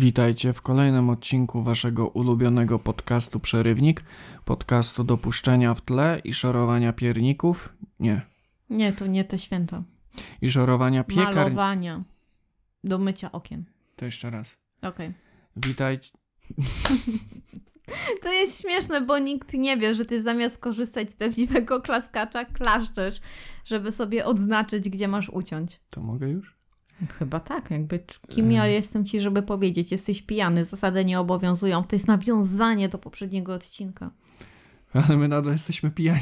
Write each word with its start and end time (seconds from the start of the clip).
Witajcie 0.00 0.52
w 0.52 0.62
kolejnym 0.62 1.10
odcinku 1.10 1.62
waszego 1.62 2.08
ulubionego 2.08 2.78
podcastu 2.78 3.40
Przerywnik, 3.40 4.02
podcastu 4.44 5.04
dopuszczenia 5.04 5.74
w 5.74 5.80
tle 5.80 6.20
i 6.24 6.34
szorowania 6.34 6.92
pierników. 6.92 7.76
Nie. 7.98 8.20
Nie, 8.70 8.92
to 8.92 9.06
nie 9.06 9.24
te 9.24 9.38
święta. 9.38 9.82
I 10.42 10.50
szorowania 10.50 11.04
piekar... 11.04 11.34
Malowania. 11.34 12.02
Do 12.84 12.98
mycia 12.98 13.32
okien. 13.32 13.64
To 13.96 14.04
jeszcze 14.04 14.30
raz. 14.30 14.58
Okej. 14.82 15.12
Witajcie. 15.56 16.10
To 18.22 18.32
jest 18.32 18.62
śmieszne, 18.62 19.00
bo 19.00 19.18
nikt 19.18 19.52
nie 19.52 19.76
wie, 19.76 19.94
że 19.94 20.04
ty 20.04 20.22
zamiast 20.22 20.58
korzystać 20.58 21.10
z 21.10 21.14
prawdziwego 21.14 21.80
klaskacza, 21.80 22.44
klaszczesz, 22.44 23.20
żeby 23.64 23.92
sobie 23.92 24.24
odznaczyć, 24.26 24.88
gdzie 24.90 25.08
masz 25.08 25.28
uciąć. 25.28 25.80
To 25.90 26.00
mogę 26.00 26.28
już? 26.28 26.59
Chyba 27.18 27.40
tak, 27.40 27.70
jakby 27.70 28.04
kim 28.28 28.52
ja 28.52 28.64
Em. 28.64 28.70
jestem 28.72 29.04
ci, 29.04 29.20
żeby 29.20 29.42
powiedzieć, 29.42 29.92
jesteś 29.92 30.22
pijany, 30.22 30.64
zasady 30.64 31.04
nie 31.04 31.20
obowiązują. 31.20 31.84
To 31.84 31.96
jest 31.96 32.06
nawiązanie 32.08 32.88
do 32.88 32.98
poprzedniego 32.98 33.54
odcinka. 33.54 34.10
Ale 34.92 35.16
my 35.16 35.28
nadal 35.28 35.52
jesteśmy 35.52 35.90
pijani. 35.90 36.20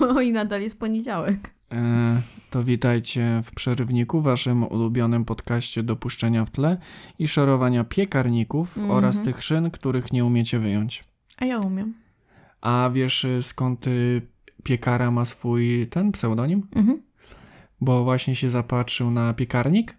No 0.00 0.20
i 0.20 0.32
nadal 0.32 0.62
jest 0.62 0.78
poniedziałek. 0.78 1.36
E, 1.72 2.20
to 2.50 2.64
witajcie 2.64 3.42
w 3.44 3.50
Przerywniku, 3.54 4.20
waszym 4.20 4.62
ulubionym 4.64 5.24
podcaście 5.24 5.82
dopuszczenia 5.82 6.44
w 6.44 6.50
tle 6.50 6.76
i 7.18 7.28
szorowania 7.28 7.84
piekarników 7.84 8.78
Mhm. 8.78 8.96
oraz 8.96 9.22
tych 9.22 9.42
szyn, 9.42 9.70
których 9.70 10.12
nie 10.12 10.24
umiecie 10.24 10.58
wyjąć. 10.58 11.04
A 11.36 11.44
ja 11.44 11.58
umiem. 11.58 11.94
A 12.60 12.90
wiesz 12.92 13.24
y, 13.24 13.42
skąd 13.42 13.86
y, 13.86 14.22
piekara 14.62 15.10
ma 15.10 15.24
swój 15.24 15.86
ten 15.90 16.12
pseudonim? 16.12 16.66
Mhm. 16.76 17.02
Bo 17.84 18.04
właśnie 18.04 18.36
się 18.36 18.50
zapatrzył 18.50 19.10
na 19.10 19.34
piekarnik 19.34 19.96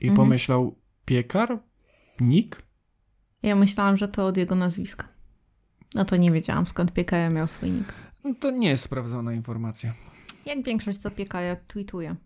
i 0.00 0.08
Mhm. 0.08 0.16
pomyślał 0.16 0.74
piekar? 1.04 1.58
Nik? 2.20 2.62
Ja 3.42 3.56
myślałam, 3.56 3.96
że 3.96 4.08
to 4.08 4.26
od 4.26 4.36
jego 4.36 4.54
nazwiska. 4.54 5.08
No 5.94 6.04
to 6.04 6.16
nie 6.16 6.32
wiedziałam, 6.32 6.66
skąd 6.66 6.92
Piekaja 6.92 7.30
miał 7.30 7.46
swój 7.46 7.70
nick. 7.70 7.94
No 8.24 8.34
to 8.40 8.50
nie 8.50 8.68
jest 8.68 8.84
sprawdzona 8.84 9.32
informacja. 9.32 9.94
Jak 10.46 10.62
większość, 10.64 10.98
co 10.98 11.10
Piekaja 11.10 11.56
tweetuje. 11.56 12.16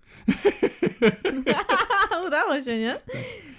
Udało 2.27 2.62
się, 2.62 2.78
nie? 2.78 2.98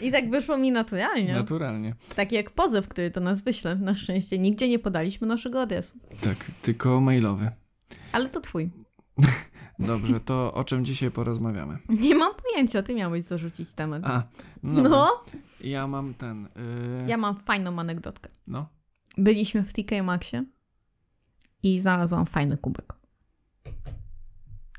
I 0.01 0.11
tak 0.11 0.29
wyszło 0.29 0.57
mi 0.57 0.71
naturalnie. 0.71 1.33
Naturalnie. 1.33 1.95
tak 2.15 2.31
jak 2.31 2.51
pozew, 2.51 2.87
który 2.87 3.09
do 3.09 3.21
nas 3.21 3.41
wyśle. 3.41 3.75
Na 3.75 3.95
szczęście 3.95 4.39
nigdzie 4.39 4.69
nie 4.69 4.79
podaliśmy 4.79 5.27
naszego 5.27 5.61
adresu. 5.61 5.97
Tak, 6.23 6.37
tylko 6.61 7.01
mailowy. 7.01 7.51
Ale 8.11 8.29
to 8.29 8.41
twój. 8.41 8.69
Dobrze, 9.87 10.19
to 10.19 10.53
o 10.53 10.63
czym 10.63 10.85
dzisiaj 10.85 11.11
porozmawiamy? 11.11 11.77
Nie 12.03 12.15
mam 12.15 12.33
pojęcia, 12.35 12.83
ty 12.83 12.95
miałeś 12.95 13.23
zarzucić 13.23 13.73
temat. 13.73 14.01
A, 14.05 14.23
no. 14.63 14.81
no. 14.81 15.23
Ja 15.61 15.87
mam 15.87 16.13
ten. 16.13 16.45
y, 16.45 16.49
ja 17.07 17.17
mam 17.17 17.35
fajną 17.35 17.79
anegdotkę. 17.79 18.29
No. 18.47 18.67
Byliśmy 19.17 19.63
w 19.63 19.73
TK 19.73 20.03
Maxie 20.03 20.45
i 21.63 21.79
znalazłam 21.79 22.25
fajny 22.25 22.57
kubek. 22.57 22.93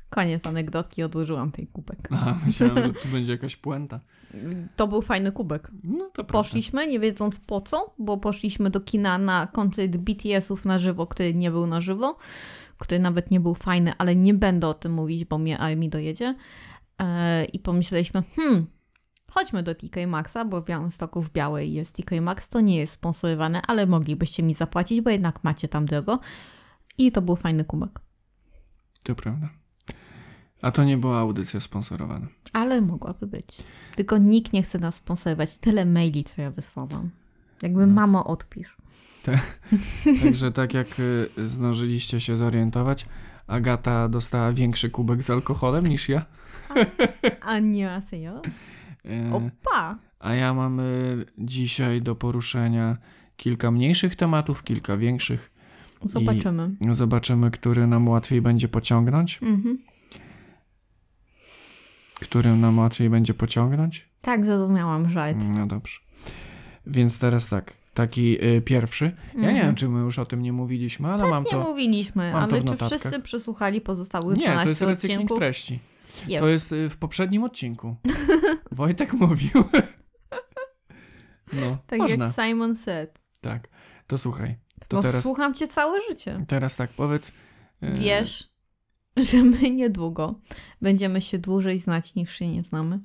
Koniec 0.09 0.47
anegdotki, 0.47 1.03
odłożyłam 1.03 1.51
tej 1.51 1.67
kubek. 1.67 2.07
Aha, 2.11 2.37
myślałem, 2.45 2.83
że 2.83 2.93
tu 2.93 3.07
będzie 3.13 3.31
jakaś 3.31 3.55
puenta. 3.55 3.99
To 4.75 4.87
był 4.87 5.01
fajny 5.01 5.31
kubek. 5.31 5.71
No 5.83 6.05
to 6.05 6.11
prawda. 6.13 6.33
Poszliśmy, 6.33 6.87
nie 6.87 6.99
wiedząc 6.99 7.39
po 7.39 7.61
co, 7.61 7.93
bo 7.99 8.17
poszliśmy 8.17 8.69
do 8.69 8.79
kina 8.79 9.17
na 9.17 9.47
koncert 9.47 9.97
BTS-ów 9.97 10.65
na 10.65 10.79
żywo, 10.79 11.07
który 11.07 11.33
nie 11.33 11.51
był 11.51 11.67
na 11.67 11.81
żywo, 11.81 12.17
który 12.77 12.99
nawet 12.99 13.31
nie 13.31 13.39
był 13.39 13.55
fajny, 13.55 13.93
ale 13.97 14.15
nie 14.15 14.33
będę 14.33 14.67
o 14.67 14.73
tym 14.73 14.91
mówić, 14.91 15.25
bo 15.25 15.37
mnie 15.37 15.57
Armi 15.59 15.89
dojedzie. 15.89 16.35
E, 17.01 17.45
I 17.45 17.59
pomyśleliśmy, 17.59 18.23
hmm, 18.35 18.65
chodźmy 19.31 19.63
do 19.63 19.75
TK 19.75 20.07
Maxa, 20.07 20.45
bo 20.45 20.61
w 20.61 20.65
Białymstoku 20.65 21.21
w 21.21 21.31
Białej 21.31 21.73
jest 21.73 21.95
TK 21.95 22.21
Max, 22.21 22.49
to 22.49 22.61
nie 22.61 22.77
jest 22.77 22.93
sponsorowane, 22.93 23.61
ale 23.61 23.85
moglibyście 23.85 24.43
mi 24.43 24.53
zapłacić, 24.53 25.01
bo 25.01 25.09
jednak 25.09 25.43
macie 25.43 25.67
tam 25.67 25.85
drogo. 25.85 26.19
I 26.97 27.11
to 27.11 27.21
był 27.21 27.35
fajny 27.35 27.65
kubek. 27.65 27.99
To 29.03 29.15
prawda. 29.15 29.49
A 30.61 30.71
to 30.71 30.83
nie 30.83 30.97
była 30.97 31.19
audycja 31.19 31.59
sponsorowana. 31.59 32.27
Ale 32.53 32.81
mogłaby 32.81 33.27
być. 33.27 33.57
Tylko 33.95 34.17
nikt 34.17 34.53
nie 34.53 34.63
chce 34.63 34.79
nas 34.79 34.95
sponsorować. 34.95 35.57
Tyle 35.57 35.85
maili, 35.85 36.23
co 36.23 36.41
ja 36.41 36.51
wysłałam. 36.51 37.09
Jakby 37.61 37.87
No. 37.87 37.93
mamo 37.93 38.25
odpisz. 38.25 38.77
Także 40.23 40.51
tak 40.51 40.73
jak 40.73 40.87
y, 40.99 41.29
zdążyliście 41.37 42.21
się 42.21 42.37
zorientować, 42.37 43.05
Agata 43.47 44.09
dostała 44.09 44.51
większy 44.51 44.89
kubek 44.89 45.23
z 45.23 45.29
alkoholem 45.29 45.87
niż 45.87 46.09
ja. 46.09 46.25
A 47.41 47.59
nie, 47.59 48.01
serio? 48.01 48.41
Y, 49.05 49.33
Opa! 49.33 49.97
A 50.19 50.33
ja 50.33 50.53
mam 50.53 50.79
y, 50.79 51.25
dzisiaj 51.37 52.01
do 52.01 52.15
poruszenia 52.15 52.97
kilka 53.37 53.71
mniejszych 53.71 54.15
tematów, 54.15 54.63
kilka 54.63 54.97
większych. 54.97 55.51
Zobaczymy. 56.03 56.75
Zobaczymy, 56.91 57.51
który 57.51 57.87
nam 57.87 58.07
łatwiej 58.07 58.41
będzie 58.41 58.67
pociągnąć. 58.67 59.39
Mhm. 59.41 59.77
Którym 62.13 62.61
nam 62.61 62.79
łatwiej 62.79 63.09
będzie 63.09 63.33
pociągnąć. 63.33 64.09
Tak, 64.21 64.45
zrozumiałam 64.45 65.09
żart. 65.09 65.37
No 65.55 65.67
dobrze. 65.67 65.99
Więc 66.87 67.19
teraz 67.19 67.49
tak, 67.49 67.73
taki 67.95 68.45
y, 68.45 68.61
pierwszy. 68.61 69.05
Ja 69.33 69.41
nie 69.41 69.47
Mhm. 69.47 69.65
wiem, 69.67 69.75
czy 69.75 69.89
my 69.89 69.99
już 69.99 70.19
o 70.19 70.25
tym 70.25 70.41
nie 70.41 70.53
mówiliśmy, 70.53 71.07
ale 71.07 71.29
mam 71.29 71.43
Nie 71.43 71.49
to. 71.51 71.59
mówiliśmy, 71.59 72.31
mam 72.31 72.43
ale 72.43 72.63
czy 72.63 72.85
wszyscy 72.85 73.19
przesłuchali 73.19 73.81
pozostałych 73.81 74.37
Nie, 74.37 74.45
12 74.45 74.63
to 74.63 74.69
jest 74.69 74.81
recykling 75.03 75.35
treści. 75.37 75.79
Jest. 76.27 76.43
To 76.43 76.49
jest 76.49 76.71
y, 76.71 76.89
w 76.89 76.97
poprzednim 76.97 77.43
odcinku. 77.43 77.95
Wojtek 78.71 79.13
mówił. 79.13 79.51
No, 81.53 81.77
tak 81.87 81.99
można. 81.99 82.25
jak 82.25 82.35
Simon 82.35 82.75
said. 82.75 83.19
Tak. 83.41 83.67
To 84.07 84.17
słuchaj. 84.17 84.55
To 84.87 84.97
No, 84.97 85.03
teraz, 85.03 85.23
Słucham 85.23 85.53
cię 85.53 85.67
całe 85.67 85.99
życie. 86.09 86.45
teraz 86.47 86.75
tak 86.75 86.89
powiedz. 86.89 87.29
y, 87.83 87.91
Wiesz, 87.99 88.49
że 89.31 89.43
my 89.43 89.71
niedługo 89.71 90.39
będziemy 90.81 91.21
się 91.21 91.39
dłużej 91.39 91.79
znać 91.79 92.15
niż 92.15 92.35
się 92.35 92.47
nie 92.51 92.63
znamy. 92.63 92.99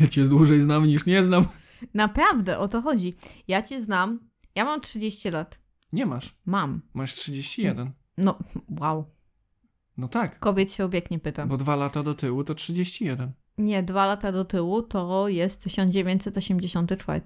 Ja 0.00 0.08
cię 0.08 0.24
dłużej 0.24 0.60
znam 0.60 0.84
niż 0.86 1.06
nie 1.06 1.22
znam. 1.22 1.44
Naprawdę, 1.94 2.58
o 2.58 2.68
to 2.68 2.82
chodzi. 2.82 3.16
Ja 3.48 3.62
cię 3.62 3.82
znam. 3.82 4.20
Ja 4.54 4.64
mam 4.64 4.80
30 4.80 5.30
lat. 5.30 5.58
Nie 5.92 6.06
masz. 6.06 6.36
Mam. 6.46 6.82
Masz 6.94 7.14
31. 7.14 7.92
No, 8.18 8.38
wow. 8.80 9.04
No 9.96 10.08
tak. 10.08 10.38
Kobiet 10.38 10.72
się 10.72 10.84
o 10.84 10.88
wiek 10.88 11.10
nie 11.10 11.18
pytam. 11.18 11.48
Bo 11.48 11.56
dwa 11.56 11.76
lata 11.76 12.02
do 12.02 12.14
tyłu 12.14 12.44
to 12.44 12.54
31. 12.54 13.32
Nie, 13.58 13.82
dwa 13.82 14.06
lata 14.06 14.32
do 14.32 14.44
tyłu 14.44 14.82
to 14.82 15.28
jest 15.28 15.62
1984. 15.62 17.20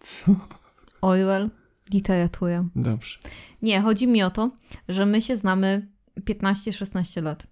Co? 0.00 0.36
Orwell, 1.00 1.50
literatura. 1.92 2.64
Dobrze. 2.76 3.18
Nie, 3.62 3.80
chodzi 3.80 4.06
mi 4.06 4.22
o 4.22 4.30
to, 4.30 4.50
że 4.88 5.06
my 5.06 5.20
się 5.20 5.36
znamy 5.36 5.88
15-16 6.20 7.22
lat. 7.22 7.46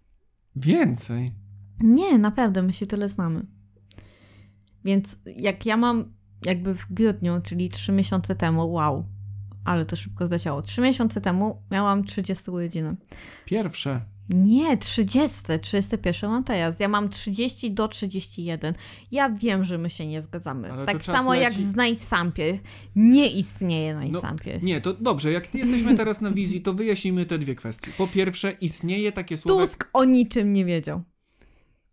Więcej. 0.56 1.32
Nie, 1.80 2.18
naprawdę, 2.18 2.62
my 2.62 2.72
się 2.72 2.86
tyle 2.86 3.08
znamy. 3.08 3.46
Więc 4.84 5.16
jak 5.36 5.66
ja 5.66 5.76
mam 5.76 6.12
jakby 6.44 6.74
w 6.74 6.86
grudniu, 6.90 7.40
czyli 7.44 7.68
3 7.68 7.92
miesiące 7.92 8.34
temu, 8.34 8.72
wow, 8.72 9.04
ale 9.64 9.84
to 9.84 9.96
szybko 9.96 10.26
zleciało. 10.26 10.62
3 10.62 10.80
miesiące 10.80 11.20
temu 11.20 11.62
miałam 11.70 12.04
30 12.04 12.50
urodziny. 12.50 12.96
Pierwsze. 13.44 14.00
Nie, 14.28 14.76
30, 14.76 15.38
31 15.62 16.30
mam 16.30 16.44
teraz. 16.44 16.80
Ja 16.80 16.88
mam 16.88 17.08
30 17.08 17.70
do 17.72 17.88
31. 17.88 18.74
Ja 19.10 19.30
wiem, 19.30 19.64
że 19.64 19.78
my 19.78 19.90
się 19.90 20.06
nie 20.06 20.22
zgadzamy. 20.22 20.72
Ale 20.72 20.86
tak 20.86 21.04
samo 21.04 21.34
jak 21.34 21.52
leci. 21.52 21.64
z 21.64 21.74
Najsampie. 21.74 22.58
Nie 22.96 23.30
istnieje 23.30 23.94
No, 23.94 24.00
Najsampie. 24.00 24.60
Nie, 24.62 24.80
to 24.80 24.94
dobrze. 24.94 25.32
Jak 25.32 25.54
jesteśmy 25.54 25.96
teraz 25.96 26.20
na 26.20 26.30
wizji, 26.30 26.60
to 26.60 26.72
wyjaśnijmy 26.74 27.26
te 27.26 27.38
dwie 27.38 27.54
kwestie. 27.54 27.90
Po 27.98 28.06
pierwsze, 28.06 28.52
istnieje 28.52 29.12
takie 29.12 29.36
słowo, 29.36 29.66
Tusk 29.66 29.90
o 29.92 30.04
niczym 30.04 30.52
nie 30.52 30.64
wiedział. 30.64 31.02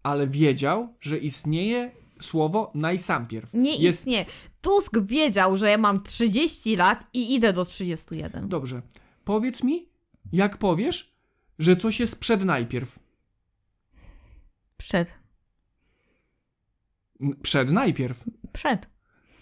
ale 0.04 0.28
wiedział, 0.28 0.94
że 1.02 1.18
istnieje 1.18 1.92
słowo 2.22 2.72
najsampierw. 2.76 3.54
Nie 3.54 3.76
Jest 3.76 4.00
istnieje. 4.00 4.26
Tusk 4.62 5.00
wiedział, 5.00 5.58
że 5.58 5.70
ja 5.70 5.78
mam 5.78 6.04
30 6.04 6.76
lat 6.76 7.08
i 7.14 7.36
idę 7.36 7.54
do 7.54 7.66
31. 7.66 8.50
Dobrze. 8.50 8.82
Powiedz 9.24 9.64
mi, 9.64 9.90
jak 10.32 10.58
powiesz, 10.58 11.14
że 11.60 11.76
coś 11.76 12.00
jest 12.00 12.20
przed 12.20 12.46
najpierw. 12.46 13.00
Przed. 14.78 15.14
Przed 17.42 17.72
najpierw. 17.72 18.24
Przed. 18.54 18.88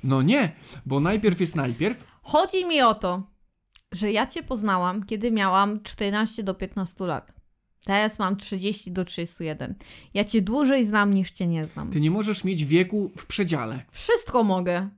No 0.04 0.22
nie, 0.22 0.56
bo 0.86 1.00
najpierw 1.00 1.40
jest 1.40 1.56
najpierw. 1.56 2.04
Chodzi 2.22 2.66
mi 2.66 2.82
o 2.82 2.94
to, 2.94 3.24
że 3.92 4.12
ja 4.12 4.28
cię 4.28 4.44
poznałam, 4.44 5.06
kiedy 5.06 5.32
miałam 5.32 5.84
14 5.84 6.44
do 6.44 6.54
15 6.54 7.04
lat. 7.04 7.37
Teraz 7.88 8.20
mam 8.20 8.38
30 8.38 8.92
do 8.92 9.06
31. 9.06 9.76
Ja 10.14 10.24
cię 10.24 10.42
dłużej 10.42 10.86
znam 10.86 11.14
niż 11.14 11.32
cię 11.32 11.48
nie 11.48 11.66
znam. 11.66 11.92
Ty 11.92 12.00
nie 12.02 12.12
możesz 12.12 12.44
mieć 12.44 12.66
wieku 12.66 13.12
w 13.18 13.26
przedziale. 13.26 13.84
Wszystko 13.92 14.44
mogę. 14.44 14.90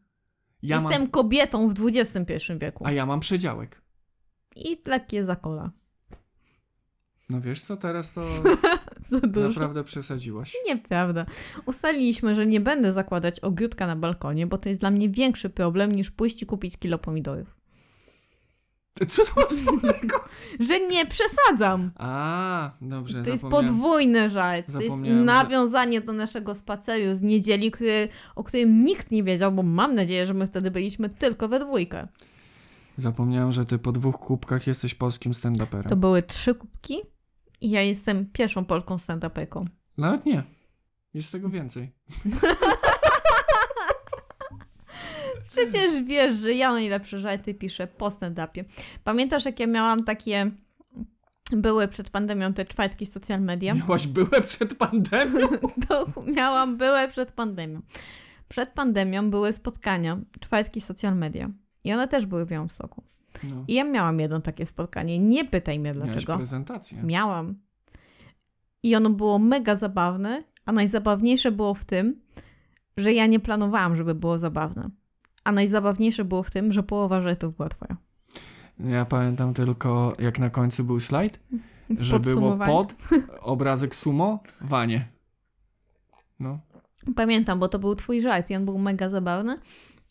Ja 0.64 0.76
Jestem 0.76 1.02
mam, 1.02 1.10
kobietą 1.10 1.70
w 1.70 1.88
XXI 1.88 2.54
wieku. 2.62 2.86
a 2.86 2.92
ja 2.92 3.06
mam 3.06 3.20
przedziałek. 3.20 3.82
I 4.56 4.82
lekkie 4.86 5.24
zakola. 5.24 5.72
No 7.30 7.42
wiesz 7.42 7.62
co, 7.62 7.78
teraz 7.78 8.14
to. 8.14 8.22
Naprawdę 9.48 9.84
przesadziłaś. 9.84 10.56
Nieprawda. 10.68 11.26
Ustaliliśmy, 11.66 12.36
że 12.36 12.46
nie 12.46 12.60
będę 12.60 12.94
zakładać 12.94 13.40
ogródka 13.40 13.88
na 13.88 13.96
balkonie, 13.96 14.48
bo 14.48 14.58
to 14.58 14.70
jest 14.70 14.82
dla 14.82 14.92
mnie 14.92 15.10
większy 15.10 15.50
problem 15.50 15.92
niż 15.92 16.12
pójść 16.12 16.42
i 16.42 16.46
kupić 16.46 16.78
kilo 16.78 16.98
pomidorów. 16.98 17.59
Co 19.08 19.26
to 19.26 19.32
ma 19.42 19.48
wspólnego? 19.48 20.24
Że 20.70 20.80
nie 20.80 21.06
przesadzam. 21.06 21.92
A, 21.96 22.72
dobrze, 22.82 23.24
To 23.24 23.30
jest 23.30 23.48
podwójny 23.48 24.30
żart. 24.30 24.66
To 24.72 24.80
jest 24.80 24.88
Zapomniałem, 24.88 25.20
że- 25.20 25.26
nawiązanie 25.26 26.02
do 26.02 26.14
naszego 26.14 26.56
spaceru 26.56 27.16
z 27.16 27.22
niedzieli, 27.22 27.72
który, 27.72 28.08
o 28.36 28.44
którym 28.44 28.80
nikt 28.80 29.12
nie 29.12 29.24
wiedział, 29.24 29.52
bo 29.52 29.64
mam 29.64 29.96
nadzieję, 29.96 30.26
że 30.26 30.34
my 30.34 30.48
wtedy 30.48 30.72
byliśmy 30.72 31.10
tylko 31.10 31.48
we 31.48 31.60
dwójkę. 31.60 32.08
Zapomniałem, 32.98 33.52
że 33.52 33.66
ty 33.66 33.80
po 33.80 33.92
dwóch 33.92 34.18
kubkach 34.18 34.68
jesteś 34.68 34.96
polskim 34.96 35.32
stand-uperem. 35.32 35.90
To 35.90 35.96
były 35.96 36.24
trzy 36.24 36.56
kubki 36.56 36.98
i 37.62 37.70
ja 37.70 37.82
jestem 37.82 38.26
pierwszą 38.34 38.66
Polką 38.66 38.96
stand-uperką. 38.96 39.66
Nawet 39.98 40.26
nie. 40.26 40.44
Jest 41.14 41.32
tego 41.32 41.50
więcej. 41.50 41.92
Przecież 45.52 46.04
wiesz, 46.04 46.34
że 46.34 46.54
ja 46.54 46.72
najlepsze 46.72 47.20
żarty 47.20 47.54
piszę 47.54 47.88
po 47.88 48.10
stand-upie. 48.10 48.64
Pamiętasz, 49.04 49.46
jak 49.46 49.60
ja 49.60 49.68
miałam 49.68 50.04
takie... 50.04 50.52
Były 51.52 51.88
przed 51.88 52.10
pandemią 52.10 52.54
te 52.54 52.66
czwartki 52.66 53.06
social 53.06 53.42
media? 53.42 53.74
Miałaś 53.74 54.08
byłe 54.08 54.42
przed 54.42 54.76
pandemią? 54.76 55.48
To 55.88 56.06
miałam, 56.38 56.78
były 56.78 57.08
przed 57.08 57.32
pandemią. 57.32 57.82
Przed 58.50 58.70
pandemią 58.70 59.30
były 59.30 59.54
spotkania, 59.54 60.20
czwartki 60.40 60.82
social 60.82 61.16
media. 61.16 61.50
I 61.84 61.94
one 61.94 62.08
też 62.08 62.26
były 62.26 62.46
w 62.46 62.50
Białymstoku. 62.50 63.04
No. 63.44 63.66
I 63.68 63.74
ja 63.74 63.84
miałam 63.84 64.20
jedno 64.20 64.42
takie 64.42 64.66
spotkanie. 64.66 65.20
Nie 65.20 65.46
pytaj 65.46 65.80
mnie 65.80 65.92
Miałaś 65.92 66.10
dlaczego. 66.12 66.36
prezentację. 66.38 67.04
Miałam. 67.04 67.56
I 68.84 68.96
ono 68.96 69.10
było 69.10 69.40
mega 69.40 69.76
zabawne, 69.76 70.44
a 70.66 70.72
najzabawniejsze 70.72 71.52
było 71.52 71.74
w 71.74 71.86
tym, 71.86 72.22
że 72.98 73.14
ja 73.14 73.26
nie 73.26 73.40
planowałam, 73.40 73.96
żeby 73.96 74.16
było 74.16 74.40
zabawne. 74.40 74.90
A 75.44 75.52
najzabawniejsze 75.52 76.26
było 76.26 76.44
w 76.44 76.52
tym, 76.52 76.72
że 76.74 76.84
połowa 76.84 77.22
żartów 77.22 77.56
była 77.58 77.70
twoja. 77.70 77.98
Ja 78.80 79.06
pamiętam 79.06 79.54
tylko, 79.54 80.14
jak 80.20 80.40
na 80.40 80.50
końcu 80.50 80.84
był 80.84 81.00
slajd, 81.00 81.40
że 82.00 82.20
było 82.20 82.58
pod, 82.58 82.96
obrazek 83.42 83.96
sumo, 83.96 84.40
wanie. 84.62 85.08
No. 86.40 86.60
Pamiętam, 87.16 87.60
bo 87.60 87.68
to 87.70 87.80
był 87.80 87.96
twój 87.96 88.22
żart 88.22 88.50
i 88.50 88.56
on 88.56 88.66
był 88.66 88.78
mega 88.78 89.10
zabawny. 89.10 89.58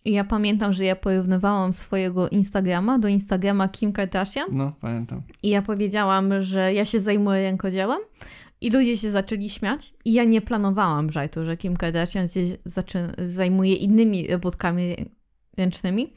I 0.05 0.13
ja 0.13 0.25
pamiętam, 0.25 0.73
że 0.73 0.85
ja 0.85 0.97
porównywałam 0.97 1.73
swojego 1.73 2.29
Instagrama 2.29 2.99
do 2.99 3.09
Instagrama 3.09 3.69
Kim 3.69 3.93
Kardashian 3.93 4.47
No, 4.53 4.73
pamiętam. 4.81 5.23
i 5.43 5.49
ja 5.49 5.63
powiedziałam, 5.63 6.43
że 6.43 6.75
ja 6.75 6.85
się 6.85 7.01
zajmuję 7.01 7.43
rękodziełem 7.43 7.99
i 8.61 8.71
ludzie 8.71 8.97
się 8.97 9.11
zaczęli 9.11 9.51
śmiać 9.51 9.95
i 10.05 10.13
ja 10.13 10.25
nie 10.25 10.41
planowałam 10.41 11.11
żartu, 11.11 11.45
że 11.45 11.57
Kim 11.57 11.77
Kardashian 11.77 12.29
się 12.29 12.41
zaczy- 12.67 13.29
zajmuje 13.29 13.75
innymi 13.75 14.27
robótkami 14.29 14.97
ręcznymi, 15.59 16.13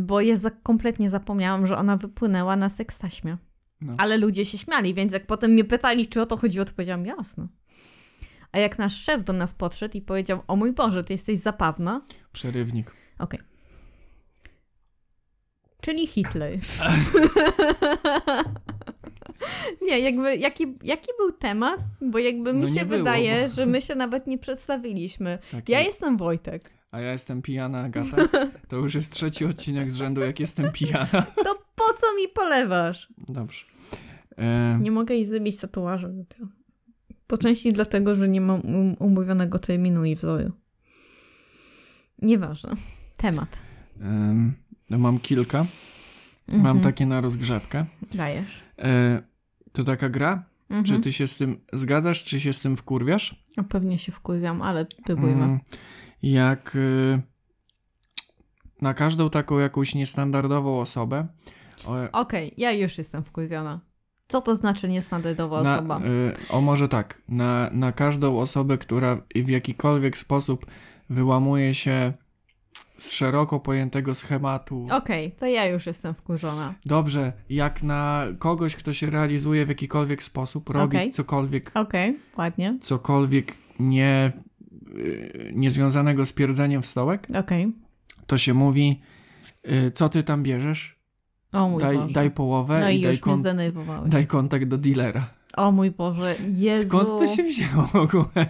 bo 0.00 0.20
ja 0.20 0.36
za- 0.36 0.50
kompletnie 0.50 1.10
zapomniałam, 1.10 1.66
że 1.66 1.76
ona 1.76 1.96
wypłynęła 1.96 2.56
na 2.56 2.68
sekstaśmie. 2.68 3.36
No. 3.80 3.94
Ale 3.98 4.16
ludzie 4.16 4.44
się 4.44 4.58
śmiali, 4.58 4.94
więc 4.94 5.12
jak 5.12 5.26
potem 5.26 5.50
mnie 5.50 5.64
pytali, 5.64 6.06
czy 6.06 6.22
o 6.22 6.26
to 6.26 6.36
chodziło, 6.36 6.64
to 6.64 6.72
powiedziałam 6.72 7.06
jasno. 7.06 7.48
A 8.52 8.58
jak 8.58 8.78
nasz 8.78 8.96
szef 9.04 9.24
do 9.24 9.32
nas 9.32 9.54
podszedł 9.54 9.96
i 9.98 10.00
powiedział, 10.00 10.42
o 10.48 10.56
mój 10.56 10.72
Boże, 10.72 11.04
ty 11.04 11.12
jesteś 11.12 11.38
zapawna, 11.38 12.00
Przerywnik. 12.32 12.92
Okej. 13.18 13.40
Czyli 15.80 16.06
Hitler. 16.06 16.52
nie, 19.82 19.98
jakby, 20.00 20.36
jaki, 20.36 20.78
jaki 20.82 21.08
był 21.18 21.32
temat? 21.32 21.80
Bo 22.00 22.18
jakby 22.18 22.52
mi 22.52 22.60
No 22.60 22.68
się 22.68 22.84
było, 22.84 22.98
wydaje, 22.98 23.48
że 23.48 23.66
my 23.66 23.82
się 23.82 23.94
nawet 23.94 24.26
nie 24.26 24.38
przedstawiliśmy. 24.38 25.38
Taki. 25.50 25.72
Ja 25.72 25.80
jestem 25.80 26.16
Wojtek. 26.16 26.70
A 26.96 27.00
ja 27.00 27.12
jestem 27.12 27.42
pijana, 27.42 27.80
Agata. 27.82 28.16
To 28.68 28.76
już 28.76 28.94
jest 28.94 29.12
trzeci 29.12 29.44
odcinek 29.44 29.90
z 29.90 29.96
rzędu, 29.96 30.20
jak 30.20 30.40
jestem 30.40 30.72
pijana. 30.72 31.22
To 31.44 31.54
po 31.76 31.84
co 32.00 32.14
mi 32.16 32.28
polewasz? 32.34 33.08
Dobrze. 33.28 33.64
E, 34.38 34.78
Nie 34.82 34.90
mogę 34.90 35.14
jej 35.14 35.24
zrobić 35.26 35.56
tatuażu. 35.60 36.08
Po 37.26 37.38
części 37.38 37.72
dlatego, 37.72 38.16
że 38.16 38.28
nie 38.28 38.40
mam 38.40 38.60
um- 38.60 38.96
umówionego 38.98 39.58
terminu 39.58 40.04
i 40.04 40.16
wzoru. 40.16 40.52
Nieważne. 42.22 42.74
Temat. 43.16 43.58
em, 44.00 44.52
no 44.90 44.98
mam 44.98 45.18
kilka. 45.18 45.66
Mam 46.48 46.56
Mhm. 46.66 46.80
takie 46.80 47.06
na 47.06 47.20
rozgrzewkę. 47.20 47.86
Dajesz. 48.14 48.62
E, 48.78 49.22
to 49.72 49.84
taka 49.84 50.08
gra? 50.08 50.42
Mhm. 50.70 50.84
Czy 50.84 51.00
ty 51.00 51.12
się 51.12 51.28
z 51.28 51.36
tym 51.36 51.60
zgadzasz, 51.72 52.24
czy 52.24 52.40
się 52.40 52.52
z 52.52 52.60
tym 52.60 52.76
wkurwiasz? 52.76 53.42
No 53.56 53.64
pewnie 53.64 53.98
się 53.98 54.12
wkurwiam, 54.12 54.62
ale 54.62 54.86
próbujmy. 55.04 55.44
Mm, 55.44 55.60
Jak 56.22 56.76
y, 56.76 57.22
na 58.82 58.94
każdą 58.94 59.30
taką 59.30 59.58
jakąś 59.58 59.94
niestandardową 59.94 60.80
osobę. 60.80 61.26
Okej, 62.12 62.54
ja 62.56 62.72
już 62.72 62.98
jestem 62.98 63.24
wkurwiona. 63.24 63.80
Co 64.28 64.40
to 64.40 64.54
znaczy 64.54 64.88
niestandardowa 64.88 65.62
na, 65.62 65.74
osoba? 65.74 66.00
y, 66.00 66.48
o 66.48 66.60
może 66.60 66.88
tak, 66.88 67.22
na, 67.28 67.70
na 67.72 67.92
każdą 67.92 68.38
osobę, 68.38 68.78
która 68.78 69.20
w 69.34 69.48
jakikolwiek 69.48 70.18
sposób 70.18 70.66
wyłamuje 71.10 71.74
się 71.74 72.12
z 72.98 73.12
szeroko 73.12 73.60
pojętego 73.60 74.14
schematu. 74.14 74.88
Okej, 74.90 75.32
to 75.32 75.46
ja 75.46 75.66
już 75.66 75.86
jestem 75.86 76.14
wkurzona. 76.14 76.74
Dobrze, 76.86 77.32
jak 77.50 77.82
na 77.82 78.26
kogoś, 78.38 78.76
kto 78.76 78.92
się 78.92 79.10
realizuje 79.10 79.66
w 79.66 79.68
jakikolwiek 79.68 80.22
sposób, 80.22 80.70
robi 80.70 80.96
Okej. 80.96 81.10
cokolwiek, 81.10 81.70
Okej, 81.74 82.18
ładnie. 82.36 82.78
cokolwiek 82.80 83.54
nie, 83.78 84.32
niezwiązanego 85.52 86.26
z 86.26 86.32
pierdzeniem 86.32 86.82
w 86.82 86.86
stołek, 86.86 87.28
Okej. 87.38 87.72
to 88.26 88.38
się 88.38 88.54
mówi, 88.54 89.00
y, 89.68 89.90
co 89.90 90.08
ty 90.08 90.22
tam 90.22 90.42
bierzesz? 90.42 90.96
O 91.52 91.68
mój 91.68 91.80
Daj, 91.82 91.96
Boże. 91.96 92.12
daj 92.14 92.30
połowę 92.30 92.80
no 92.80 92.90
i 92.90 93.00
i 93.00 93.02
daj, 93.02 93.18
kon- 93.18 93.42
daj 94.06 94.26
kontakt 94.26 94.64
do 94.64 94.78
dealera. 94.78 95.30
O 95.56 95.72
mój 95.72 95.90
Boże, 95.90 96.34
Jezu. 96.48 96.88
Skąd 96.88 97.08
to 97.08 97.26
się 97.26 97.42
wzięło 97.42 97.82
w 97.82 97.94
ogóle? 97.94 98.46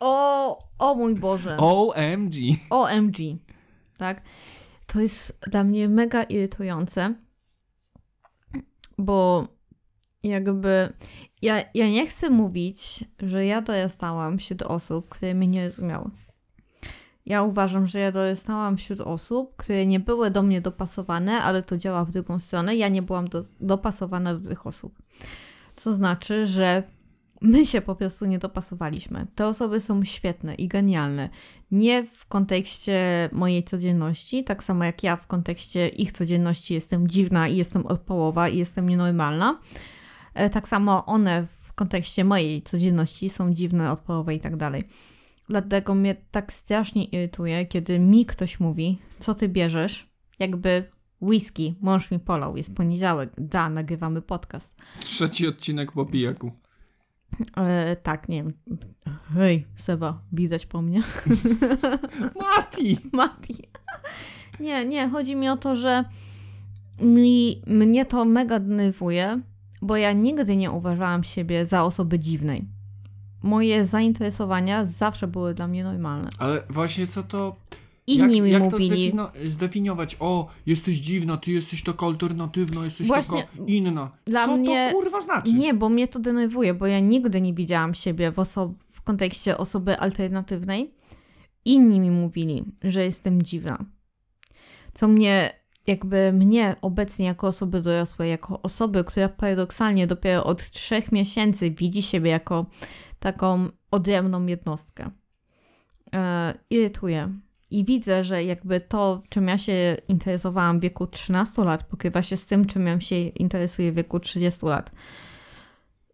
O, 0.00 0.58
o 0.78 0.94
mój 0.94 1.14
Boże. 1.14 1.56
OMG. 1.56 2.34
OMG. 2.70 3.16
Tak? 3.98 4.22
To 4.86 5.00
jest 5.00 5.38
dla 5.50 5.64
mnie 5.64 5.88
mega 5.88 6.22
irytujące, 6.22 7.14
bo 8.98 9.48
jakby 10.22 10.92
ja, 11.42 11.64
ja 11.74 11.88
nie 11.88 12.06
chcę 12.06 12.30
mówić, 12.30 13.04
że 13.22 13.46
ja 13.46 13.62
dorastałam 13.62 14.38
wśród 14.38 14.62
osób, 14.62 15.08
które 15.08 15.34
mnie 15.34 15.48
nie 15.48 15.64
rozumiały. 15.64 16.10
Ja 17.26 17.42
uważam, 17.42 17.86
że 17.86 17.98
ja 17.98 18.12
dorastałam 18.12 18.76
wśród 18.76 19.00
osób, 19.00 19.56
które 19.56 19.86
nie 19.86 20.00
były 20.00 20.30
do 20.30 20.42
mnie 20.42 20.60
dopasowane, 20.60 21.42
ale 21.42 21.62
to 21.62 21.76
działa 21.76 22.04
w 22.04 22.10
drugą 22.10 22.38
stronę. 22.38 22.76
Ja 22.76 22.88
nie 22.88 23.02
byłam 23.02 23.28
do, 23.28 23.40
dopasowana 23.60 24.34
do 24.34 24.48
tych 24.48 24.66
osób. 24.66 24.98
Co 25.76 25.92
znaczy, 25.92 26.46
że 26.46 26.82
my 27.40 27.66
się 27.66 27.80
po 27.80 27.94
prostu 27.94 28.26
nie 28.26 28.38
dopasowaliśmy. 28.38 29.26
Te 29.34 29.46
osoby 29.46 29.80
są 29.80 30.04
świetne 30.04 30.54
i 30.54 30.68
genialne 30.68 31.28
nie 31.70 32.04
w 32.04 32.26
kontekście 32.26 33.28
mojej 33.32 33.64
codzienności, 33.64 34.44
tak 34.44 34.64
samo 34.64 34.84
jak 34.84 35.02
ja 35.02 35.16
w 35.16 35.26
kontekście 35.26 35.88
ich 35.88 36.12
codzienności 36.12 36.74
jestem 36.74 37.08
dziwna 37.08 37.48
i 37.48 37.56
jestem 37.56 37.86
odpołowa 37.86 38.48
i 38.48 38.58
jestem 38.58 38.88
nienormalna. 38.88 39.58
E, 40.34 40.50
Tak 40.50 40.68
samo 40.68 41.06
one 41.06 41.46
w 41.46 41.72
kontekście 41.72 42.24
mojej 42.24 42.62
codzienności 42.62 43.30
są 43.30 43.52
dziwne, 43.54 43.92
odpołowe 43.92 44.34
i 44.34 44.40
tak 44.40 44.56
dalej. 44.56 44.84
Dlatego 45.48 45.94
mnie 45.94 46.16
tak 46.30 46.52
strasznie 46.52 47.04
irytuje, 47.04 47.66
kiedy 47.66 47.98
mi 47.98 48.26
ktoś 48.26 48.60
mówi, 48.60 48.98
co 49.18 49.34
ty 49.34 49.48
bierzesz, 49.48 50.08
jakby 50.38 50.84
whisky, 51.22 51.74
mąż 51.80 52.10
mi 52.10 52.18
polał, 52.18 52.56
jest 52.56 52.74
poniedziałek, 52.74 53.30
da, 53.38 53.68
nagrywamy 53.68 54.22
podcast. 54.22 54.74
Trzeci 55.00 55.48
odcinek 55.48 55.92
po 55.92 56.06
pijaku. 56.06 56.52
E, 57.56 57.96
tak, 57.96 58.28
nie 58.28 58.42
wiem. 58.42 58.52
Hej, 59.34 59.66
Seba, 59.76 60.22
widać 60.32 60.66
po 60.66 60.82
mnie. 60.82 61.02
Mati! 62.56 62.98
Mati. 63.12 63.56
Nie, 64.60 64.84
nie, 64.86 65.08
chodzi 65.08 65.36
mi 65.36 65.48
o 65.48 65.56
to, 65.56 65.76
że 65.76 66.04
mi, 67.00 67.62
mnie 67.66 68.04
to 68.04 68.24
mega 68.24 68.58
denerwuje, 68.60 69.40
bo 69.82 69.96
ja 69.96 70.12
nigdy 70.12 70.56
nie 70.56 70.70
uważałam 70.70 71.24
siebie 71.24 71.66
za 71.66 71.84
osoby 71.84 72.18
dziwnej. 72.18 72.64
Moje 73.42 73.86
zainteresowania 73.86 74.84
zawsze 74.86 75.26
były 75.26 75.54
dla 75.54 75.66
mnie 75.68 75.84
normalne. 75.84 76.30
Ale 76.38 76.62
właśnie 76.70 77.06
co 77.06 77.22
to... 77.22 77.56
Inni 78.06 78.36
jak, 78.36 78.44
mi 78.44 78.50
jak 78.50 78.62
mówili. 78.62 79.12
to 79.12 79.16
zdefino- 79.16 79.48
zdefiniować? 79.48 80.16
O, 80.20 80.48
jesteś 80.66 80.96
dziwna, 80.98 81.36
ty 81.36 81.50
jesteś 81.50 81.82
taka 81.82 82.06
alternatywna, 82.06 82.84
jesteś 82.84 83.06
Właśnie, 83.06 83.42
taka 83.42 83.64
inna. 83.66 84.10
dla 84.26 84.46
co 84.46 84.56
mnie- 84.56 84.88
to 84.92 84.96
kurwa 84.98 85.20
znaczy? 85.20 85.52
Nie, 85.52 85.74
bo 85.74 85.88
mnie 85.88 86.08
to 86.08 86.18
denerwuje, 86.18 86.74
bo 86.74 86.86
ja 86.86 87.00
nigdy 87.00 87.40
nie 87.40 87.54
widziałam 87.54 87.94
siebie 87.94 88.32
w, 88.32 88.36
oso- 88.36 88.72
w 88.92 89.02
kontekście 89.02 89.58
osoby 89.58 89.98
alternatywnej. 89.98 90.94
Inni 91.64 92.00
mi 92.00 92.10
mówili, 92.10 92.64
że 92.84 93.04
jestem 93.04 93.42
dziwna. 93.42 93.78
Co 94.94 95.08
mnie 95.08 95.61
jakby 95.86 96.32
mnie 96.32 96.76
obecnie 96.82 97.26
jako 97.26 97.46
osoby 97.46 97.82
dorosłe, 97.82 98.28
jako 98.28 98.62
osoby, 98.62 99.04
która 99.04 99.28
paradoksalnie 99.28 100.06
dopiero 100.06 100.44
od 100.44 100.70
trzech 100.70 101.12
miesięcy 101.12 101.70
widzi 101.70 102.02
siebie 102.02 102.30
jako 102.30 102.66
taką 103.18 103.68
odrębną 103.90 104.46
jednostkę, 104.46 105.10
e, 106.14 106.54
irytuje. 106.70 107.32
I 107.70 107.84
widzę, 107.84 108.24
że 108.24 108.44
jakby 108.44 108.80
to, 108.80 109.22
czym 109.28 109.48
ja 109.48 109.58
się 109.58 109.96
interesowałam 110.08 110.78
w 110.78 110.82
wieku 110.82 111.06
13 111.06 111.64
lat, 111.64 111.84
pokrywa 111.84 112.22
się 112.22 112.36
z 112.36 112.46
tym, 112.46 112.64
czym 112.64 112.86
ja 112.86 113.00
się 113.00 113.16
interesuję 113.16 113.92
w 113.92 113.94
wieku 113.94 114.20
30 114.20 114.66
lat. 114.66 114.90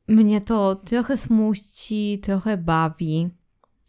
Mnie 0.08 0.40
to 0.40 0.76
trochę 0.76 1.16
smuci, 1.16 2.20
trochę 2.22 2.56
bawi, 2.56 3.28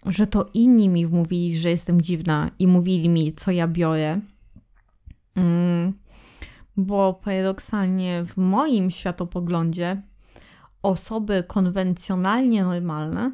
że 0.06 0.28
to 0.28 0.50
inni 0.54 0.90
mi 0.90 1.08
mówili, 1.08 1.58
że 1.58 1.70
jestem 1.70 2.02
dziwna 2.02 2.52
i 2.60 2.68
mówili 2.68 3.10
mi, 3.10 3.34
co 3.34 3.52
ja 3.52 3.68
biorę. 3.68 4.22
Mm, 5.36 5.94
bo 6.78 7.14
paradoksalnie 7.14 8.24
w 8.26 8.38
moim 8.38 8.92
światopoglądzie 8.92 10.02
osoby 10.84 11.44
konwencjonalnie 11.48 12.64
normalne 12.64 13.32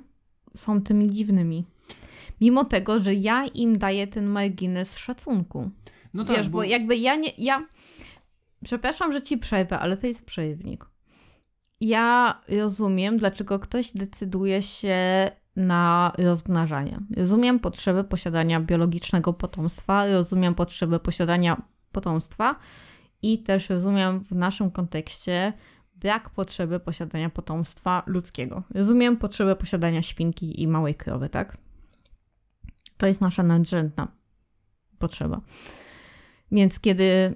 są 0.56 0.82
tymi 0.82 1.10
dziwnymi. 1.10 1.66
Mimo 2.42 2.66
tego, 2.66 3.00
że 3.00 3.14
ja 3.14 3.46
im 3.46 3.78
daję 3.78 4.08
ten 4.08 4.26
margines 4.26 4.98
szacunku. 4.98 5.70
No 6.14 6.26
tak, 6.26 6.38
Wiesz, 6.38 6.50
bo 6.50 6.64
jakby 6.64 6.98
ja 6.98 7.16
nie. 7.16 7.30
Ja. 7.38 7.68
Przepraszam, 8.64 9.14
że 9.14 9.22
ci 9.22 9.38
przerwę, 9.38 9.80
ale 9.80 9.98
to 9.98 10.08
jest 10.08 10.26
przerywnik. 10.26 10.86
Ja 11.82 12.42
rozumiem, 12.48 13.18
dlaczego 13.18 13.60
ktoś 13.60 13.92
decyduje 13.92 14.62
się 14.62 14.98
na 15.56 16.12
rozmnażanie. 16.18 17.00
Rozumiem 17.18 17.60
potrzebę 17.60 18.04
posiadania 18.04 18.60
biologicznego 18.60 19.34
potomstwa, 19.34 20.08
rozumiem 20.08 20.56
potrzebę 20.56 21.00
posiadania 21.00 21.62
potomstwa 21.96 22.56
i 23.22 23.44
też 23.44 23.70
rozumiem 23.70 24.24
w 24.24 24.32
naszym 24.32 24.72
kontekście 24.72 25.54
brak 25.96 26.30
potrzeby 26.30 26.80
posiadania 26.80 27.30
potomstwa 27.30 28.04
ludzkiego. 28.06 28.64
Rozumiem 28.74 29.18
potrzebę 29.18 29.56
posiadania 29.56 30.02
świnki 30.02 30.62
i 30.62 30.68
małej 30.68 30.96
krowy, 30.96 31.30
tak? 31.30 31.58
To 32.98 33.08
jest 33.08 33.22
nasza 33.22 33.44
nadrzędna 33.44 34.08
potrzeba. 35.00 35.42
Więc 36.52 36.80
kiedy, 36.80 37.36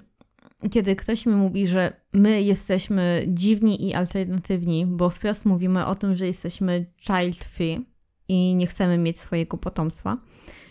kiedy 0.70 0.96
ktoś 0.96 1.26
mi 1.26 1.32
mówi, 1.32 1.66
że 1.66 1.92
my 2.12 2.42
jesteśmy 2.42 3.24
dziwni 3.28 3.88
i 3.88 3.94
alternatywni, 3.94 4.86
bo 4.86 5.10
wprost 5.10 5.46
mówimy 5.46 5.86
o 5.86 5.94
tym, 5.94 6.16
że 6.16 6.26
jesteśmy 6.26 6.86
child 6.96 7.44
free 7.44 7.86
i 8.28 8.54
nie 8.54 8.66
chcemy 8.66 8.98
mieć 8.98 9.20
swojego 9.20 9.58
potomstwa, 9.58 10.16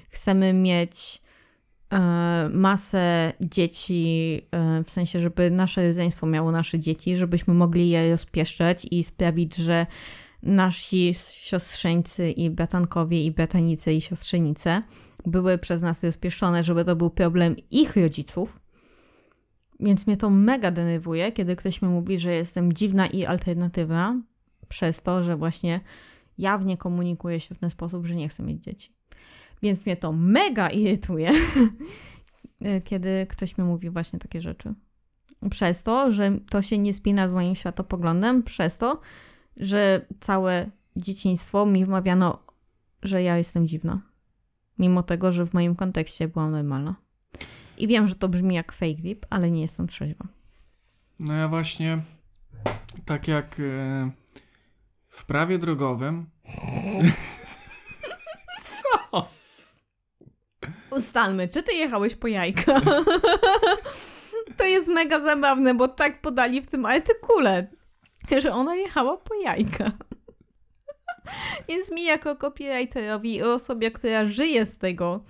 chcemy 0.10 0.54
mieć 0.54 1.22
masę 2.54 3.34
dzieci, 3.42 4.42
e, 4.52 4.84
w 4.84 4.90
sensie, 4.90 5.20
żeby 5.20 5.52
nasze 5.52 5.88
rodzeństwo 5.88 6.28
miało 6.28 6.52
nasze 6.52 6.80
dzieci, 6.80 7.18
żebyśmy 7.18 7.54
mogli 7.54 7.90
je 7.90 8.12
rozpieszczać 8.12 8.88
i 8.92 9.04
sprawić, 9.04 9.56
że 9.56 9.86
nasi 10.44 11.14
siostrzeńcy 11.34 12.32
i 12.32 12.50
bratankowie 12.50 13.26
i 13.26 13.32
bratanice 13.32 13.94
i 13.94 14.02
siostrzenice 14.02 14.84
były 15.26 15.58
przez 15.58 15.82
nas 15.82 16.04
rozpieszczone, 16.04 16.64
żeby 16.64 16.86
to 16.86 16.96
był 16.96 17.10
problem 17.10 17.56
ich 17.72 17.96
rodziców. 17.96 18.60
Więc 19.80 20.08
mnie 20.08 20.18
to 20.18 20.30
mega 20.30 20.72
denerwuje, 20.72 21.32
kiedy 21.32 21.56
ktoś 21.56 21.82
mi 21.82 21.90
mówi, 21.90 22.20
że 22.20 22.34
jestem 22.34 22.74
dziwna 22.74 23.08
i 23.08 23.26
alternatywna, 23.26 24.22
przez 24.68 25.02
to, 25.02 25.24
że 25.24 25.38
właśnie 25.38 25.80
jawnie 26.38 26.78
komunikuję 26.78 27.40
się 27.40 27.56
w 27.56 27.60
ten 27.60 27.70
sposób, 27.70 28.06
że 28.06 28.16
nie 28.16 28.30
chcę 28.30 28.44
mieć 28.44 28.64
dzieci. 28.64 28.99
Więc 29.62 29.86
mnie 29.86 29.98
to 29.98 30.12
mega 30.12 30.70
irytuje, 30.70 31.32
kiedy 32.90 33.28
ktoś 33.30 33.58
mi 33.58 33.64
mówi 33.64 33.90
właśnie 33.90 34.20
takie 34.20 34.42
rzeczy. 34.42 34.74
Przez 35.50 35.84
to, 35.84 36.12
że 36.12 36.32
to 36.50 36.62
się 36.62 36.78
nie 36.78 36.94
spina 36.94 37.28
z 37.28 37.34
moim 37.34 37.56
światopoglądem, 37.56 38.44
przez 38.44 38.78
to, 38.78 39.02
że 39.58 40.06
całe 40.20 40.70
dzieciństwo 40.96 41.66
mi 41.66 41.86
wmawiano, 41.86 42.44
że 43.04 43.24
ja 43.24 43.38
jestem 43.38 43.68
dziwna. 43.68 44.02
Mimo 44.80 45.04
tego, 45.04 45.32
że 45.32 45.46
w 45.46 45.54
moim 45.54 45.76
kontekście 45.76 46.28
byłam 46.28 46.52
normalna. 46.52 46.96
I 47.78 47.88
wiem, 47.88 48.08
że 48.08 48.16
to 48.16 48.30
brzmi 48.30 48.56
jak 48.56 48.72
fake 48.72 49.02
dip, 49.02 49.26
ale 49.30 49.52
nie 49.52 49.62
jestem 49.62 49.88
trzeźwa. 49.88 50.28
No 51.20 51.34
ja 51.34 51.48
właśnie, 51.48 52.02
tak 53.06 53.28
jak 53.28 53.60
e, 53.60 54.12
w 55.10 55.26
prawie 55.26 55.60
drogowym. 55.60 56.26
Co? 58.62 59.39
Ustalmy, 61.00 61.48
czy 61.48 61.64
ty 61.64 61.74
jechałeś 61.74 62.16
po 62.16 62.28
jajka? 62.28 62.82
to 64.58 64.64
jest 64.64 64.88
mega 64.88 65.20
zabawne, 65.20 65.74
bo 65.74 65.88
tak 65.88 66.22
podali 66.22 66.62
w 66.62 66.68
tym 66.68 66.86
artykule, 66.86 67.68
że 68.42 68.54
ona 68.54 68.76
jechała 68.76 69.18
po 69.18 69.36
jajka. 69.36 69.92
Więc 71.70 71.92
mi 71.92 72.04
jako 72.04 72.36
copywriterowi 72.36 73.36
i 73.36 73.42
osobie, 73.42 73.92
która 73.92 74.26
żyje 74.26 74.66
z 74.66 74.78
tego, 74.78 75.24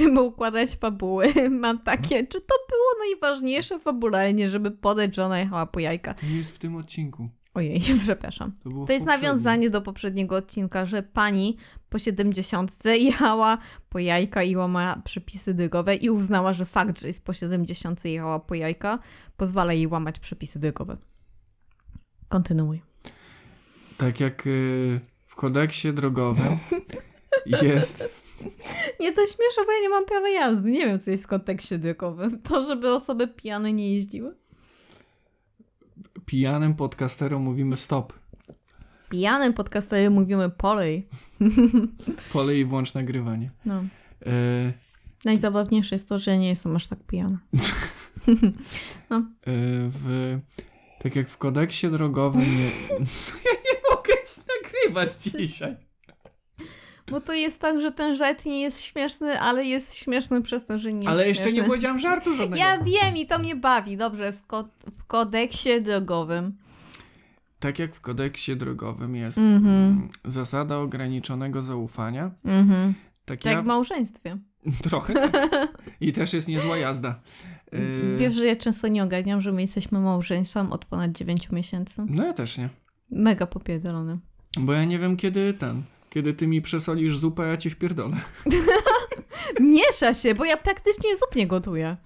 żeby 0.00 0.20
układać 0.20 0.70
fabuły, 0.70 1.32
mam 1.50 1.78
takie, 1.78 2.26
czy 2.26 2.40
to 2.40 2.54
było 2.68 3.08
najważniejsze 3.08 3.78
fabularnie, 3.78 4.48
żeby 4.48 4.70
podać, 4.70 5.14
że 5.14 5.24
ona 5.24 5.38
jechała 5.38 5.66
po 5.66 5.80
jajka. 5.80 6.14
To 6.14 6.26
jest 6.26 6.56
w 6.56 6.58
tym 6.58 6.76
odcinku. 6.76 7.28
Ojej, 7.54 7.80
przepraszam. 8.04 8.52
To, 8.52 8.86
To 8.86 8.92
jest 8.92 9.06
nawiązanie 9.06 9.70
do 9.70 9.80
poprzedniego 9.80 10.36
odcinka, 10.36 10.86
że 10.86 11.02
pani 11.02 11.56
po 11.88 11.98
70 11.98 12.84
jechała 12.84 13.58
po 13.88 13.98
jajka 13.98 14.42
i 14.42 14.56
łamała 14.56 14.96
przepisy 15.04 15.54
drogowe 15.54 15.96
i 15.96 16.10
uznała, 16.10 16.52
że 16.52 16.64
fakt, 16.64 17.00
że 17.00 17.06
jest 17.06 17.24
po 17.24 17.32
70 17.32 18.04
jechała 18.04 18.40
po 18.40 18.54
jajka, 18.54 18.98
pozwala 19.36 19.72
jej 19.72 19.86
łamać 19.86 20.18
przepisy 20.18 20.58
drogowe. 20.58 20.96
Kontynuuj. 22.28 22.82
Tak 23.98 24.20
jak 24.20 24.46
e, 24.46 24.50
w 25.26 25.34
kodeksie 25.34 25.92
drogowym 25.92 26.56
jest. 27.46 28.08
Nie, 29.00 29.12
to 29.12 29.20
śmieszę, 29.20 29.64
bo 29.66 29.72
ja 29.72 29.80
nie 29.82 29.88
mam 29.88 30.06
prawa 30.06 30.28
jazdy. 30.28 30.70
Nie 30.70 30.86
wiem, 30.86 31.00
co 31.00 31.10
jest 31.10 31.24
w 31.24 31.26
kontekście 31.26 31.78
drogowym. 31.78 32.42
To, 32.42 32.66
żeby 32.66 32.94
osoby 32.94 33.28
pijane 33.28 33.72
nie 33.72 33.94
jeździły? 33.94 34.34
Pijanym 36.26 36.74
podcasterom 36.74 37.42
mówimy 37.42 37.76
stop. 37.76 38.12
Pijanym 39.08 39.52
podcasterem 39.52 40.12
mówimy 40.12 40.50
polej. 40.50 41.08
Polej 42.32 42.58
i 42.58 42.64
włącz 42.64 42.94
nagrywanie. 42.94 43.50
No. 43.64 43.84
E, 44.26 44.72
Najzabawniejsze 45.24 45.94
jest 45.94 46.08
to, 46.08 46.18
że 46.18 46.38
nie 46.38 46.48
jestem 46.48 46.76
aż 46.76 46.88
tak 46.88 46.98
pijana. 47.06 47.38
e, 49.10 49.20
w, 49.90 50.38
tak 51.00 51.16
jak 51.16 51.28
w 51.28 51.38
kodeksie 51.38 51.90
drogowym. 51.90 52.40
Nie, 52.40 52.64
ja 53.44 53.52
nie 53.64 53.80
mogę 53.90 54.14
nagrywać 54.62 55.16
dzisiaj. 55.16 55.76
Bo 57.10 57.20
to 57.20 57.32
jest 57.32 57.60
tak, 57.60 57.80
że 57.80 57.92
ten 57.92 58.16
żart 58.16 58.44
nie 58.44 58.60
jest 58.62 58.82
śmieszny, 58.82 59.40
ale 59.40 59.64
jest 59.64 59.94
śmieszny 59.96 60.42
przez 60.42 60.66
to, 60.66 60.78
że 60.78 60.92
nie 60.92 60.98
jest 60.98 61.10
Ale 61.10 61.28
jeszcze 61.28 61.42
śmieszny. 61.44 61.60
nie 61.62 61.66
powiedziałam 61.68 61.98
żartu 61.98 62.36
żadnego. 62.36 62.56
Ja 62.56 62.78
wiem 62.82 63.16
i 63.16 63.26
to 63.26 63.38
mnie 63.38 63.56
bawi. 63.56 63.96
Dobrze, 63.96 64.32
w, 64.32 64.46
ko- 64.46 64.68
w 64.98 65.04
kodeksie 65.04 65.82
drogowym. 65.82 66.56
Tak 67.58 67.78
jak 67.78 67.94
w 67.94 68.00
kodeksie 68.00 68.56
drogowym 68.56 69.16
jest 69.16 69.38
Mhm. 69.38 69.66
mm, 69.66 70.08
zasada 70.24 70.78
ograniczonego 70.78 71.62
zaufania, 71.62 72.30
Mhm. 72.44 72.94
tak 73.24 73.40
Tak 73.40 73.52
ja 73.52 73.62
w 73.62 73.66
małżeństwie. 73.66 74.38
trochę 74.88 75.14
tak. 75.30 75.82
I 76.00 76.12
też 76.12 76.32
jest 76.32 76.48
niezła 76.48 76.76
jazda. 76.76 77.20
Yy, 77.72 78.16
Wiesz, 78.20 78.34
że 78.34 78.46
ja 78.46 78.56
często 78.56 78.88
nie 78.88 79.02
ogarniam, 79.04 79.40
że 79.40 79.52
my 79.52 79.62
jesteśmy 79.62 80.00
małżeństwem 80.00 80.72
od 80.72 80.84
ponad 80.84 81.10
9 81.12 81.50
miesięcy. 81.50 82.02
No 82.08 82.24
ja 82.26 82.32
też 82.32 82.58
nie. 82.58 82.68
Mega 83.10 83.46
popierdolony. 83.46 84.18
Bo 84.60 84.72
ja 84.72 84.84
nie 84.84 84.98
wiem 84.98 85.16
kiedy 85.16 85.54
ten, 85.54 85.82
kiedy 86.14 86.34
ty 86.34 86.46
mi 86.46 86.62
przesolisz 86.62 87.18
zupę, 87.18 87.46
ja 87.48 87.56
ci 87.56 87.70
wpierdolę. 87.70 88.16
Miesza 89.60 90.14
się, 90.14 90.34
bo 90.34 90.44
ja 90.44 90.56
praktycznie 90.56 91.16
zup 91.16 91.34
nie 91.36 91.46
gotuję. 91.46 91.96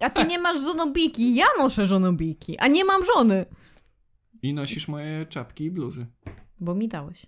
A 0.00 0.10
ty 0.10 0.24
nie 0.24 0.38
masz 0.38 0.60
żonobijki. 0.60 1.34
Ja 1.34 1.46
noszę 1.58 1.86
żonobijki, 1.86 2.58
a 2.58 2.66
nie 2.66 2.84
mam 2.84 3.02
żony. 3.04 3.46
I 4.42 4.54
nosisz 4.54 4.88
moje 4.88 5.26
czapki 5.26 5.64
i 5.64 5.70
bluzy. 5.70 6.06
Bo 6.60 6.74
mi 6.74 6.88
dałeś. 6.88 7.26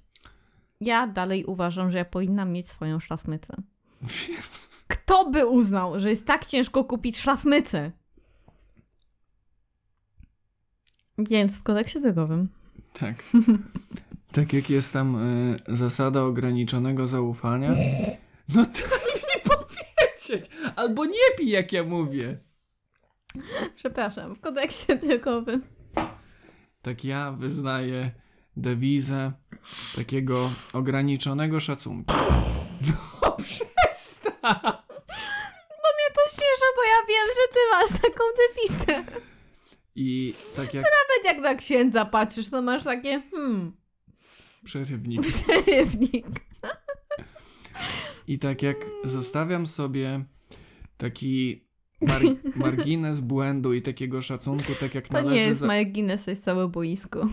Ja 0.80 1.06
dalej 1.06 1.44
uważam, 1.44 1.90
że 1.90 1.98
ja 1.98 2.04
powinnam 2.04 2.52
mieć 2.52 2.68
swoją 2.68 3.00
szlafmycę. 3.00 3.62
Kto 4.88 5.30
by 5.30 5.46
uznał, 5.46 6.00
że 6.00 6.10
jest 6.10 6.26
tak 6.26 6.46
ciężko 6.46 6.84
kupić 6.84 7.18
szlafmycę? 7.18 7.92
Więc 11.18 11.58
w 11.58 11.62
kodeksie 11.62 12.00
drogowym. 12.00 12.48
Tak. 12.92 13.24
tak 14.32 14.52
jak 14.52 14.70
jest 14.70 14.92
tam 14.92 15.16
y, 15.16 15.58
zasada 15.68 16.22
ograniczonego 16.22 17.06
zaufania. 17.06 17.74
No 18.54 18.64
daj 18.64 19.14
mi 19.28 19.42
powiedzieć! 19.44 20.50
Albo 20.76 21.04
nie 21.04 21.36
pij 21.38 21.48
jak 21.48 21.72
ja 21.72 21.84
mówię. 21.84 22.38
Przepraszam, 23.76 24.34
w 24.34 24.40
kodeksie 24.40 24.98
drogowym. 24.98 25.62
Tak 26.82 27.04
ja 27.04 27.32
wyznaję 27.32 28.10
dewizę 28.56 29.32
takiego 29.96 30.50
ograniczonego 30.72 31.60
szacunku. 31.60 32.14
No 33.22 33.36
przestań! 33.42 34.78
To 36.14 36.30
śmieszę, 36.30 36.66
bo 36.76 36.82
ja 36.82 37.06
wiem, 37.08 37.26
że 37.26 37.54
ty 37.54 37.60
masz 37.70 38.02
taką 38.02 38.24
dewizę. 38.38 39.20
I 39.94 40.34
tak 40.56 40.74
jak 40.74 40.84
Nawet 40.84 41.24
jak 41.24 41.38
na 41.38 41.54
księdza 41.54 42.04
patrzysz, 42.04 42.50
to 42.50 42.62
masz 42.62 42.84
takie, 42.84 43.22
hmm, 43.30 43.76
przerywnik. 44.64 45.20
przerywnik. 45.32 46.26
I 48.26 48.38
tak 48.38 48.62
jak 48.62 48.76
zostawiam 49.04 49.66
sobie 49.66 50.24
taki 50.96 51.64
mar- 52.00 52.22
margines 52.64 53.20
błędu 53.20 53.72
i 53.72 53.82
takiego 53.82 54.22
szacunku, 54.22 54.72
tak 54.80 54.94
jak 54.94 55.08
To 55.08 55.14
należy. 55.14 55.34
nie 55.34 55.40
jest 55.42 55.60
za- 55.60 55.84
Guinness, 55.84 56.24
to 56.24 56.30
jest 56.30 56.44
całe 56.44 56.68
boisko. 56.68 57.28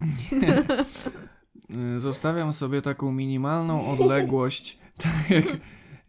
Zostawiam 1.98 2.52
sobie 2.52 2.82
taką 2.82 3.12
minimalną 3.12 3.86
odległość, 3.90 4.78
tak 4.98 5.30
jak, 5.30 5.44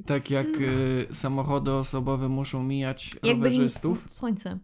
tak 0.05 0.31
jak 0.31 0.47
y, 0.47 1.07
samochody 1.11 1.71
osobowe 1.71 2.29
muszą 2.29 2.63
mijać 2.63 3.13
Jakby 3.23 3.29
rowerzystów. 3.49 4.07
Słońce. 4.11 4.59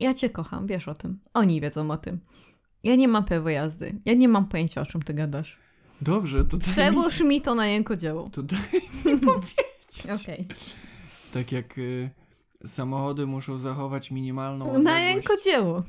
Ja 0.00 0.14
cię 0.14 0.30
kocham, 0.30 0.66
wiesz 0.66 0.88
o 0.88 0.94
tym. 0.94 1.20
Oni 1.34 1.60
wiedzą 1.60 1.90
o 1.90 1.96
tym. 1.96 2.20
Ja 2.84 2.96
nie 2.96 3.08
mam 3.08 3.24
prawa 3.24 3.50
jazdy. 3.50 3.94
Ja 4.04 4.14
nie 4.14 4.28
mam 4.28 4.44
pojęcia, 4.46 4.80
o 4.80 4.86
czym 4.86 5.02
ty 5.02 5.14
gadasz. 5.14 5.56
Dobrze, 6.00 6.44
to 6.44 6.56
daj 6.56 6.68
mi, 6.68 6.72
Przełóż 6.72 7.20
mi 7.20 7.40
to 7.42 7.54
na 7.54 7.66
jękodzieło. 7.66 8.28
to 8.32 8.42
daj, 8.42 8.60
Okej. 10.22 10.46
tak 11.34 11.52
jak 11.52 11.78
y, 11.78 12.10
samochody 12.66 13.26
muszą 13.26 13.58
zachować 13.58 14.10
minimalną 14.10 14.64
Na 14.66 14.72
odległość. 14.72 15.04
jękodzieło. 15.14 15.82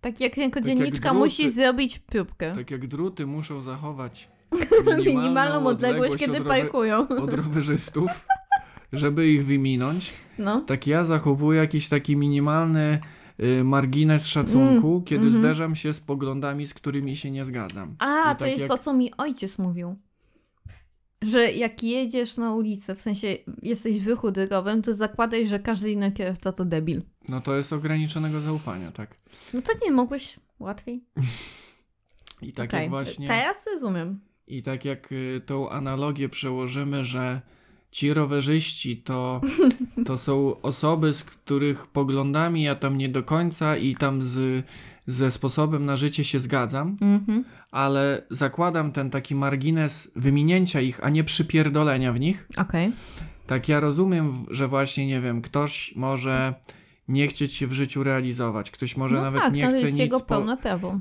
Tak 0.00 0.20
jak 0.20 0.36
rękodzienniczka 0.36 1.08
druty- 1.10 1.18
musi 1.18 1.50
zrobić 1.50 1.98
próbkę. 1.98 2.54
Tak 2.54 2.70
jak 2.70 2.86
druty 2.86 3.26
muszą 3.26 3.62
zachować 3.62 4.28
Minimalną 5.06 5.66
odległość, 5.66 6.16
kiedy 6.16 6.32
od, 6.32 6.38
rowe- 6.38 6.48
parkują. 6.48 7.08
od 7.08 7.34
rowerzystów, 7.34 8.10
żeby 8.92 9.28
ich 9.28 9.46
wyminąć, 9.46 10.14
No. 10.38 10.60
tak 10.60 10.86
ja 10.86 11.04
zachowuję 11.04 11.60
jakiś 11.60 11.88
taki 11.88 12.16
minimalny 12.16 13.00
margines 13.64 14.26
szacunku, 14.26 14.88
Mm, 14.88 15.04
kiedy 15.04 15.24
mhm. 15.26 15.42
zderzam 15.42 15.76
się 15.76 15.92
z 15.92 16.00
poglądami, 16.00 16.66
z 16.66 16.74
którymi 16.74 17.16
się 17.16 17.30
nie 17.30 17.44
zgadzam. 17.44 17.96
A, 17.98 18.32
I 18.32 18.34
to 18.34 18.40
tak 18.40 18.48
jest 18.48 18.60
jak- 18.60 18.68
to, 18.68 18.78
co 18.78 18.94
mi 18.94 19.10
ojciec 19.16 19.58
mówił. 19.58 19.96
Że 21.22 21.52
jak 21.52 21.82
jedziesz 21.82 22.36
na 22.36 22.54
ulicę, 22.54 22.94
w 22.94 23.00
sensie 23.00 23.36
jesteś 23.62 24.00
w 24.00 24.08
ruchu 24.08 24.30
drogowym, 24.30 24.82
to 24.82 24.94
zakładaj, 24.94 25.48
że 25.48 25.58
każdy 25.58 25.90
inny 25.92 26.12
kierowca 26.12 26.52
to 26.52 26.64
debil. 26.64 27.02
No 27.28 27.40
to 27.40 27.56
jest 27.56 27.72
ograniczonego 27.72 28.40
zaufania, 28.40 28.92
tak. 28.92 29.16
No 29.54 29.62
to 29.62 29.72
nie 29.84 29.90
mogłeś 29.92 30.36
łatwiej. 30.58 31.04
I 32.42 32.52
tak 32.52 32.70
Okej, 32.70 32.80
jak 32.80 32.90
właśnie... 32.90 33.28
Teraz 33.28 33.66
rozumiem. 33.72 34.20
I 34.46 34.62
tak 34.62 34.84
jak 34.84 35.12
y, 35.12 35.40
tą 35.46 35.70
analogię 35.70 36.28
przełożymy, 36.28 37.04
że 37.04 37.40
ci 37.94 38.14
rowerzyści 38.14 38.96
to, 38.96 39.40
to 40.06 40.18
są 40.18 40.60
osoby, 40.60 41.14
z 41.14 41.24
których 41.24 41.86
poglądami 41.86 42.62
ja 42.62 42.74
tam 42.74 42.98
nie 42.98 43.08
do 43.08 43.22
końca 43.22 43.76
i 43.76 43.96
tam 43.96 44.22
z, 44.22 44.66
ze 45.06 45.30
sposobem 45.30 45.84
na 45.84 45.96
życie 45.96 46.24
się 46.24 46.38
zgadzam, 46.38 46.96
Mhm. 47.00 47.44
ale 47.70 48.22
zakładam 48.30 48.92
ten 48.92 49.10
taki 49.10 49.34
margines 49.34 50.12
wyminięcia 50.16 50.80
ich, 50.80 51.04
a 51.04 51.10
nie 51.10 51.24
przypierdolenia 51.24 52.12
w 52.12 52.20
nich. 52.20 52.48
Okej. 52.56 52.92
Tak 53.46 53.68
ja 53.68 53.80
rozumiem, 53.80 54.46
że 54.50 54.68
właśnie, 54.68 55.06
nie 55.06 55.20
wiem, 55.20 55.42
ktoś 55.42 55.96
może 55.96 56.54
nie 57.08 57.28
chcieć 57.28 57.54
się 57.54 57.66
w 57.66 57.72
życiu 57.72 58.02
realizować, 58.02 58.70
ktoś 58.70 58.96
może 58.96 59.16
No 59.16 59.22
nawet 59.22 59.42
tak, 59.42 59.52
nie 59.54 59.68
to 59.70 59.76
chce 59.76 59.92
nic, 59.92 60.22
po, 60.22 60.44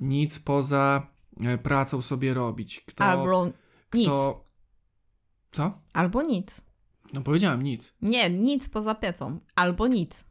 nic 0.01 0.39
poza 0.39 1.07
e, 1.41 1.57
pracą 1.57 2.01
sobie 2.01 2.33
robić. 2.33 2.83
Kto, 2.87 3.03
Albo 3.03 3.45
nic. 3.93 4.07
kto... 4.07 4.45
Co? 5.51 5.71
Albo 5.93 6.21
nic. 6.21 6.61
No 7.13 7.21
powiedziałem 7.21 7.61
nic. 7.63 7.93
Nie, 8.01 8.29
nic 8.29 8.69
poza 8.69 8.95
piecą. 8.95 9.39
Albo 9.55 9.87
nic. 9.87 10.25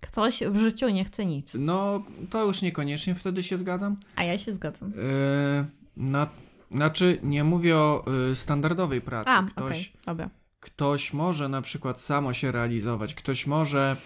Ktoś 0.00 0.42
w 0.50 0.56
życiu 0.56 0.88
nie 0.88 1.04
chce 1.04 1.26
nic. 1.26 1.52
No, 1.58 2.02
to 2.30 2.44
już 2.44 2.62
niekoniecznie 2.62 3.14
wtedy 3.14 3.42
się 3.42 3.56
zgadzam. 3.56 3.96
A 4.16 4.22
ja 4.24 4.38
się 4.38 4.52
zgadzam. 4.52 4.90
Yy, 4.90 5.64
na, 5.96 6.28
znaczy, 6.70 7.18
nie 7.22 7.44
mówię 7.44 7.76
o 7.76 8.04
y, 8.30 8.36
standardowej 8.36 9.00
pracy. 9.00 9.30
A, 9.30 9.42
ktoś, 9.42 9.92
dobra. 10.06 10.30
ktoś 10.60 11.12
może 11.12 11.48
na 11.48 11.62
przykład 11.62 12.00
samo 12.00 12.34
się 12.34 12.52
realizować, 12.52 13.14
ktoś 13.14 13.46
może 13.46 13.96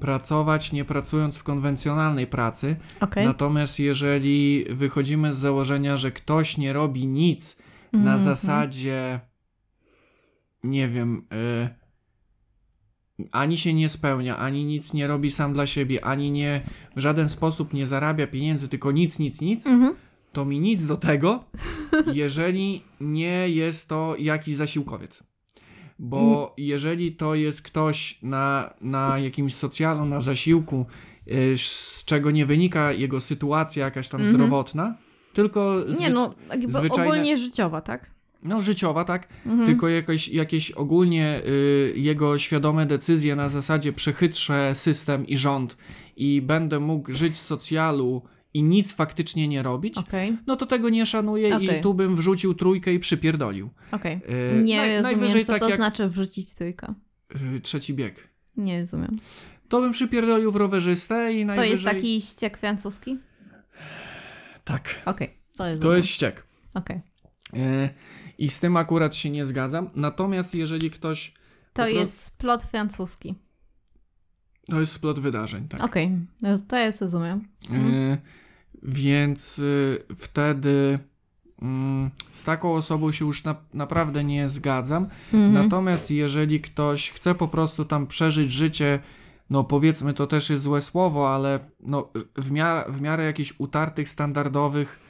pracować 0.00 0.72
nie 0.72 0.84
pracując 0.84 1.36
w 1.36 1.42
konwencjonalnej 1.42 2.26
pracy. 2.26 2.76
Okej. 3.00 3.26
Natomiast 3.26 3.78
jeżeli 3.78 4.64
wychodzimy 4.70 5.34
z 5.34 5.38
założenia, 5.38 5.96
że 5.96 6.12
ktoś 6.12 6.56
nie 6.58 6.72
robi 6.72 7.06
nic 7.06 7.62
na 7.92 7.98
Mhm. 7.98 8.18
zasadzie, 8.18 9.20
nie 10.64 10.88
wiem, 10.88 11.26
y, 11.32 11.79
ani 13.32 13.58
się 13.58 13.74
nie 13.74 13.88
spełnia, 13.88 14.36
ani 14.38 14.64
nic 14.64 14.92
nie 14.92 15.06
robi 15.06 15.30
sam 15.30 15.52
dla 15.52 15.66
siebie, 15.66 16.04
ani 16.04 16.30
nie 16.30 16.60
w 16.96 17.00
żaden 17.00 17.28
sposób 17.28 17.72
nie 17.74 17.86
zarabia 17.86 18.26
pieniędzy, 18.26 18.68
tylko 18.68 18.92
nic, 18.92 19.18
nic, 19.18 19.40
nic, 19.40 19.66
Mhm. 19.66 19.94
to 20.32 20.44
mi 20.44 20.60
nic 20.60 20.86
do 20.86 20.96
tego, 20.96 21.44
jeżeli 22.12 22.82
nie 23.00 23.48
jest 23.48 23.88
to 23.88 24.14
jakiś 24.18 24.56
zasiłkowiec. 24.56 25.22
Bo 25.98 26.54
jeżeli 26.58 27.12
to 27.12 27.34
jest 27.34 27.62
ktoś 27.62 28.18
na, 28.22 28.74
na 28.80 29.18
jakimś 29.18 29.54
socjalu, 29.54 30.04
na 30.04 30.20
zasiłku, 30.20 30.86
y, 31.28 31.58
z 31.58 32.04
czego 32.04 32.30
nie 32.30 32.46
wynika 32.46 32.92
jego 32.92 33.20
sytuacja 33.20 33.84
jakaś 33.84 34.08
tam 34.08 34.20
Mhm. 34.20 34.36
zdrowotna, 34.36 34.96
tylko 35.32 35.76
Nie 35.88 35.94
zwy- 36.08 36.12
no, 36.12 36.34
jakby 36.50 36.72
zwyczajne- 36.72 37.02
ogólnie 37.12 37.36
życiowa, 37.36 37.80
tak? 37.80 38.10
No, 38.42 38.62
życiowa, 38.62 39.04
tak? 39.04 39.28
Mhm. 39.46 39.66
Tylko 39.66 39.88
jakieś, 39.88 40.28
jakieś 40.28 40.70
ogólnie 40.70 41.42
y, 41.46 41.92
jego 41.96 42.38
świadome 42.38 42.86
decyzje 42.86 43.36
na 43.36 43.48
zasadzie 43.48 43.92
przechytrzę 43.92 44.74
system 44.74 45.26
i 45.26 45.36
rząd 45.38 45.76
i 46.16 46.42
będę 46.42 46.80
mógł 46.80 47.12
żyć 47.12 47.34
w 47.34 47.42
socjalu 47.42 48.22
i 48.54 48.62
nic 48.62 48.92
faktycznie 48.94 49.48
nie 49.48 49.62
robić, 49.62 49.98
Okej, 49.98 50.36
no 50.46 50.56
to 50.56 50.66
tego 50.66 50.88
nie 50.88 51.06
szanuję 51.06 51.56
Okej. 51.56 51.78
i 51.78 51.82
tu 51.82 51.94
bym 51.94 52.16
wrzucił 52.16 52.54
trójkę 52.54 52.92
i 52.94 52.98
przypierdolił. 52.98 53.70
okej. 53.92 54.20
Y, 54.58 54.62
Nie 54.62 54.76
naj- 54.80 54.86
rozumiem, 54.96 55.02
najwyżej 55.02 55.44
co 55.44 55.52
tak 55.52 55.60
to 55.62 55.68
jak 55.68 55.78
znaczy 55.78 56.08
wrzucić 56.08 56.54
trójkę. 56.54 56.94
y, 57.56 57.60
trzeci 57.60 57.94
bieg. 57.94 58.28
Nie 58.56 58.80
rozumiem. 58.80 59.18
To 59.68 59.80
bym 59.80 59.92
przypierdolił 59.92 60.52
w 60.52 60.56
rowerzystę 60.56 61.32
i 61.34 61.40
To 61.40 61.46
najwyżej... 61.46 61.70
jest 61.70 61.84
taki 61.84 62.20
ściek 62.20 62.58
francuski? 62.58 63.18
Tak, 64.64 65.02
Okej, 65.04 65.30
to 65.56 65.68
jest 65.68 65.82
to 65.82 65.96
jest 65.96 66.08
ściek. 66.08 66.46
Okej. 66.74 67.00
I 68.40 68.50
z 68.50 68.60
tym 68.60 68.76
akurat 68.76 69.14
się 69.14 69.30
nie 69.30 69.44
zgadzam. 69.44 69.90
Natomiast 69.94 70.54
jeżeli 70.54 70.90
ktoś... 70.90 71.34
To 71.72 71.88
jest 71.88 72.38
plot 72.38 72.62
francuski. 72.62 73.34
To 74.68 74.80
jest 74.80 74.92
splot 74.92 75.20
wydarzeń, 75.20 75.68
tak. 75.68 75.82
Okej, 75.82 76.18
no 76.42 76.58
to 76.68 76.76
ja 76.76 76.92
rozumiem. 77.00 77.48
Mhm. 77.70 78.16
Więc 78.82 79.58
y, 79.58 80.04
wtedy 80.18 80.98
mm, 81.62 82.10
z 82.32 82.44
taką 82.44 82.74
osobą 82.74 83.12
się 83.12 83.24
już 83.26 83.44
na, 83.44 83.56
naprawdę 83.74 84.24
nie 84.24 84.48
zgadzam. 84.48 85.08
Mhm. 85.32 85.52
Natomiast 85.52 86.10
jeżeli 86.10 86.60
ktoś 86.60 87.10
chce 87.10 87.34
po 87.34 87.48
prostu 87.48 87.84
tam 87.84 88.06
przeżyć 88.06 88.52
życie, 88.52 88.98
no 89.50 89.64
powiedzmy 89.64 90.14
to 90.14 90.26
też 90.26 90.50
jest 90.50 90.62
złe 90.62 90.80
słowo, 90.80 91.34
ale 91.34 91.60
no, 91.80 92.08
w, 92.36 92.50
miarę, 92.50 92.92
w 92.92 93.00
miarę 93.00 93.24
jakichś 93.24 93.54
utartych, 93.58 94.08
standardowych, 94.08 95.00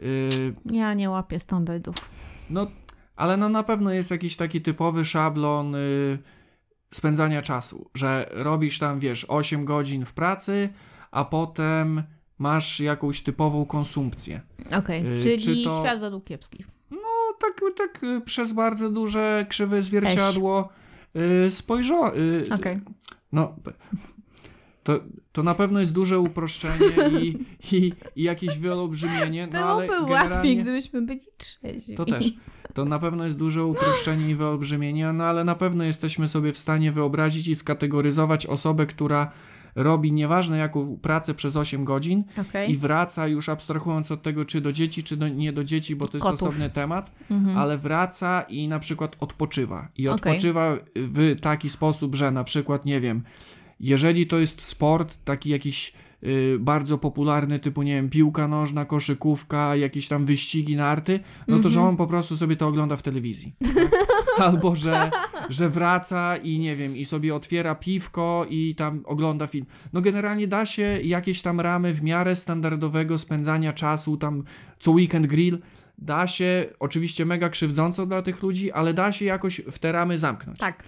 y, 0.00 0.54
Ja 0.64 0.94
nie 0.94 1.10
łapię 1.10 1.40
standardów. 1.40 1.94
No 2.50 2.66
ale 3.16 3.36
no 3.36 3.48
na 3.48 3.62
pewno 3.62 3.90
jest 3.92 4.10
jakiś 4.10 4.36
taki 4.36 4.60
typowy 4.60 5.04
szablon 5.04 5.74
y, 5.74 6.18
spędzania 6.94 7.42
czasu, 7.42 7.90
że 7.94 8.28
robisz 8.32 8.78
tam, 8.78 8.98
wiesz, 9.00 9.24
8 9.28 9.64
godzin 9.64 10.04
w 10.04 10.12
pracy, 10.12 10.68
a 11.10 11.24
potem 11.24 12.02
masz 12.38 12.80
jakąś 12.80 13.22
typową 13.22 13.64
konsumpcję. 13.66 14.40
Okej, 14.78 15.18
Y, 15.18 15.22
czyli 15.38 15.38
czy 15.62 15.64
to- 15.64 15.80
świat 15.84 16.00
według 16.00 16.24
kiepskich. 16.24 16.66
No 16.90 16.98
tak, 17.40 17.60
tak 17.76 18.04
y, 18.04 18.20
przez 18.20 18.52
bardzo 18.52 18.90
duże 18.90 19.46
krzywe 19.48 19.82
zwierciadło 19.82 20.68
y, 21.46 21.50
spojrzała. 21.50 22.14
Y, 22.14 22.44
Okej. 22.54 22.80
No, 23.32 23.54
to, 24.82 25.00
to 25.32 25.42
na 25.42 25.54
pewno 25.54 25.80
jest 25.80 25.92
duże 25.92 26.18
uproszczenie 26.18 26.86
i, 27.20 27.38
i, 27.72 27.92
i 28.16 28.22
jakieś 28.22 28.58
wyolbrzymienie, 28.58 29.48
no 29.52 29.58
ale 29.58 29.86
Byłoby 29.86 30.12
łatwiej, 30.12 30.56
gdybyśmy 30.56 31.02
byli 31.02 31.20
trzeźwi. 31.38 31.94
to 31.94 32.04
też. 32.04 32.32
To 32.74 32.84
na 32.84 32.98
pewno 32.98 33.24
jest 33.24 33.38
duże 33.38 33.64
uproszczenie 33.64 34.30
i 34.30 34.34
wyolbrzymienie, 34.34 35.12
no 35.12 35.24
ale 35.24 35.44
na 35.44 35.54
pewno 35.54 35.84
jesteśmy 35.84 36.28
sobie 36.28 36.52
w 36.52 36.58
stanie 36.58 36.92
wyobrazić 36.92 37.48
i 37.48 37.54
skategoryzować 37.54 38.46
osobę, 38.46 38.86
która 38.86 39.32
robi 39.74 40.12
nieważne 40.12 40.58
jaką 40.58 40.96
pracę 41.02 41.34
przez 41.34 41.56
8 41.56 41.84
godzin 41.84 42.24
Okej. 42.38 42.70
i 42.70 42.76
wraca 42.76 43.28
już 43.28 43.48
abstrahując 43.48 44.10
od 44.12 44.22
tego, 44.22 44.44
czy 44.44 44.60
do 44.60 44.72
dzieci, 44.72 45.02
czy 45.02 45.16
do, 45.16 45.28
nie 45.28 45.52
do 45.52 45.64
dzieci, 45.64 45.96
bo 45.96 46.06
to 46.08 46.16
jest 46.16 46.22
Kotów. 46.22 46.42
osobny 46.42 46.70
temat, 46.70 47.10
Mhm. 47.30 47.58
ale 47.58 47.78
wraca 47.78 48.42
i 48.42 48.68
na 48.68 48.78
przykład 48.78 49.16
odpoczywa. 49.20 49.88
I 49.96 50.08
odpoczywa 50.08 50.76
w 50.96 51.40
taki 51.40 51.68
sposób, 51.68 52.14
że 52.14 52.30
na 52.30 52.44
przykład, 52.44 52.84
nie 52.84 53.00
wiem, 53.00 53.22
jeżeli 53.80 54.26
to 54.26 54.38
jest 54.38 54.62
sport 54.62 55.18
taki 55.24 55.50
jakiś 55.50 55.92
y, 56.24 56.56
bardzo 56.60 56.98
popularny, 56.98 57.58
typu, 57.58 57.82
nie 57.82 57.94
wiem, 57.94 58.08
piłka 58.10 58.48
nożna, 58.48 58.84
koszykówka, 58.84 59.76
jakieś 59.76 60.08
tam 60.08 60.24
wyścigi, 60.26 60.76
narty, 60.76 61.20
no 61.48 61.58
to 61.58 61.68
że 61.68 61.78
Mhm. 61.78 61.88
on 61.88 61.96
po 61.96 62.06
prostu 62.06 62.36
sobie 62.36 62.56
to 62.56 62.66
ogląda 62.68 62.96
w 62.96 63.02
telewizji. 63.02 63.54
albo 64.38 64.76
że, 64.76 65.10
że 65.48 65.68
wraca 65.68 66.36
i 66.36 66.58
nie 66.58 66.76
wiem, 66.76 66.96
i 66.96 67.04
sobie 67.04 67.34
otwiera 67.34 67.74
piwko 67.74 68.46
i 68.50 68.74
tam 68.74 69.02
ogląda 69.04 69.46
film. 69.46 69.66
No 69.92 70.00
generalnie 70.00 70.48
da 70.48 70.66
się 70.66 70.82
jakieś 71.02 71.42
tam 71.42 71.60
ramy 71.60 71.94
w 71.94 72.02
miarę 72.02 72.36
standardowego 72.36 73.18
spędzania 73.18 73.72
czasu, 73.72 74.16
tam 74.16 74.42
co 74.78 74.90
weekend 74.90 75.26
grill, 75.26 75.58
da 75.98 76.26
się, 76.26 76.66
oczywiście 76.78 77.26
mega 77.26 77.48
krzywdząco 77.48 78.06
dla 78.06 78.22
tych 78.22 78.42
ludzi, 78.42 78.72
ale 78.72 78.94
da 78.94 79.12
się 79.12 79.24
jakoś 79.24 79.60
w 79.70 79.78
te 79.78 79.92
ramy 79.92 80.18
zamknąć. 80.18 80.58
Tak. 80.58 80.84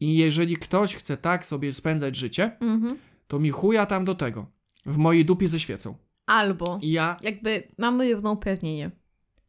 I 0.00 0.16
jeżeli 0.16 0.56
ktoś 0.56 0.94
chce 0.96 1.16
tak 1.16 1.46
sobie 1.46 1.72
spędzać 1.72 2.16
życie, 2.16 2.56
Mhm. 2.60 2.96
to 3.28 3.38
mi 3.38 3.50
chuja 3.50 3.86
tam 3.86 4.04
do 4.04 4.14
tego. 4.14 4.46
W 4.86 4.96
mojej 4.96 5.24
dupie 5.24 5.48
ze 5.48 5.60
świecą. 5.60 5.94
Albo 6.26 6.78
I 6.82 6.90
ja, 6.92 7.16
jakby 7.22 7.62
mamy 7.78 8.06
jedno 8.06 8.30
upewnienie. 8.32 8.90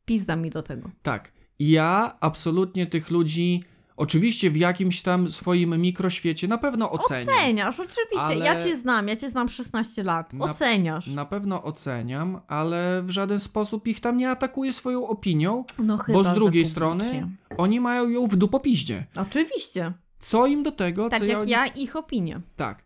Pizda 0.05 0.35
mi 0.35 0.49
do 0.49 0.63
tego. 0.63 0.89
tak, 1.01 1.31
ja 1.59 2.17
absolutnie 2.19 2.87
tych 2.87 3.09
ludzi, 3.11 3.63
oczywiście 3.97 4.51
w 4.51 4.57
jakimś 4.57 5.01
tam 5.01 5.31
swoim 5.31 5.81
mikroświecie 5.81 6.47
na 6.47 6.57
pewno 6.57 6.91
oceniam. 6.91 7.35
Oceniasz, 7.35 7.79
oczywiście. 7.79 8.19
Ale- 8.19 8.45
Ja 8.45 8.63
cię 8.63 8.77
znam, 8.77 9.07
ja 9.07 9.15
cię 9.15 9.29
znam 9.29 9.49
16 9.49 10.03
lat. 10.03 10.33
Na- 10.33 10.45
Oceniasz. 10.45 11.07
Na 11.07 11.25
pewno 11.25 11.63
oceniam, 11.63 12.41
ale 12.47 13.03
w 13.03 13.09
żaden 13.09 13.39
sposób 13.39 13.87
ich 13.87 13.99
tam 13.99 14.17
nie 14.17 14.29
atakuję 14.29 14.73
swoją 14.73 15.07
opinią. 15.07 15.63
No 15.79 15.97
chyba, 15.97 16.23
z 16.23 16.27
że 16.27 16.35
drugiej 16.35 16.65
strony 16.65 17.29
Oni 17.57 17.79
mają 17.79 18.09
ją 18.09 18.27
w 18.27 18.35
dupopiździe. 18.35 19.05
Oczywiście. 19.15 19.93
Co 20.25 20.47
im 20.47 20.63
do 20.63 20.71
tego, 20.71 21.09
Tak 21.09 21.19
co 21.19 21.25
jak 21.25 21.49
ja... 21.49 21.65
ja 21.65 21.73
ich 21.73 21.95
opinię. 21.95 22.41
Tak. 22.55 22.83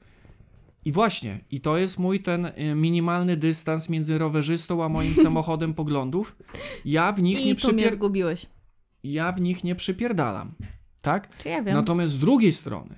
I 0.85 0.91
właśnie, 0.91 1.39
i 1.51 1.61
to 1.61 1.77
jest 1.77 1.99
mój 1.99 2.19
ten 2.19 2.45
y, 2.45 2.75
minimalny 2.75 3.37
dystans 3.37 3.89
między 3.89 4.17
rowerzystą 4.17 4.83
a 4.83 4.89
moim 4.89 5.15
samochodem 5.25 5.73
poglądów. 5.73 6.35
Ja 6.85 7.11
w 7.11 7.21
nich 7.21 7.39
I 7.39 7.45
nie 7.45 7.55
tu 7.55 7.67
mnie 7.67 7.75
przypier... 7.77 7.93
zgubiłeś. 7.93 8.45
ja 9.03 9.31
w 9.31 9.41
nich 9.41 9.63
nie 9.63 9.75
przypierdalam. 9.75 10.51
Tak? 11.01 11.37
Czy 11.37 11.49
ja 11.49 11.63
wiem? 11.63 11.73
Natomiast 11.73 12.13
z 12.13 12.19
drugiej 12.19 12.53
strony, 12.53 12.95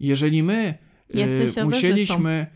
jeżeli 0.00 0.42
my 0.42 0.78
y, 1.14 1.64
musieliśmy, 1.64 2.46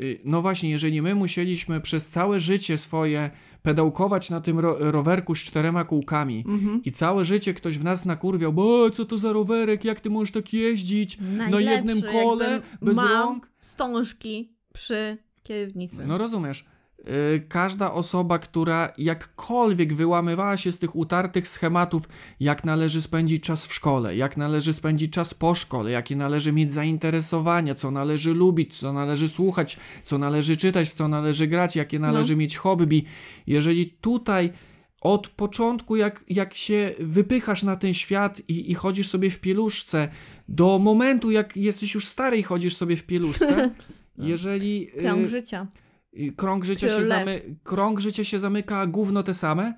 y, 0.00 0.20
no 0.24 0.42
właśnie, 0.42 0.70
jeżeli 0.70 1.02
my 1.02 1.14
musieliśmy 1.14 1.80
przez 1.80 2.08
całe 2.08 2.40
życie 2.40 2.78
swoje 2.78 3.30
pedałkować 3.62 4.30
na 4.30 4.40
tym 4.40 4.58
ro 4.58 4.76
rowerku 4.78 5.34
z 5.34 5.38
czterema 5.38 5.84
kółkami 5.84 6.44
Mhm. 6.48 6.82
i 6.84 6.92
całe 6.92 7.24
życie 7.24 7.54
ktoś 7.54 7.78
w 7.78 7.84
nas 7.84 8.04
nakurwiał, 8.04 8.52
bo 8.52 8.90
co 8.90 9.04
to 9.04 9.18
za 9.18 9.32
rowerek, 9.32 9.84
jak 9.84 10.00
ty 10.00 10.10
możesz 10.10 10.32
tak 10.32 10.52
jeździć 10.52 11.18
na 11.20 11.48
Najlepszy, 11.48 11.70
jednym 11.72 12.02
kole, 12.02 12.60
bez 12.82 12.96
mam 12.96 13.08
rąk? 13.22 13.48
wstążki 13.58 14.52
przy 14.72 15.16
kierownicy. 15.42 16.06
No 16.06 16.18
rozumiesz. 16.18 16.64
Y, 17.00 17.40
Każda 17.48 17.92
osoba, 17.92 18.38
która 18.38 18.92
jakkolwiek 18.98 19.94
wyłamywała 19.94 20.56
się 20.56 20.72
z 20.72 20.78
tych 20.78 20.96
utartych 20.96 21.48
schematów, 21.48 22.08
jak 22.40 22.64
należy 22.64 23.02
spędzić 23.02 23.42
czas 23.42 23.66
w 23.66 23.74
szkole, 23.74 24.16
jak 24.16 24.36
należy 24.36 24.72
spędzić 24.72 25.12
czas 25.12 25.34
po 25.34 25.54
szkole, 25.54 25.90
jakie 25.90 26.16
należy 26.16 26.52
mieć 26.52 26.72
zainteresowania, 26.72 27.74
co 27.74 27.90
należy 27.90 28.34
lubić, 28.34 28.78
co 28.78 28.92
należy 28.92 29.28
słuchać, 29.28 29.78
co 30.02 30.18
należy 30.18 30.56
czytać, 30.56 30.88
w 30.88 30.94
co 30.94 31.08
należy 31.08 31.46
grać, 31.46 31.76
jakie 31.76 31.98
należy 31.98 32.36
mieć 32.36 32.56
hobby. 32.56 33.04
Jeżeli 33.46 33.86
tutaj 34.00 34.52
od 35.00 35.28
początku, 35.28 35.96
jak, 35.96 36.24
jak 36.28 36.54
się 36.54 36.94
wypychasz 36.98 37.62
na 37.62 37.76
ten 37.76 37.94
świat 37.94 38.40
i, 38.48 38.70
i 38.70 38.74
chodzisz 38.74 39.08
sobie 39.08 39.30
w 39.30 39.40
pieluszce, 39.40 40.08
do 40.48 40.78
momentu, 40.78 41.30
jak 41.30 41.56
jesteś 41.56 41.94
już 41.94 42.06
stary 42.06 42.38
i 42.38 42.42
chodzisz 42.42 42.76
sobie 42.76 42.96
w 42.96 43.02
pieluszce, 43.02 43.70
jeżeli... 44.18 44.88
y, 44.98 45.02
Krąg 45.02 45.28
życia. 45.28 45.66
i 45.74 45.87
krąg 46.36 46.64
życia, 46.64 46.88
się 46.88 47.04
zamy, 47.04 47.56
krąg 47.62 48.00
życia 48.00 48.24
się 48.24 48.38
zamyka, 48.38 48.78
a 48.78 48.86
gówno 48.86 49.22
te 49.22 49.34
same. 49.34 49.74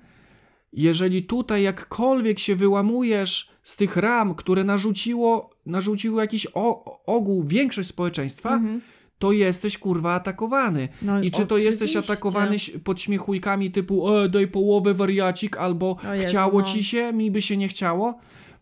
Jeżeli 0.73 1.23
tutaj 1.23 1.63
jakkolwiek 1.63 2.39
się 2.39 2.55
wyłamujesz 2.55 3.51
z 3.63 3.75
tych 3.77 3.97
ram, 3.97 4.35
które 4.35 4.63
narzuciło, 4.63 5.49
narzuciło 5.65 6.21
jakiś 6.21 6.47
o, 6.53 6.99
ogół, 7.05 7.43
większość 7.43 7.89
społeczeństwa, 7.89 8.53
Mhm. 8.53 8.81
to 9.19 9.31
jesteś 9.31 9.77
kurwa 9.77 10.13
atakowany. 10.13 10.89
No 11.01 11.23
I 11.23 11.31
czy 11.31 11.45
to 11.47 11.57
jesteś 11.57 11.89
oczywiście. 11.91 12.13
atakowany 12.13 12.55
ś- 12.55 12.77
pod 12.83 13.01
śmiechujkami 13.01 13.71
typu 13.71 14.15
e, 14.17 14.29
daj 14.29 14.47
połowę 14.47 14.93
wariacik, 14.93 15.57
albo 15.57 15.97
Jezu, 16.13 16.27
chciało 16.27 16.59
no. 16.59 16.65
ci 16.65 16.83
się, 16.83 17.13
mi 17.13 17.31
by 17.31 17.41
się 17.41 17.57
nie 17.57 17.67
chciało, 17.67 18.19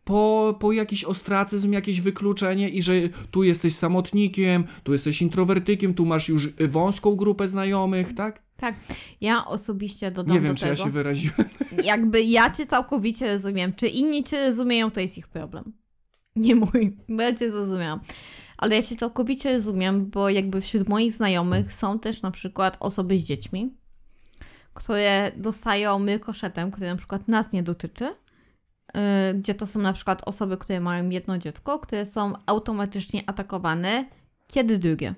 po, 0.09 0.55
po 0.59 0.71
jakiś 0.71 1.03
ostracyzm, 1.03 1.71
jakieś 1.71 2.01
wykluczenie 2.01 2.69
i 2.69 2.81
że 2.81 2.93
tu 3.31 3.43
jesteś 3.43 3.75
samotnikiem, 3.75 4.63
tu 4.83 4.93
jesteś 4.93 5.21
introwertykiem, 5.21 5.93
tu 5.93 6.05
masz 6.05 6.29
już 6.29 6.49
wąską 6.69 7.15
grupę 7.15 7.47
znajomych, 7.47 8.13
tak? 8.15 8.41
Tak. 8.57 8.75
Ja 9.21 9.45
osobiście 9.45 10.11
dodam 10.11 10.35
nie 10.35 10.41
wiem, 10.41 10.53
do 10.53 10.57
czy 10.57 10.65
tego. 10.65 10.77
ja 10.77 10.85
się 10.85 10.91
wyraziłem. 10.91 11.49
Jakby 11.83 12.21
ja 12.21 12.49
cię 12.49 12.67
całkowicie 12.67 13.31
rozumiem. 13.31 13.73
Czy 13.73 13.87
inni 13.87 14.23
cię 14.23 14.45
rozumieją, 14.45 14.91
to 14.91 14.99
jest 14.99 15.17
ich 15.17 15.27
problem. 15.27 15.73
Nie 16.35 16.55
mój, 16.55 16.97
bo 17.09 17.21
ja 17.21 17.35
cię 17.35 17.51
zrozumiałam. 17.51 17.99
Ale 18.57 18.75
ja 18.75 18.81
cię 18.81 18.95
całkowicie 18.95 19.53
rozumiem, 19.53 20.09
bo 20.09 20.29
jakby 20.29 20.61
wśród 20.61 20.89
moich 20.89 21.13
znajomych 21.13 21.73
są 21.73 21.99
też 21.99 22.21
na 22.21 22.31
przykład 22.31 22.77
osoby 22.79 23.17
z 23.17 23.23
dziećmi, 23.23 23.73
które 24.73 25.31
dostają 25.37 25.99
mykoszetem, 25.99 26.71
który 26.71 26.87
na 26.87 26.95
przykład 26.95 27.27
nas 27.27 27.51
nie 27.51 27.63
dotyczy, 27.63 28.15
gdzie 29.35 29.55
to 29.55 29.65
są 29.65 29.79
na 29.79 29.93
przykład 29.93 30.21
osoby, 30.25 30.57
które 30.57 30.79
mają 30.79 31.09
jedno 31.09 31.37
dziecko, 31.37 31.79
które 31.79 32.05
są 32.05 32.33
automatycznie 32.45 33.23
atakowane, 33.27 34.05
kiedy 34.47 34.77
drugie. 34.77 35.15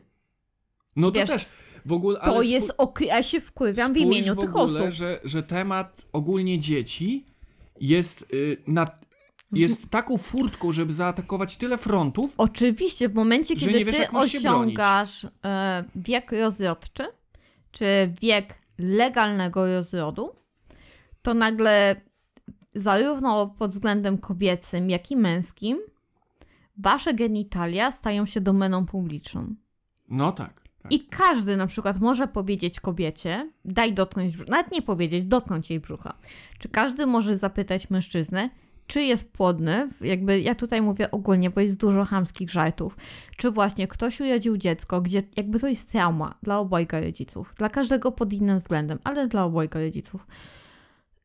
No 0.95 1.11
to 1.11 1.19
Wiesz, 1.19 1.29
też 1.29 1.45
w 1.85 1.93
ogóle. 1.93 2.19
To 2.25 2.41
jest 2.41 2.73
ok, 2.77 3.01
ja 3.01 3.23
się 3.23 3.41
wkurwiam 3.41 3.93
w 3.93 3.97
imieniu 3.97 4.35
w 4.35 4.39
tych 4.39 4.55
ogóle, 4.55 4.79
osób. 4.81 4.93
Że, 4.93 5.19
że 5.23 5.43
temat 5.43 6.01
ogólnie 6.13 6.59
dzieci 6.59 7.25
jest, 7.79 8.25
y, 8.33 8.57
na, 8.67 8.85
jest 9.51 9.89
taką 9.89 10.17
furtką, 10.17 10.71
żeby 10.71 10.93
zaatakować 10.93 11.57
tyle 11.57 11.77
frontów. 11.77 12.33
Oczywiście, 12.37 13.09
w 13.09 13.13
momencie, 13.13 13.55
kiedy 13.55 13.73
nie 13.73 13.85
wiesz, 13.85 13.97
ty 13.97 14.09
osiągasz 14.11 15.27
e, 15.45 15.83
wiek 15.95 16.31
rozrodczy, 16.31 17.03
czy 17.71 18.13
wiek 18.21 18.53
legalnego 18.77 19.65
rozrodu, 19.65 20.35
to 21.21 21.33
nagle 21.33 22.01
zarówno 22.73 23.47
pod 23.47 23.71
względem 23.71 24.17
kobiecym, 24.17 24.89
jak 24.89 25.11
i 25.11 25.15
męskim, 25.15 25.79
wasze 26.77 27.13
genitalia 27.13 27.91
stają 27.91 28.25
się 28.25 28.41
domeną 28.41 28.85
publiczną. 28.85 29.55
No 30.09 30.31
tak. 30.31 30.61
tak. 30.81 30.91
I 30.91 30.99
każdy 30.99 31.57
na 31.57 31.67
przykład 31.67 31.99
może 31.99 32.27
powiedzieć 32.27 32.79
kobiecie, 32.79 33.51
daj 33.65 33.93
dotknąć 33.93 34.37
nawet 34.47 34.71
nie 34.71 34.81
powiedzieć, 34.81 35.25
dotknąć 35.25 35.69
jej 35.69 35.79
brzucha. 35.79 36.13
Czy 36.59 36.69
każdy 36.69 37.05
może 37.05 37.37
zapytać 37.37 37.89
mężczyznę, 37.89 38.49
czy 38.87 39.03
jest 39.03 39.33
płodny? 39.33 39.89
Jakby 40.01 40.41
ja 40.41 40.55
tutaj 40.55 40.81
mówię 40.81 41.11
ogólnie, 41.11 41.49
bo 41.49 41.61
jest 41.61 41.79
dużo 41.79 42.05
chamskich 42.05 42.51
żartów. 42.51 42.97
Czy 43.37 43.51
właśnie 43.51 43.87
ktoś 43.87 44.21
urodził 44.21 44.57
dziecko, 44.57 45.01
gdzie 45.01 45.23
jakby 45.35 45.59
to 45.59 45.67
jest 45.67 45.91
trauma 45.91 46.35
dla 46.43 46.59
obojga 46.59 47.01
rodziców. 47.01 47.53
Dla 47.57 47.69
każdego 47.69 48.11
pod 48.11 48.33
innym 48.33 48.57
względem, 48.57 48.99
ale 49.03 49.27
dla 49.27 49.43
obojga 49.43 49.79
rodziców. 49.79 50.27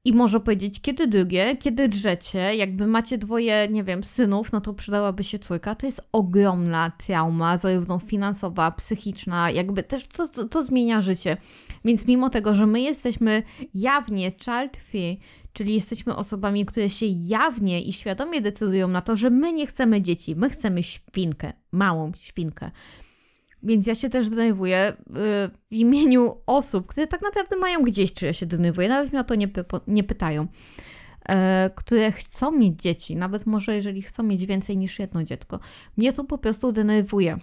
I 0.06 0.12
może 0.12 0.40
powiedzieć, 0.40 0.80
kiedy 0.80 1.06
drugie, 1.06 1.56
kiedy 1.56 1.88
drzecie, 1.88 2.54
jakby 2.54 2.86
macie 2.86 3.18
dwoje, 3.18 3.68
nie 3.70 3.84
wiem, 3.84 4.04
synów, 4.04 4.52
no 4.52 4.60
to 4.60 4.74
przydałaby 4.74 5.24
się 5.24 5.38
córka. 5.38 5.74
To 5.74 5.86
jest 5.86 6.08
ogromna 6.12 6.92
trauma, 7.06 7.58
zarówno 7.58 7.98
finansowa, 7.98 8.70
psychiczna, 8.70 9.50
jakby 9.50 9.82
też 9.82 10.08
to, 10.08 10.28
to, 10.28 10.44
to 10.44 10.64
zmienia 10.64 11.00
życie. 11.00 11.36
Więc 11.84 12.06
mimo 12.06 12.30
tego, 12.30 12.54
że 12.54 12.66
my 12.66 12.80
jesteśmy 12.80 13.42
jawnie 13.74 14.30
child 14.30 14.76
free, 14.76 15.20
czyli 15.52 15.74
jesteśmy 15.74 16.16
osobami, 16.16 16.66
które 16.66 16.90
się 16.90 17.06
jawnie 17.06 17.82
i 17.82 17.92
świadomie 17.92 18.40
decydują 18.40 18.88
na 18.88 19.02
to, 19.02 19.16
że 19.16 19.30
my 19.30 19.52
nie 19.52 19.66
chcemy 19.66 20.02
dzieci, 20.02 20.36
my 20.36 20.50
chcemy 20.50 20.82
świnkę, 20.82 21.52
małą 21.72 22.12
świnkę. 22.20 22.70
Więc 23.66 23.86
ja 23.86 23.94
się 23.94 24.08
też 24.08 24.28
denerwuję 24.28 24.92
y, 24.92 24.94
w 25.70 25.72
imieniu 25.72 26.36
osób, 26.46 26.86
które 26.86 27.06
tak 27.06 27.22
naprawdę 27.22 27.56
mają 27.56 27.82
gdzieś, 27.82 28.14
czy 28.14 28.26
ja 28.26 28.32
się 28.32 28.46
denerwuję, 28.46 28.88
nawet 28.88 29.12
mnie 29.12 29.20
o 29.20 29.24
to 29.24 29.34
nie, 29.34 29.48
nie 29.86 30.04
pytają, 30.04 30.46
e, 31.28 31.70
które 31.74 32.12
chcą 32.12 32.52
mieć 32.52 32.82
dzieci, 32.82 33.16
nawet 33.16 33.46
może 33.46 33.76
jeżeli 33.76 34.02
chcą 34.02 34.22
mieć 34.22 34.46
więcej 34.46 34.76
niż 34.76 34.98
jedno 34.98 35.24
dziecko. 35.24 35.60
Mnie 35.96 36.12
to 36.12 36.24
po 36.24 36.38
prostu 36.38 36.72
denerwuje. 36.72 37.38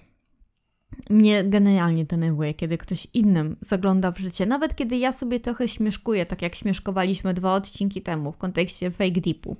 Mnie 1.09 1.43
generalnie 1.43 2.05
denerwuje, 2.05 2.53
kiedy 2.53 2.77
ktoś 2.77 3.07
innym 3.13 3.55
zagląda 3.61 4.11
w 4.11 4.17
życie, 4.17 4.45
nawet 4.45 4.75
kiedy 4.75 4.97
ja 4.97 5.11
sobie 5.11 5.39
trochę 5.39 5.67
śmieszkuję, 5.67 6.25
tak 6.25 6.41
jak 6.41 6.55
śmieszkowaliśmy 6.55 7.33
dwa 7.33 7.53
odcinki 7.53 8.01
temu 8.01 8.31
w 8.31 8.37
kontekście 8.37 8.91
fake 8.91 9.21
deepu. 9.21 9.57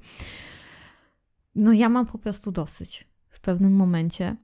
No 1.55 1.73
ja 1.73 1.89
mam 1.89 2.05
po 2.05 2.17
prostu 2.17 2.51
dosyć 2.51 3.07
w 3.29 3.39
pewnym 3.39 3.75
momencie, 3.75 4.35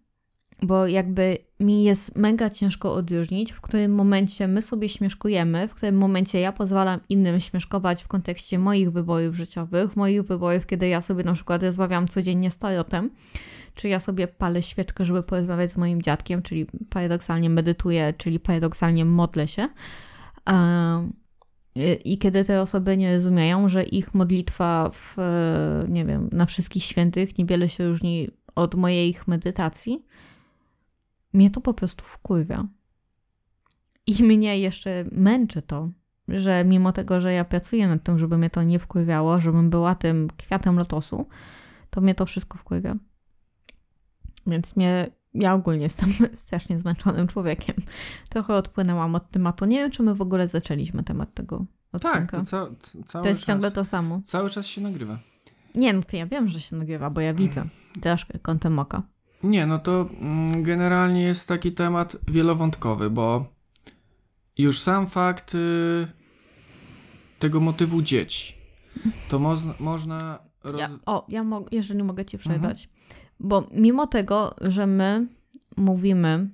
bo 0.62 0.88
jakby 0.88 1.49
mi 1.60 1.84
jest 1.84 2.16
mega 2.16 2.50
ciężko 2.50 2.94
odróżnić, 2.94 3.52
w 3.52 3.62
którym 3.62 3.96
momencie 3.96 4.48
my 4.48 4.62
sobie 4.62 4.90
śmieszkujemy, 4.90 5.68
w 5.68 5.74
którym 5.74 5.98
momencie 5.98 6.40
ja 6.40 6.52
pozwalam 6.52 7.00
innym 7.10 7.40
śmieszkować 7.40 8.04
w 8.04 8.08
kontekście 8.08 8.60
moich 8.60 8.92
wyborów 8.92 9.36
życiowych, 9.36 9.96
moich 9.96 10.22
wyborów, 10.22 10.66
kiedy 10.66 10.88
ja 10.88 11.02
sobie 11.02 11.24
na 11.24 11.34
przykład 11.34 11.64
rozmawiam 11.64 12.08
codziennie 12.08 12.52
z 12.52 12.58
tarotem, 12.58 13.10
czy 13.76 13.90
ja 13.90 14.00
sobie 14.00 14.28
palę 14.28 14.64
świeczkę, 14.64 15.06
żeby 15.06 15.24
porozmawiać 15.24 15.72
z 15.72 15.78
moim 15.78 16.02
dziadkiem, 16.02 16.42
czyli 16.42 16.66
paradoksalnie 16.90 17.50
medytuję, 17.50 18.14
czyli 18.18 18.40
paradoksalnie 18.40 19.06
modlę 19.06 19.48
się. 19.48 19.70
I 22.06 22.18
kiedy 22.18 22.46
te 22.46 22.62
osoby 22.62 22.98
nie 22.98 23.16
rozumieją, 23.16 23.70
że 23.70 23.84
ich 23.84 24.14
modlitwa 24.14 24.90
w, 24.94 25.16
nie 25.88 26.06
wiem, 26.06 26.30
na 26.32 26.46
wszystkich 26.46 26.84
świętych 26.84 27.38
niewiele 27.38 27.70
się 27.70 27.88
różni 27.88 28.30
od 28.56 28.76
mojej 28.76 29.10
ich 29.10 29.28
medytacji, 29.28 30.06
mnie 31.34 31.52
to 31.52 31.62
po 31.62 31.74
prostu 31.74 32.06
wkurwia. 32.06 32.68
I 34.08 34.24
mnie 34.24 34.60
jeszcze 34.60 35.06
męczy 35.12 35.62
to, 35.62 35.90
że 36.28 36.66
mimo 36.66 36.92
tego, 36.92 37.22
że 37.22 37.34
ja 37.34 37.46
pracuję 37.46 37.88
nad 37.88 38.04
tym, 38.04 38.20
żeby 38.20 38.38
mnie 38.38 38.50
to 38.50 38.64
nie 38.64 38.80
wkurwiało, 38.80 39.42
żebym 39.42 39.70
była 39.70 39.96
tym 39.96 40.28
kwiatem 40.38 40.78
lotosu, 40.78 41.28
to 41.90 42.02
mnie 42.02 42.16
to 42.16 42.26
wszystko 42.26 42.58
wkurwia. 42.58 42.96
Więc 44.48 44.76
mnie, 44.76 45.12
ja 45.34 45.54
ogólnie 45.54 45.84
jestem 45.84 46.10
strasznie 46.34 46.80
zmęczonym 46.80 47.28
człowiekiem. 47.28 47.76
Trochę 48.30 48.54
odpłynęłam 48.54 49.16
od 49.16 49.32
tematu. 49.32 49.66
Nie 49.66 49.78
wiem, 49.78 49.92
czy 49.92 50.04
my 50.04 50.16
w 50.16 50.22
ogóle 50.22 50.48
zaczęliśmy 50.48 51.04
temat 51.04 51.34
tego 51.34 51.66
odcinka. 51.92 52.20
Tak, 52.20 52.32
to, 52.32 52.46
ca, 52.46 52.68
cały 53.08 53.24
to 53.24 53.30
jest 53.30 53.42
czas, 53.42 53.48
ciągle 53.48 53.72
to 53.72 53.86
samo. 53.86 54.22
Cały 54.26 54.50
czas 54.50 54.66
się 54.66 54.82
nagrywa. 54.82 55.20
Nie, 55.76 55.94
no 55.94 56.02
to 56.04 56.18
ja 56.18 56.26
wiem, 56.26 56.48
że 56.48 56.60
się 56.60 56.76
nagrywa, 56.76 57.10
bo 57.10 57.22
ja 57.22 57.34
widzę. 57.34 57.66
Troszkę 58.02 58.40
kątem 58.40 58.80
oka. 58.80 59.04
Nie, 59.44 59.66
no 59.66 59.80
to 59.80 60.10
mm, 60.22 60.64
generalnie 60.64 61.22
jest 61.22 61.48
taki 61.48 61.72
temat 61.72 62.18
wielowątkowy, 62.28 63.10
bo 63.10 63.46
już 64.58 64.80
sam 64.80 65.08
fakt 65.08 65.56
y, 65.56 66.08
tego 67.40 67.60
motywu 67.60 68.02
dzieci, 68.02 68.54
to 69.30 69.40
moz, 69.40 69.60
można... 69.80 70.40
Roz... 70.64 70.80
Ja, 70.80 70.90
o, 71.06 71.26
ja 71.30 71.44
mo- 71.44 71.66
jeżeli 71.72 72.04
mogę 72.04 72.26
ci 72.26 72.38
przerwać. 72.38 72.90
Bo 73.40 73.70
mimo 73.72 74.08
tego, 74.08 74.56
że 74.62 74.88
my 74.88 75.28
mówimy, 75.78 76.50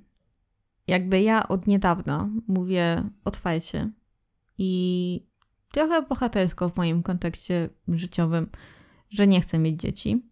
jakby 0.88 1.22
ja 1.22 1.48
od 1.48 1.68
niedawna 1.68 2.30
mówię 2.48 3.10
otwarcie 3.26 3.92
i 4.58 5.22
trochę 5.72 6.02
bohatersko 6.02 6.70
w 6.70 6.78
moim 6.78 7.04
kontekście 7.04 7.70
życiowym, 7.88 8.50
że 9.10 9.28
nie 9.28 9.42
chcę 9.42 9.60
mieć 9.60 9.82
dzieci, 9.82 10.26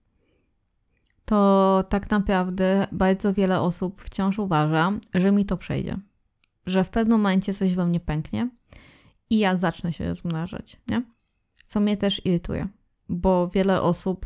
to 1.26 1.84
tak 1.90 2.10
naprawdę 2.10 2.88
bardzo 2.92 3.34
wiele 3.34 3.62
osób 3.62 4.02
wciąż 4.02 4.40
uważa, 4.40 4.92
że 5.14 5.32
mi 5.32 5.46
to 5.46 5.58
przejdzie. 5.58 5.98
Że 6.66 6.84
w 6.84 6.90
pewnym 6.90 7.18
momencie 7.18 7.54
coś 7.54 7.76
we 7.76 7.86
mnie 7.86 8.00
pęknie 8.00 8.50
i 9.30 9.40
ja 9.40 9.56
zacznę 9.56 9.94
się 9.94 10.08
rozmnażać, 10.08 10.82
nie? 10.88 11.02
Co 11.66 11.80
mnie 11.80 11.98
też 11.98 12.26
irytuje, 12.26 12.68
bo 13.10 13.50
wiele 13.50 13.82
osób 13.82 14.26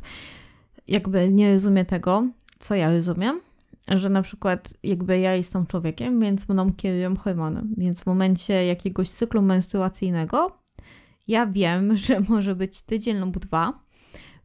jakby 0.87 1.31
nie 1.31 1.53
rozumie 1.53 1.85
tego, 1.85 2.27
co 2.59 2.75
ja 2.75 2.91
rozumiem, 2.91 3.41
że 3.87 4.09
na 4.09 4.21
przykład 4.21 4.73
jakby 4.83 5.19
ja 5.19 5.35
jestem 5.35 5.65
człowiekiem, 5.67 6.19
więc 6.19 6.49
mną 6.49 6.73
kierują 6.73 7.15
hormony, 7.15 7.63
więc 7.77 8.01
w 8.01 8.05
momencie 8.05 8.65
jakiegoś 8.65 9.09
cyklu 9.09 9.41
menstruacyjnego 9.41 10.57
ja 11.27 11.47
wiem, 11.47 11.95
że 12.05 12.19
może 12.19 12.55
być 12.55 12.81
tydzień 12.81 13.17
lub 13.17 13.39
dwa, 13.39 13.79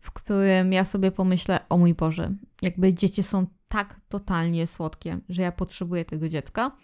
w 0.03 0.11
którym 0.11 0.73
ja 0.73 0.85
sobie 0.85 1.11
pomyślę, 1.11 1.61
o 1.69 1.79
mój 1.79 1.95
Boże, 1.95 2.31
jakby 2.63 2.95
dzieci 2.95 3.23
są 3.23 3.47
tak 3.69 4.01
totalnie 4.09 4.67
słodkie, 4.67 5.19
że 5.29 5.43
ja 5.43 5.53
potrzebuję 5.53 6.05
tego 6.05 6.29
dziecka. 6.29 6.77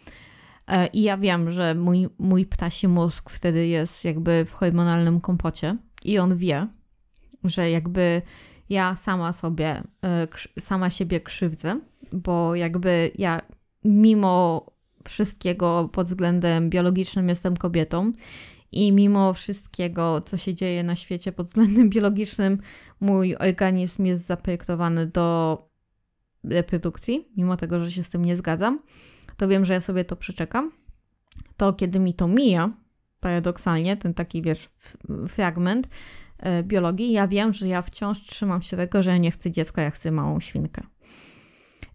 E, 0.68 0.86
I 0.86 1.02
ja 1.02 1.18
wiem, 1.18 1.50
że 1.50 1.74
mój, 1.74 2.08
mój 2.18 2.46
ptasi 2.46 2.88
mózg 2.88 3.30
wtedy 3.30 3.66
jest 3.66 4.04
jakby 4.04 4.44
w 4.44 4.52
hormonalnym 4.52 5.20
kompocie 5.20 5.76
i 6.04 6.18
on 6.18 6.36
wie, 6.36 6.66
że 7.44 7.70
jakby 7.70 8.22
ja 8.68 8.96
sama 8.96 9.32
sobie, 9.32 9.82
e, 10.04 10.28
sama 10.60 10.90
siebie 10.90 11.20
krzywdzę, 11.20 11.80
bo 12.12 12.54
jakby 12.54 13.10
ja 13.18 13.40
mimo 13.84 14.66
wszystkiego 15.04 15.88
pod 15.92 16.06
względem 16.06 16.70
biologicznym 16.70 17.28
jestem 17.28 17.56
kobietą 17.56 18.12
i 18.72 18.92
mimo 18.92 19.32
wszystkiego, 19.32 20.20
co 20.20 20.36
się 20.36 20.54
dzieje 20.54 20.82
na 20.82 20.94
świecie 20.94 21.32
pod 21.32 21.46
względem 21.46 21.90
biologicznym, 21.94 22.58
mój 23.00 23.36
organizm 23.36 24.04
jest 24.04 24.26
zaprojektowany 24.26 25.06
do 25.06 25.58
reprodukcji, 26.44 27.28
mimo 27.36 27.56
tego, 27.56 27.84
że 27.84 27.92
się 27.92 28.02
z 28.02 28.08
tym 28.08 28.24
nie 28.24 28.36
zgadzam, 28.36 28.82
to 29.36 29.48
wiem, 29.48 29.64
że 29.64 29.74
ja 29.74 29.80
sobie 29.80 30.04
to 30.04 30.16
przeczekam. 30.16 30.72
To 31.56 31.72
kiedy 31.72 31.98
mi 31.98 32.14
to 32.14 32.28
mija, 32.28 32.70
paradoksalnie, 33.20 33.96
ten 33.96 34.14
taki, 34.14 34.42
wiesz, 34.42 34.70
fragment 35.28 35.88
e, 36.38 36.62
biologii, 36.62 37.12
ja 37.12 37.28
wiem, 37.28 37.52
że 37.52 37.68
ja 37.68 37.82
wciąż 37.82 38.20
trzymam 38.20 38.62
się 38.62 38.76
tego, 38.76 39.02
że 39.02 39.10
ja 39.10 39.18
nie 39.18 39.30
chcę 39.30 39.50
dziecka, 39.50 39.82
ja 39.82 39.90
chcę 39.90 40.10
małą 40.10 40.40
świnkę. 40.40 40.82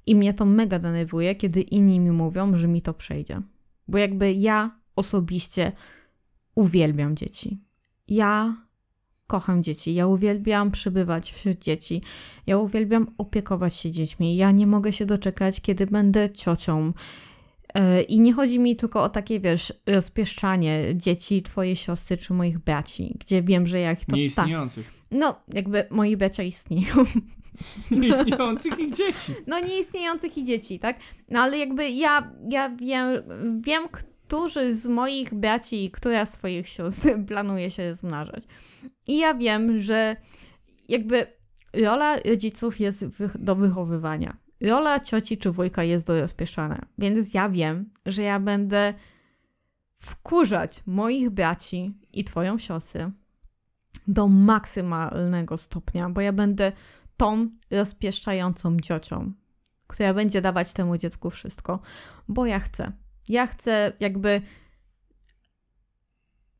I 0.06 0.16
mnie 0.16 0.34
to 0.34 0.46
mega 0.46 0.80
denerwuje, 0.80 1.36
kiedy 1.36 1.62
inni 1.62 2.00
mi 2.00 2.12
mówią, 2.12 2.58
że 2.58 2.68
mi 2.68 2.82
to 2.82 2.94
przejdzie. 2.94 3.42
Bo 3.88 3.98
jakby 3.98 4.34
ja 4.34 4.80
osobiście 4.96 5.72
uwielbiam 6.56 7.16
dzieci. 7.16 7.60
Ja 8.08 8.56
kocham 9.28 9.64
dzieci, 9.64 9.94
ja 9.94 10.08
uwielbiam 10.08 10.72
przybywać 10.72 11.32
wśród 11.32 11.60
dzieci, 11.60 12.02
ja 12.48 12.58
uwielbiam 12.58 13.08
opiekować 13.18 13.76
się 13.76 13.92
dziećmi. 13.92 14.36
Ja 14.36 14.52
nie 14.52 14.68
mogę 14.68 14.94
się 14.94 15.06
doczekać, 15.06 15.62
kiedy 15.62 15.88
będę 15.88 16.32
ciocią. 16.32 16.94
E, 17.74 18.02
I 18.02 18.20
nie 18.20 18.34
chodzi 18.34 18.60
mi 18.60 18.76
tylko 18.76 19.04
o 19.04 19.10
takie, 19.10 19.40
wiesz, 19.40 19.74
rozpieszczanie 19.86 20.94
dzieci, 20.96 21.42
twojej 21.42 21.76
siostry 21.76 22.18
czy 22.18 22.34
moich 22.34 22.60
braci, 22.60 23.16
gdzie 23.20 23.44
wiem, 23.44 23.68
że 23.68 23.80
jak 23.80 24.06
to... 24.06 24.16
Nieistniejących. 24.16 24.86
Tak, 24.88 24.96
no, 25.12 25.36
jakby 25.54 25.88
moi 25.90 26.18
bracia 26.18 26.44
istnieją. 26.44 26.96
Nieistniejących 27.92 28.80
ich 28.80 28.94
dzieci. 28.94 29.34
No, 29.48 29.60
nieistniejących 29.60 30.38
i 30.38 30.46
dzieci, 30.46 30.80
tak? 30.80 31.00
No, 31.30 31.40
ale 31.40 31.58
jakby 31.58 31.90
ja, 31.90 32.32
ja 32.50 32.70
wiem, 32.70 33.24
wiem, 33.62 33.84
którzy 34.34 34.76
z 34.76 34.86
moich 34.86 35.34
braci, 35.34 35.92
która 35.92 36.26
z 36.26 36.34
swoich 36.34 36.70
sióstr 36.70 37.10
planuje 37.28 37.72
się 37.72 37.90
rozmnażać. 37.90 38.44
I 39.08 39.18
ja 39.18 39.34
wiem, 39.34 39.80
że 39.80 40.16
jakby 40.90 41.28
rola 41.74 42.18
rodziców 42.18 42.80
jest 42.80 43.06
do 43.36 43.56
wychowywania. 43.56 44.38
Rola 44.62 45.00
cioci 45.00 45.38
czy 45.38 45.52
wujka 45.52 45.84
jest 45.84 46.08
do 46.08 46.22
rozpieszania. 46.22 46.86
Więc 46.98 47.34
ja 47.34 47.50
wiem, 47.50 47.90
że 48.06 48.24
ja 48.24 48.40
będę 48.40 48.94
wkurzać 49.98 50.84
moich 50.86 51.30
braci 51.30 51.94
i 52.14 52.24
twoją 52.24 52.58
siostrę 52.58 53.12
do 54.08 54.28
maksymalnego 54.28 55.58
stopnia, 55.58 56.10
bo 56.10 56.22
ja 56.22 56.34
będę 56.34 56.72
tą 57.18 57.50
rozpieszczającą 57.72 58.80
ciocią, 58.80 59.34
która 59.88 60.14
będzie 60.14 60.42
dawać 60.42 60.74
temu 60.74 60.98
dziecku 60.98 61.30
wszystko, 61.30 61.80
bo 62.28 62.46
ja 62.46 62.60
chcę. 62.60 63.03
Ja 63.30 63.48
chcę 63.48 63.92
jakby 64.00 64.42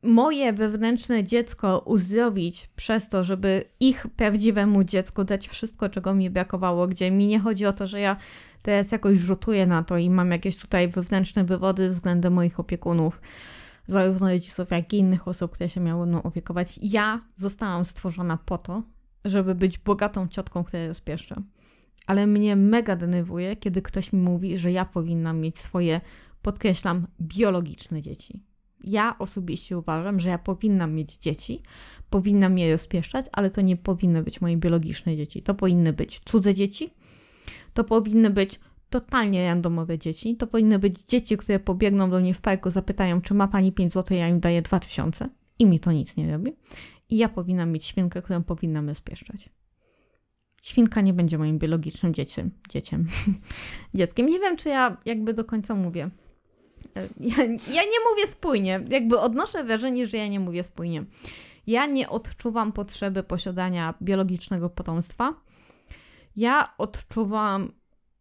moje 0.04 0.54
wewnętrzne 0.54 1.24
dziecko 1.24 1.80
uzdrowić 1.86 2.70
przez 2.76 3.10
to, 3.10 3.24
żeby 3.24 3.64
ich 3.80 4.08
prawdziwemu 4.08 4.84
dziecku 4.84 5.24
dać 5.24 5.48
wszystko, 5.48 5.90
czego 5.90 6.14
mi 6.14 6.30
brakowało, 6.30 6.88
gdzie 6.88 7.12
mi 7.12 7.28
nie 7.28 7.40
chodzi 7.40 7.66
o 7.66 7.74
to, 7.74 7.88
że 7.88 8.00
ja 8.00 8.18
teraz 8.62 8.92
jakoś 8.92 9.20
rzutuję 9.20 9.68
na 9.68 9.84
to 9.84 9.98
i 9.98 10.10
mam 10.10 10.32
jakieś 10.32 10.58
tutaj 10.58 10.88
wewnętrzne 10.88 11.44
wywody 11.44 11.90
względem 11.90 12.34
moich 12.34 12.60
opiekunów, 12.60 13.22
zarówno 13.88 14.30
rodziców, 14.30 14.72
jak 14.72 14.94
i 14.94 14.98
innych 14.98 15.28
osób, 15.28 15.52
które 15.52 15.70
się 15.70 15.82
miały 15.82 16.06
mną 16.06 16.24
opiekować. 16.24 16.80
Ja 16.82 17.22
zostałam 17.36 17.86
stworzona 17.86 18.38
po 18.38 18.58
to, 18.58 18.84
żeby 19.26 19.56
być 19.56 19.78
bogatą 19.78 20.28
ciotką, 20.28 20.64
która 20.64 20.88
rozpieszcza. 20.88 21.42
Ale 22.08 22.28
mnie 22.28 22.56
mega 22.56 22.96
denerwuje, 22.96 23.56
kiedy 23.56 23.82
ktoś 23.82 24.14
mi 24.14 24.20
mówi, 24.20 24.58
że 24.58 24.72
ja 24.72 24.86
powinnam 24.86 25.40
mieć 25.40 25.60
swoje 25.60 26.02
podkreślam, 26.44 27.08
biologiczne 27.22 28.02
dzieci. 28.02 28.40
Ja 28.84 29.16
osobiście 29.20 29.78
uważam, 29.78 30.20
że 30.20 30.30
ja 30.30 30.38
powinnam 30.38 30.94
mieć 30.94 31.18
dzieci, 31.18 31.62
powinnam 32.10 32.58
je 32.58 32.72
rozpieszczać, 32.72 33.26
ale 33.32 33.50
to 33.50 33.62
nie 33.62 33.78
powinny 33.78 34.24
być 34.24 34.42
moje 34.42 34.58
biologiczne 34.58 35.18
dzieci. 35.18 35.44
To 35.44 35.54
powinny 35.54 35.94
być 35.94 36.22
cudze 36.26 36.54
dzieci, 36.54 36.90
to 37.74 37.84
powinny 37.84 38.30
być 38.30 38.60
totalnie 38.90 39.46
randomowe 39.46 39.98
dzieci, 39.98 40.38
to 40.38 40.48
powinny 40.48 40.80
być 40.80 41.04
dzieci, 41.04 41.38
które 41.38 41.60
pobiegną 41.60 42.10
do 42.10 42.20
mnie 42.20 42.34
w 42.34 42.42
parku, 42.42 42.70
zapytają, 42.70 43.22
czy 43.22 43.34
ma 43.34 43.48
pani 43.48 43.72
5 43.72 43.94
zł, 43.94 44.18
ja 44.18 44.28
im 44.28 44.40
daję 44.40 44.62
2000 44.62 45.30
i 45.60 45.66
mi 45.66 45.80
to 45.80 45.92
nic 45.92 46.18
nie 46.18 46.32
robi. 46.32 46.54
I 47.10 47.18
ja 47.18 47.30
powinnam 47.30 47.72
mieć 47.72 47.86
świnkę, 47.86 48.22
którą 48.22 48.44
powinnam 48.44 48.90
rozpieszczać. 48.90 49.50
Świnka 50.62 51.02
nie 51.02 51.14
będzie 51.14 51.38
moim 51.38 51.60
biologicznym 51.60 52.14
dzieciem. 52.14 52.52
dzieciem. 52.70 53.08
Dzieckiem. 53.94 54.28
Nie 54.28 54.40
wiem, 54.40 54.58
czy 54.58 54.70
ja 54.70 54.98
jakby 55.06 55.34
do 55.34 55.46
końca 55.46 55.76
mówię. 55.76 56.10
Ja, 57.20 57.38
ja 57.48 57.84
nie 57.84 58.00
mówię 58.12 58.28
spójnie. 58.28 58.84
Jakby 58.90 59.20
odnoszę 59.20 59.64
wrażenie, 59.64 60.08
że 60.08 60.18
ja 60.18 60.28
nie 60.28 60.40
mówię 60.40 60.64
spójnie. 60.64 61.06
Ja 61.68 61.86
nie 61.86 62.10
odczuwam 62.10 62.72
potrzeby 62.72 63.24
posiadania 63.24 63.94
biologicznego 64.02 64.70
potomstwa. 64.70 65.34
Ja 66.36 66.78
odczuwam 66.78 67.72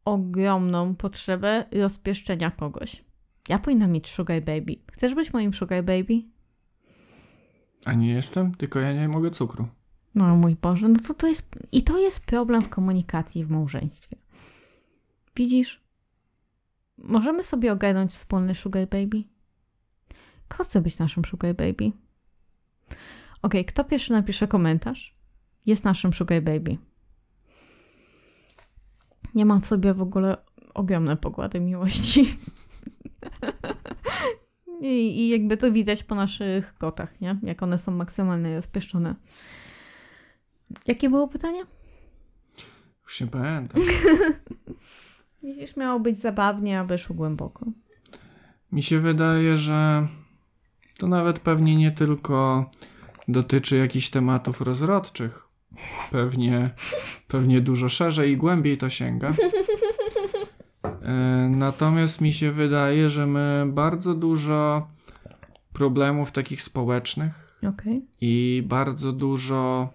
ogromną 0.05 0.95
potrzebę 0.95 1.65
rozpieszczenia 1.73 2.51
kogoś. 2.51 3.05
Ja 3.49 3.59
powinnam 3.59 3.93
mieć 3.93 4.09
sugar 4.09 4.43
baby. 4.43 4.77
Chcesz 4.93 5.15
być 5.15 5.33
moim 5.33 5.55
sugar 5.55 5.85
baby? 5.85 6.23
A 7.85 7.95
nie 7.95 8.11
jestem, 8.11 8.55
tylko 8.55 8.81
ja 8.81 8.93
nie 8.93 9.09
mogę 9.09 9.31
cukru. 9.31 9.69
No 10.15 10.37
mój 10.37 10.57
Boże, 10.63 10.89
no 10.89 11.01
to 11.07 11.15
to 11.15 11.27
jest... 11.27 11.59
I 11.73 11.83
to 11.83 11.99
jest 11.99 12.27
problem 12.27 12.63
w 12.63 12.69
komunikacji 12.69 13.45
w 13.45 13.51
małżeństwie. 13.51 14.17
Widzisz? 15.37 15.82
Możemy 17.03 17.45
sobie 17.45 17.73
ogarnąć 17.73 18.11
wspólny 18.11 18.55
sugar 18.55 18.89
baby? 18.89 19.25
Kto 20.49 20.65
chce 20.65 20.81
być 20.81 20.99
naszym 20.99 21.25
sugar 21.25 21.55
baby? 21.55 21.93
Okej, 23.43 23.65
kto 23.65 23.85
pierwszy 23.85 24.13
napisze 24.13 24.49
komentarz, 24.49 25.17
jest 25.67 25.85
naszym 25.85 26.13
Sugar 26.13 26.43
Baby. 26.43 26.79
Nie 29.35 29.47
mam 29.47 29.63
w 29.63 29.67
sobie 29.67 29.95
w 29.95 30.03
ogóle 30.03 30.37
ogromne 30.75 31.17
pokłady 31.17 31.61
miłości. 31.61 32.29
I, 34.81 35.21
I 35.21 35.29
jakby 35.29 35.57
to 35.57 35.73
widać 35.73 36.03
po 36.03 36.15
naszych 36.15 36.75
kotach, 36.75 37.21
nie? 37.21 37.39
Jak 37.43 37.63
one 37.63 37.79
są 37.79 37.93
maksymalnie 37.93 38.57
rozpieszczone. 38.57 39.15
Jakie 40.87 41.11
było 41.11 41.29
pytanie? 41.29 41.63
Już 43.05 43.21
nie 43.21 43.27
pamiętam. 43.27 43.83
Widzisz, 45.43 45.77
miało 45.77 46.01
być 46.01 46.21
zabawnie, 46.21 46.81
a 46.81 46.85
wyszło 46.85 47.17
głęboko. 47.17 47.67
Mi 48.73 48.83
się 48.83 49.01
wydaje, 49.01 49.57
że 49.57 50.07
to 50.99 51.09
nawet 51.09 51.39
pewnie 51.39 51.77
nie 51.77 51.91
tylko 51.91 52.71
dotyczy 53.29 53.77
jakichś 53.77 54.11
tematów 54.11 54.61
rozrodczych. 54.61 55.49
Pewnie, 56.11 56.71
pewnie 57.29 57.61
dużo 57.61 57.89
szerzej 57.89 58.33
i 58.33 58.37
głębiej 58.37 58.79
to 58.79 58.91
sięga. 58.91 59.33
E, 61.03 61.49
Natomiast 61.51 62.21
mi 62.21 62.33
się 62.33 62.53
wydaje, 62.53 63.11
że 63.11 63.27
my 63.27 63.65
bardzo 63.67 64.15
dużo 64.15 64.89
problemów 65.73 66.33
takich 66.33 66.63
społecznych 66.63 67.59
Okej, 67.69 68.07
i 68.21 68.63
bardzo 68.67 69.13
dużo 69.13 69.89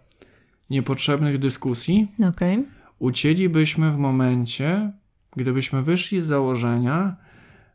niepotrzebnych 0.69 1.37
dyskusji 1.39 2.07
okej. 2.29 2.65
ucięlibyśmy 2.99 3.91
w 3.91 3.97
momencie, 3.97 4.91
gdybyśmy 5.37 5.83
wyszli 5.83 6.21
z 6.21 6.25
założenia, 6.25 7.15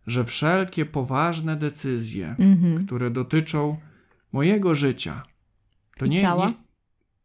że 0.06 0.24
wszelkie 0.24 0.86
poważne 0.86 1.56
decyzje, 1.56 2.36
Mhm. 2.38 2.86
które 2.86 3.10
dotyczą 3.10 3.76
mojego 4.32 4.74
życia, 4.74 5.22
to 5.98 6.06
I 6.06 6.10
nie 6.10 6.20
ciała? 6.20 6.46
Nie, 6.48 6.54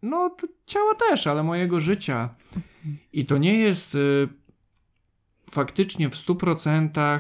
no, 0.02 0.30
to 0.30 0.48
ciała 0.66 0.96
też, 0.96 1.28
ale 1.28 1.44
mojego 1.44 1.80
życia. 1.80 2.30
I 3.14 3.26
to 3.26 3.38
nie 3.38 3.54
jest 3.54 3.96
y, 3.96 4.28
faktycznie 5.52 6.10
w 6.10 6.16
100% 6.16 7.20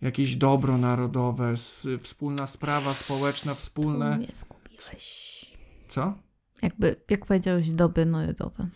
jakieś 0.00 0.36
dobro 0.36 0.78
narodowe, 0.78 1.48
s, 1.50 1.88
wspólna 2.00 2.46
sprawa 2.46 2.94
społeczna, 2.94 3.54
wspólne. 3.54 4.12
Tu 4.12 4.18
mnie 4.18 4.28
zgubiłeś. 4.34 5.32
Co? 5.88 6.14
Jakby, 6.62 6.96
jak 7.10 7.26
powiedziałeś, 7.26 7.70
doby 7.70 8.06
narodowe. 8.06 8.68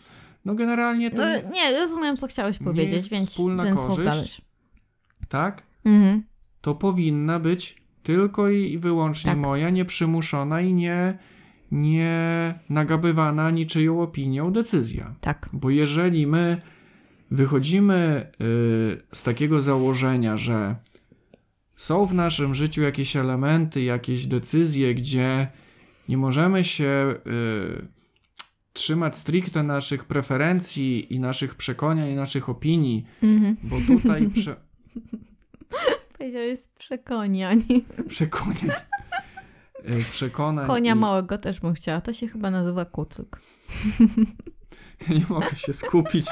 No, 0.47 0.55
generalnie 0.55 1.11
to. 1.11 1.17
No, 1.17 1.51
nie, 1.53 1.79
rozumiem, 1.81 2.17
co 2.17 2.27
chciałeś 2.27 2.59
powiedzieć, 2.59 3.09
więc, 3.09 3.31
wspólna 3.31 3.65
więc 3.65 3.81
korzyść. 3.81 4.43
Tak? 5.29 5.63
Mhm. 5.85 6.23
to 6.61 6.75
powinna 6.75 7.39
być 7.39 7.77
tylko 8.03 8.49
i 8.49 8.79
wyłącznie 8.79 9.31
Tak. 9.31 9.39
moja, 9.39 9.71
nieprzymuszona 9.71 10.61
i 10.61 10.73
nie, 10.73 11.19
nie 11.71 12.55
nagabywana 12.71 13.51
niczyją 13.51 14.03
opinią 14.03 14.53
decyzja. 14.53 15.15
Tak. 15.21 15.49
Bo 15.53 15.71
jeżeli 15.71 16.27
my 16.27 16.61
wychodzimy 17.31 18.27
y, 18.41 19.03
z 19.13 19.23
takiego 19.23 19.63
założenia, 19.63 20.39
że 20.39 20.77
są 21.77 22.07
w 22.07 22.15
naszym 22.15 22.55
życiu 22.55 22.83
jakieś 22.83 23.17
elementy, 23.17 23.83
jakieś 23.83 24.27
decyzje, 24.27 24.95
gdzie 24.95 25.49
nie 26.09 26.17
możemy 26.17 26.65
się 26.65 27.15
y, 27.27 27.96
trzymać 28.77 29.17
stricte 29.17 29.63
naszych 29.63 30.05
preferencji 30.05 31.15
i 31.15 31.21
naszych 31.21 31.55
przekonań 31.55 32.09
i 32.11 32.15
naszych 32.15 32.49
opinii, 32.49 33.07
Mhm. 33.23 33.57
bo 33.63 33.77
tutaj 33.87 34.29
prze, 34.35 34.57
Powiedziałeś 36.19 36.59
przekonań. 36.79 37.59
przekonań. 38.09 38.57
y, 39.89 40.05
przekonań 40.13 40.67
Konia 40.67 40.93
i- 40.93 40.99
małego 40.99 41.39
też 41.39 41.61
bym 41.61 41.75
chciała. 41.75 42.01
To 42.01 42.13
się 42.13 42.29
chyba 42.29 42.51
nazywa 42.51 42.85
kucyk. 42.85 43.37
Ja 45.09 45.15
nie 45.15 45.25
mogę 45.29 45.57
się 45.57 45.73
skupić. 45.73 46.27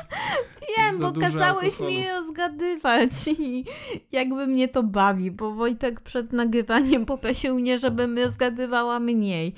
Wiem, 0.79 0.99
bo 0.99 1.13
kazałeś 1.13 1.73
alkoholu. 1.75 1.91
mi 1.97 2.09
rozgadywać 2.09 3.11
i 3.39 3.65
jakby 4.13 4.47
mnie 4.47 4.69
to 4.69 4.83
bawi, 4.83 5.31
bo 5.31 5.55
Wojtek 5.55 6.01
przed 6.01 6.33
nagrywaniem 6.33 7.07
poprosił 7.07 7.55
mnie, 7.55 7.79
żebym 7.79 8.19
rozgadywała 8.19 9.01
mniej. 9.01 9.55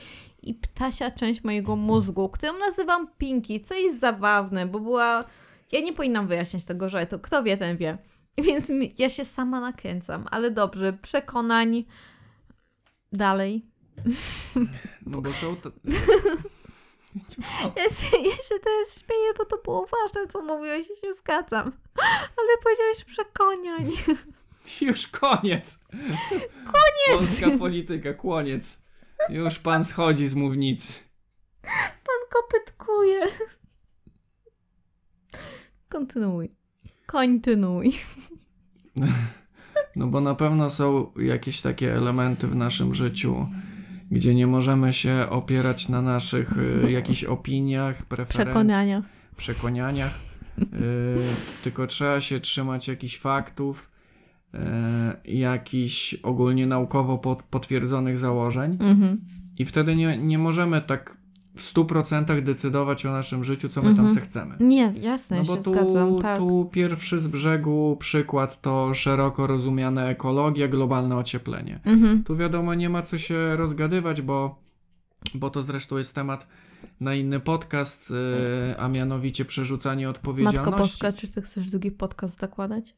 I 0.46 0.54
ptasia 0.54 1.10
część 1.10 1.44
mojego 1.44 1.76
mózgu, 1.76 2.28
którą 2.28 2.58
nazywam 2.58 3.08
Pinki, 3.18 3.60
co 3.60 3.74
jest 3.74 4.00
zabawne, 4.00 4.66
bo 4.66 4.80
była... 4.80 5.24
Ja 5.72 5.80
nie 5.80 5.92
powinnam 5.92 6.26
wyjaśniać 6.26 6.64
tego 6.64 6.88
żartu, 6.88 7.18
kto 7.18 7.42
wie, 7.42 7.56
ten 7.56 7.76
wie. 7.76 7.98
Więc 8.44 8.66
ja 8.98 9.10
się 9.10 9.24
sama 9.24 9.60
nakręcam, 9.60 10.24
ale 10.30 10.50
dobrze, 10.50 10.92
przekonań 10.92 11.84
dalej. 13.12 13.66
No 15.06 15.20
bo 15.20 15.32
są 15.32 15.56
to... 15.56 15.72
Ja 17.76 17.88
się, 17.88 18.16
ja 18.16 18.36
się 18.36 18.54
teraz 18.64 19.04
śmieję, 19.06 19.32
bo 19.38 19.44
to 19.44 19.58
było 19.64 19.86
ważne, 19.86 20.32
co 20.32 20.42
mówiłeś 20.42 20.86
i 20.86 21.00
się 21.06 21.14
zgadzam. 21.14 21.72
Ale 22.36 22.48
powiedziałeś 22.62 23.04
przekonań. 23.04 23.92
Już 24.88 25.06
koniec. 25.06 25.78
Koniec. 26.50 27.18
Polska 27.18 27.58
polityka, 27.58 28.14
koniec. 28.14 28.85
Już 29.28 29.58
pan 29.58 29.84
schodzi 29.84 30.28
z 30.28 30.34
mównicy. 30.34 30.92
Pan 31.82 32.22
kopytkuje. 32.32 33.20
Kontynuuj. 35.88 36.50
Kontynuuj. 37.06 37.92
No 39.96 40.06
bo 40.06 40.20
na 40.20 40.34
pewno 40.34 40.70
są 40.70 41.12
jakieś 41.16 41.60
takie 41.60 41.94
elementy 41.94 42.46
w 42.46 42.56
naszym 42.56 42.94
życiu, 42.94 43.46
gdzie 44.10 44.34
nie 44.34 44.46
możemy 44.46 44.92
się 44.92 45.26
opierać 45.30 45.88
na 45.88 46.02
naszych 46.02 46.52
y, 46.84 46.90
jakichś 46.92 47.24
opiniach, 47.24 47.96
preferencjach, 48.02 48.46
Przekonania. 48.46 49.02
przekonaniach, 49.36 50.14
y, 50.58 51.16
tylko 51.64 51.86
trzeba 51.86 52.20
się 52.20 52.40
trzymać 52.40 52.88
jakichś 52.88 53.18
faktów, 53.18 53.90
jakichś 55.24 56.14
ogólnie 56.14 56.66
naukowo 56.66 57.18
pot, 57.18 57.42
potwierdzonych 57.42 58.18
założeń. 58.18 58.76
Mhm. 58.80 59.20
I 59.58 59.64
wtedy 59.64 59.96
nie, 59.96 60.18
nie 60.18 60.38
możemy 60.38 60.80
tak 60.82 61.16
w 61.54 61.60
100% 61.62 62.40
decydować 62.42 63.06
o 63.06 63.12
naszym 63.12 63.44
życiu, 63.44 63.68
co 63.68 63.82
my 63.82 63.88
Mhm. 63.88 64.06
tam 64.06 64.14
se 64.16 64.20
chcemy. 64.20 64.56
Nie, 64.60 64.92
jasne, 65.00 65.36
No 65.36 65.44
bo 65.44 65.56
się 65.56 65.62
tu, 65.62 65.72
zgadzam. 65.72 66.18
Tak. 66.22 66.38
tu 66.38 66.68
pierwszy 66.72 67.18
z 67.18 67.26
brzegu 67.28 67.96
przykład 68.00 68.60
to 68.62 68.94
szeroko 68.94 69.46
rozumiana 69.46 70.04
ekologia, 70.04 70.68
globalne 70.68 71.16
ocieplenie. 71.16 71.80
Mhm. 71.84 72.24
Tu 72.24 72.36
wiadomo, 72.36 72.74
nie 72.74 72.88
ma 72.88 73.02
co 73.02 73.18
się 73.18 73.56
rozgadywać, 73.56 74.22
bo, 74.22 74.58
bo 75.34 75.50
to 75.50 75.62
zresztą 75.62 75.98
jest 75.98 76.14
temat 76.14 76.46
na 77.00 77.14
inny 77.14 77.40
podcast, 77.40 78.10
yy, 78.10 78.78
a 78.80 78.88
mianowicie 78.88 79.44
przerzucanie 79.44 80.10
odpowiedzialności. 80.10 80.70
Matko 80.70 80.82
Boska, 80.82 81.12
czy 81.12 81.28
ty 81.28 81.42
chcesz 81.42 81.70
drugi 81.70 81.90
podcast 81.90 82.40
zakładać? 82.40 82.94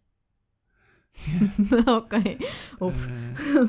Okej. 1.87 2.39
Yy, 2.81 3.69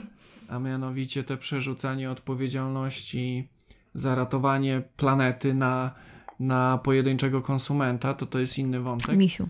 a 0.49 0.59
mianowicie 0.59 1.23
te 1.23 1.37
przerzucanie 1.37 2.11
odpowiedzialności 2.11 3.49
za 3.93 4.15
ratowanie 4.15 4.81
planety 4.97 5.53
na, 5.53 5.95
na 6.39 6.77
pojedynczego 6.77 7.41
konsumenta, 7.41 8.13
to 8.13 8.25
to 8.25 8.39
jest 8.39 8.57
inny 8.57 8.79
wątek. 8.79 9.17
Misiu. 9.17 9.49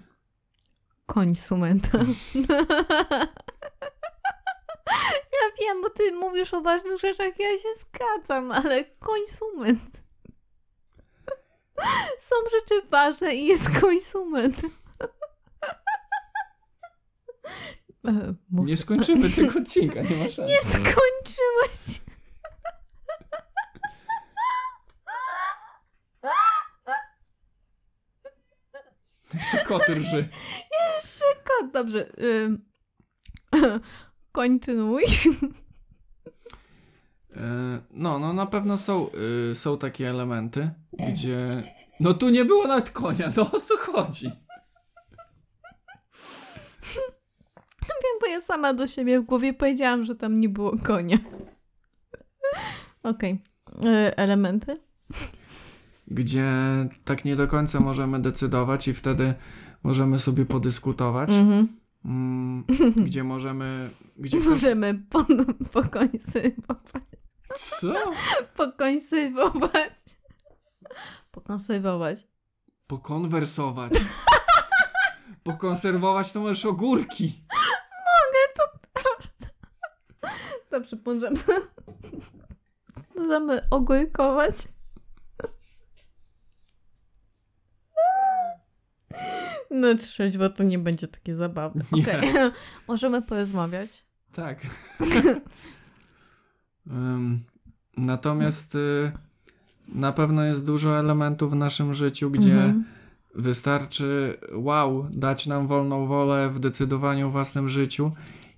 Konsumenta. 1.06 1.98
ja 5.40 5.46
wiem, 5.62 5.82
bo 5.82 5.90
ty 5.90 6.12
mówisz 6.12 6.54
o 6.54 6.62
ważnych 6.62 7.00
rzeczach, 7.00 7.40
ja 7.40 7.58
się 7.58 7.70
zgadzam, 7.80 8.52
ale 8.52 8.86
konsument. 8.86 10.04
Są 12.20 12.36
rzeczy 12.52 12.88
ważne 12.90 13.36
i 13.36 13.46
jest 13.46 13.80
konsument. 13.82 14.62
E. 18.08 18.34
Nie 18.52 18.78
skończymy 18.78 19.30
tego 19.30 19.60
odcinka, 19.60 20.02
nie 20.02 20.18
ma 20.18 20.30
szans. 20.36 20.50
Nie 20.52 20.62
skończyłeś. 20.62 22.02
Jeszcze 29.34 29.66
kot 29.66 29.90
rży. 29.90 30.30
Ko- 31.44 31.68
Dobrze. 31.74 32.10
ym, 32.24 32.66
Kontynuuj. 34.32 35.04
E, 37.36 37.82
No, 37.92 38.20
no 38.20 38.34
na 38.34 38.46
pewno 38.46 38.78
są, 38.78 39.08
y, 39.52 39.56
są 39.56 39.78
takie 39.78 40.10
elementy, 40.10 40.70
gdzie... 40.94 41.64
No 42.00 42.14
tu 42.14 42.30
nie 42.30 42.46
było 42.46 42.68
nawet 42.68 42.90
konia, 42.90 43.32
no 43.38 43.52
o 43.52 43.60
co 43.60 43.78
chodzi? 43.78 44.32
Wiem, 48.04 48.09
bo 48.22 48.28
ja 48.28 48.42
sama 48.42 48.74
do 48.74 48.88
siebie 48.88 49.20
w 49.22 49.26
głowie 49.26 49.54
powiedziałam, 49.54 50.06
że 50.06 50.16
tam 50.16 50.40
nie 50.40 50.50
było 50.50 50.78
konia. 50.84 51.18
Okej. 53.04 53.44
E, 53.86 54.18
Elementy? 54.18 54.80
Gdzie 56.08 56.46
tak 57.06 57.26
nie 57.26 57.36
do 57.36 57.48
końca 57.48 57.80
możemy 57.80 58.20
decydować 58.20 58.88
i 58.88 58.94
wtedy 58.94 59.34
możemy 59.84 60.20
sobie 60.20 60.46
podyskutować. 60.46 61.30
Mhm. 61.30 61.80
Mm, 62.06 62.64
gdzie 63.06 63.24
możemy... 63.24 63.90
Gdzie 64.18 64.40
Możemy 64.50 65.04
po, 65.10 65.26
po 65.72 65.84
końcu. 65.84 66.40
Co? 67.58 67.94
Pokonserwować. 68.56 69.94
Pokonserwować. 71.32 72.28
Pokonwersować. 72.88 73.94
Pokonserwować 75.44 76.32
to 76.32 76.40
możesz 76.40 76.66
ogórki. 76.66 77.44
Dobrze, 80.80 80.98
możemy. 81.06 81.38
Możemy 83.16 83.70
ogórkować. 83.70 84.56
No 89.72 89.96
trzeźwo 89.98 90.50
to 90.50 90.64
nie 90.64 90.80
będzie 90.80 91.08
takie 91.08 91.36
zabawne. 91.36 91.84
Okej. 91.92 92.34
Możemy 92.88 93.22
porozmawiać. 93.22 94.06
Tak. 94.34 94.60
Ym, 96.88 97.44
Natomiast 97.98 98.76
y, 98.76 99.12
na 99.88 100.12
pewno 100.12 100.44
jest 100.44 100.66
dużo 100.66 101.00
elementów 101.00 101.52
w 101.52 101.56
naszym 101.56 101.94
życiu, 101.94 102.32
gdzie 102.32 102.54
Mhm. 102.54 102.86
wystarczy 103.36 104.38
wow, 104.54 105.08
dać 105.12 105.48
nam 105.48 105.68
wolną 105.68 106.08
wolę 106.08 106.50
w 106.50 106.60
decydowaniu 106.60 107.28
o 107.28 107.32
własnym 107.32 107.70
życiu 107.70 108.12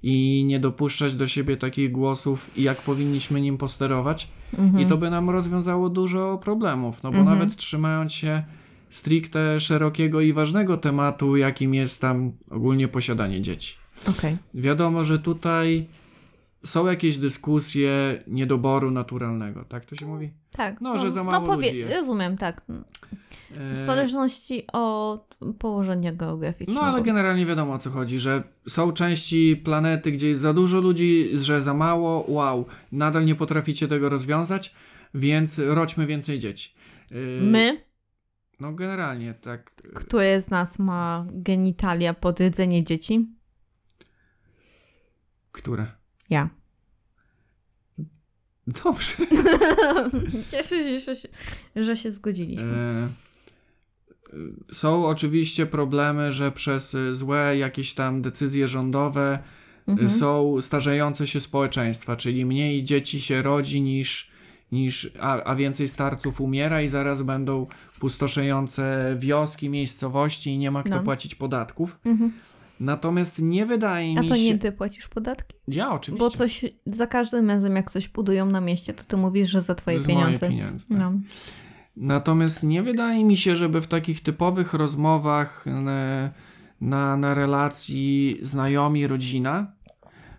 i 0.03 0.43
nie 0.47 0.59
dopuszczać 0.59 1.15
do 1.15 1.27
siebie 1.27 1.57
takich 1.57 1.91
głosów, 1.91 2.51
jak 2.57 2.77
powinniśmy 2.81 3.41
nim 3.41 3.57
posterować. 3.57 4.27
Mhm. 4.57 4.83
I 4.83 4.89
to 4.89 4.97
by 4.97 5.09
nam 5.09 5.29
rozwiązało 5.29 5.89
dużo 5.89 6.39
problemów, 6.43 7.03
no 7.03 7.11
bo 7.11 7.17
Mhm. 7.17 7.37
nawet 7.39 7.55
trzymając 7.55 8.13
się 8.13 8.43
stricte 8.89 9.59
szerokiego 9.59 10.21
i 10.21 10.33
ważnego 10.33 10.77
tematu, 10.77 11.37
jakim 11.37 11.73
jest 11.73 12.01
tam 12.01 12.31
ogólnie 12.49 12.87
posiadanie 12.87 13.41
dzieci. 13.41 13.73
Okej. 14.09 14.37
Wiadomo, 14.53 15.03
że 15.03 15.19
tutaj 15.19 15.85
są 16.63 16.87
jakieś 16.87 17.17
dyskusje 17.17 18.23
niedoboru 18.27 18.91
naturalnego, 18.91 19.65
tak 19.65 19.85
to 19.85 19.95
się 19.95 20.05
mówi? 20.05 20.31
Tak. 20.51 20.81
No, 20.81 20.97
że 20.97 21.11
za 21.11 21.23
mało 21.23 21.55
ludzi 21.55 21.77
jest. 21.77 21.97
Rozumiem, 21.97 22.37
tak. 22.37 22.61
W 23.49 23.77
E, 23.77 23.85
zależności 23.85 24.63
od 24.73 25.37
położenia 25.59 26.13
geograficznego. 26.13 26.81
No 26.81 26.87
ale 26.87 27.01
generalnie 27.01 27.45
wiadomo 27.45 27.73
o 27.73 27.77
co 27.77 27.89
chodzi, 27.89 28.19
że 28.19 28.43
są 28.67 28.91
części 28.91 29.61
planety, 29.63 30.11
gdzie 30.11 30.27
jest 30.27 30.41
za 30.41 30.53
dużo 30.53 30.81
ludzi, 30.81 31.29
że 31.33 31.61
za 31.61 31.73
mało, 31.73 32.25
wow, 32.27 32.65
nadal 32.91 33.25
nie 33.25 33.35
potraficie 33.35 33.87
tego 33.87 34.09
rozwiązać, 34.09 34.75
więc 35.13 35.59
rodźmy 35.59 36.05
więcej 36.07 36.39
dzieci. 36.39 36.73
E, 37.11 37.15
My, 37.41 37.81
No 38.59 38.71
generalnie 38.73 39.33
tak. 39.33 39.71
które 39.95 40.41
z 40.41 40.49
nas 40.49 40.79
ma 40.79 41.25
genitalia 41.31 42.13
pod 42.13 42.39
jedzenie 42.39 42.83
dzieci? 42.83 43.27
Które? 45.51 46.00
Ja. 46.31 46.49
Dobrze. 48.67 49.13
Cieszę 50.51 50.83
się, 50.83 50.99
że 50.99 51.15
się, 51.15 51.27
że 51.75 51.97
się 51.97 52.11
zgodziliśmy. 52.11 52.63
E, 52.63 53.07
e, 54.33 54.73
Są 54.73 55.05
oczywiście 55.05 55.65
problemy, 55.65 56.31
że 56.31 56.51
przez 56.51 56.95
e, 56.95 57.15
złe 57.15 57.57
jakieś 57.57 57.93
tam 57.93 58.21
decyzje 58.21 58.67
rządowe 58.67 59.39
Mhm. 59.87 60.09
są 60.09 60.61
starzejące 60.61 61.27
się 61.27 61.41
społeczeństwa, 61.41 62.15
czyli 62.15 62.45
mniej 62.45 62.83
dzieci 62.83 63.21
się 63.21 63.41
rodzi 63.41 63.81
niż, 63.81 64.31
niż 64.71 65.11
a, 65.19 65.43
a 65.43 65.55
więcej 65.55 65.87
starców 65.87 66.41
umiera 66.41 66.81
i 66.81 66.87
zaraz 66.87 67.21
będą 67.21 67.67
pustoszejące 67.99 69.15
wioski, 69.19 69.69
miejscowości 69.69 70.49
i 70.49 70.57
nie 70.57 70.71
ma 70.71 70.83
kto 70.83 70.95
No. 70.95 71.03
płacić 71.03 71.35
podatków. 71.35 71.99
Mhm. 72.05 72.31
Natomiast 72.81 73.39
nie 73.41 73.65
wydaje 73.65 74.17
A 74.17 74.21
mi 74.21 74.29
to 74.29 74.35
się... 74.35 74.43
nie 74.43 74.57
ty 74.57 74.71
płacisz 74.71 75.07
podatki? 75.07 75.55
Ja 75.67 75.93
oczywiście. 75.93 76.25
Bo 76.25 76.29
coś 76.29 76.65
za 76.85 77.07
każdym 77.07 77.49
razem, 77.49 77.75
jak 77.75 77.91
coś 77.91 78.07
budują 78.07 78.45
na 78.45 78.61
mieście, 78.61 78.93
to 78.93 79.03
ty 79.03 79.17
mówisz, 79.17 79.49
że 79.49 79.61
za 79.61 79.75
twoje 79.75 80.01
Z 80.01 80.07
pieniądze. 80.07 80.49
Moje 80.49 80.59
pieniądze. 80.61 80.85
tak. 80.89 80.97
No. 80.97 81.11
Natomiast 81.97 82.63
nie 82.63 82.83
wydaje 82.83 83.25
mi 83.25 83.37
się, 83.37 83.55
żeby 83.55 83.81
w 83.81 83.87
takich 83.87 84.23
typowych 84.23 84.73
rozmowach 84.73 85.65
e, 85.67 86.31
na, 86.81 87.17
na 87.17 87.33
relacji 87.33 88.37
znajomi, 88.41 89.07
rodzina, 89.07 89.71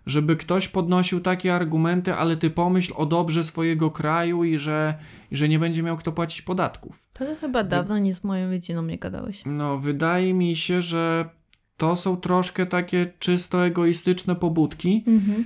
żeby 0.05 0.35
ktoś 0.35 0.67
podnosił 0.67 1.19
takie 1.19 1.55
argumenty, 1.55 2.13
ale 2.13 2.37
ty 2.37 2.49
pomyśl 2.49 2.93
o 2.95 3.05
dobrze 3.05 3.43
swojego 3.43 3.91
kraju 3.91 4.43
i 4.43 4.57
że, 4.57 4.95
i 5.31 5.37
że 5.37 5.49
nie 5.49 5.59
będzie 5.59 5.83
miał 5.83 5.97
kto 5.97 6.11
płacić 6.11 6.41
podatków. 6.41 7.09
To 7.13 7.25
chyba 7.41 7.63
dawno 7.63 7.97
nie 7.97 8.13
z 8.15 8.23
moją 8.23 8.51
rodziną 8.51 8.81
nie 8.81 8.97
gadałeś. 8.97 9.41
No, 9.45 9.77
wydaje 9.77 10.33
mi 10.33 10.55
się, 10.55 10.81
że 10.81 11.29
to 11.77 11.95
są 11.95 12.17
troszkę 12.17 12.65
takie 12.65 13.05
czysto 13.19 13.65
egoistyczne 13.65 14.35
pobudki, 14.35 15.03
Mhm. 15.07 15.43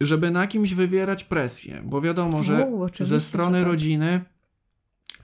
żeby 0.00 0.30
na 0.30 0.46
kimś 0.46 0.74
wywierać 0.74 1.24
presję, 1.24 1.82
bo 1.84 2.00
wiadomo, 2.00 2.42
że 2.42 2.66
U, 2.66 2.86
ze 3.00 3.20
strony 3.20 3.58
że 3.58 3.64
tak. 3.64 3.72
rodziny 3.72 4.24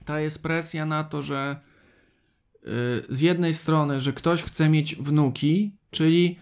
ta 0.05 0.19
jest 0.19 0.43
presja 0.43 0.85
na 0.85 1.03
to, 1.03 1.23
że 1.23 1.55
y, 2.55 2.67
z 3.09 3.21
jednej 3.21 3.53
strony, 3.53 3.99
że 3.99 4.13
ktoś 4.13 4.43
chce 4.43 4.69
mieć 4.69 4.95
wnuki, 4.95 5.75
czyli 5.91 6.39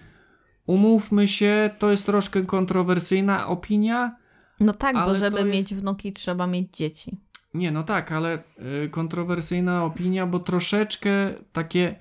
umówmy 0.65 1.27
się, 1.27 1.69
to 1.79 1.91
jest 1.91 2.05
troszkę 2.05 2.41
kontrowersyjna 2.43 3.47
opinia. 3.47 4.15
No 4.59 4.73
tak, 4.73 4.95
bo 4.95 5.15
żeby 5.15 5.37
jest- 5.37 5.49
mieć 5.51 5.73
wnuki, 5.81 6.13
trzeba 6.13 6.47
mieć 6.47 6.77
dzieci. 6.77 7.17
Nie, 7.53 7.71
no 7.71 7.83
tak, 7.83 8.11
ale 8.11 8.43
y, 8.85 8.89
kontrowersyjna 8.89 9.83
opinia, 9.85 10.25
bo 10.27 10.39
troszeczkę 10.39 11.33
takie 11.53 11.95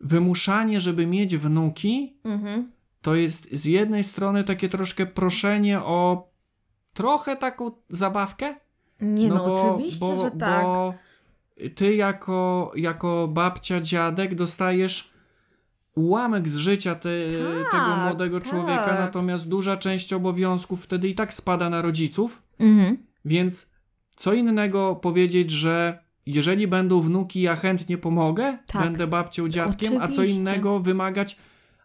wymuszanie, 0.00 0.80
żeby 0.80 1.06
mieć 1.06 1.36
wnuki, 1.36 2.16
Mhm. 2.24 2.72
to 3.02 3.14
jest 3.14 3.48
z 3.52 3.64
jednej 3.64 4.04
strony 4.04 4.44
takie 4.44 4.68
troszkę 4.68 5.06
proszenie 5.06 5.80
o 5.80 6.28
trochę 6.94 7.36
taką 7.36 7.70
zabawkę, 7.88 8.56
Nie 9.00 9.28
no, 9.28 9.56
oczywiście, 9.74 10.16
że 10.16 10.30
tak. 10.30 10.62
Bo 10.62 10.94
ty 11.74 11.94
jako, 11.94 12.72
jako 12.76 13.28
babcia, 13.32 13.80
dziadek 13.80 14.34
dostajesz 14.34 15.12
ułamek 15.94 16.48
z 16.48 16.56
życia 16.56 16.94
te, 16.94 17.08
Tak, 17.62 17.70
tego 17.72 17.96
młodego 17.96 18.40
tak. 18.40 18.48
człowieka, 18.48 18.96
natomiast 19.00 19.48
duża 19.48 19.76
część 19.76 20.12
obowiązków 20.12 20.84
wtedy 20.84 21.08
i 21.08 21.14
tak 21.14 21.34
spada 21.34 21.70
na 21.70 21.82
rodziców, 21.82 22.42
Mhm. 22.60 22.96
więc 23.24 23.72
co 24.16 24.32
innego 24.32 24.96
powiedzieć, 24.96 25.50
że 25.50 25.98
jeżeli 26.34 26.68
będą 26.68 27.00
wnuki, 27.00 27.40
ja 27.40 27.56
chętnie 27.56 27.98
pomogę, 27.98 28.58
Tak. 28.66 28.82
będę 28.82 29.06
babcią, 29.06 29.48
dziadkiem, 29.48 29.96
a 29.96 30.08
co 30.08 30.14
Oczywiście. 30.14 30.40
innego 30.40 30.80
wymagać, 30.80 31.36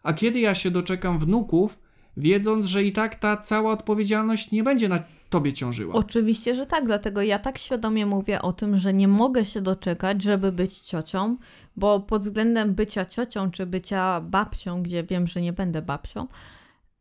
a 0.02 0.12
kiedy 0.12 0.40
ja 0.40 0.54
się 0.54 0.70
doczekam 0.70 1.18
wnuków, 1.18 1.78
wiedząc, 2.16 2.66
że 2.66 2.84
i 2.84 2.92
tak 2.92 3.14
ta 3.14 3.36
cała 3.36 3.72
odpowiedzialność 3.72 4.52
nie 4.52 4.62
będzie 4.62 4.88
na 4.88 5.02
tobie 5.30 5.52
ciążyła. 5.52 5.94
Oczywiście, 5.94 6.54
że 6.54 6.66
tak, 6.66 6.86
dlatego 6.86 7.22
ja 7.22 7.38
tak 7.38 7.58
świadomie 7.58 8.06
mówię 8.06 8.42
o 8.42 8.52
tym, 8.52 8.78
że 8.78 8.94
nie 8.94 9.08
mogę 9.08 9.44
się 9.44 9.60
doczekać, 9.60 10.22
żeby 10.22 10.52
być 10.52 10.78
ciocią, 10.78 11.36
bo 11.76 12.00
pod 12.00 12.22
względem 12.22 12.74
bycia 12.74 13.04
ciocią 13.04 13.50
czy 13.50 13.66
bycia 13.66 14.20
babcią, 14.20 14.82
gdzie 14.82 15.04
wiem, 15.04 15.26
że 15.26 15.40
nie 15.40 15.52
będę 15.52 15.82
babcią, 15.82 16.26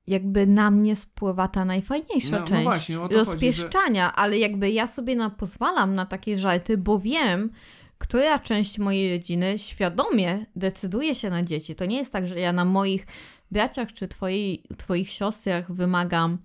jakby 0.08 0.48
na 0.48 0.72
mnie 0.72 0.96
spływa 0.96 1.48
ta 1.48 1.66
najfajniejsza 1.66 2.32
No- 2.32 2.40
no 2.40 2.48
część 2.48 2.64
właśnie, 2.64 3.02
o 3.02 3.10
to 3.10 3.16
chodzi, 3.16 3.30
rozpieszczania, 3.30 4.16
ale 4.16 4.38
jakby 4.38 4.72
ja 4.72 4.88
sobie 4.88 5.16
na, 5.16 5.30
pozwalam 5.30 5.96
na 5.96 6.06
takie 6.06 6.38
żarty, 6.38 6.78
bo 6.78 7.00
wiem, 7.00 7.50
która 7.98 8.40
część 8.40 8.80
mojej 8.80 9.18
rodziny 9.18 9.60
świadomie 9.60 10.46
decyduje 10.56 11.16
się 11.16 11.30
na 11.30 11.44
dzieci. 11.44 11.76
To 11.76 11.86
nie 11.86 11.98
jest 11.98 12.12
tak, 12.12 12.28
że 12.28 12.40
ja 12.40 12.54
na 12.54 12.66
moich 12.66 13.08
braciach 13.52 13.94
czy 13.94 14.08
twojej, 14.08 14.64
twoich 14.78 15.10
siostrach 15.10 15.72
wymagam 15.72 16.38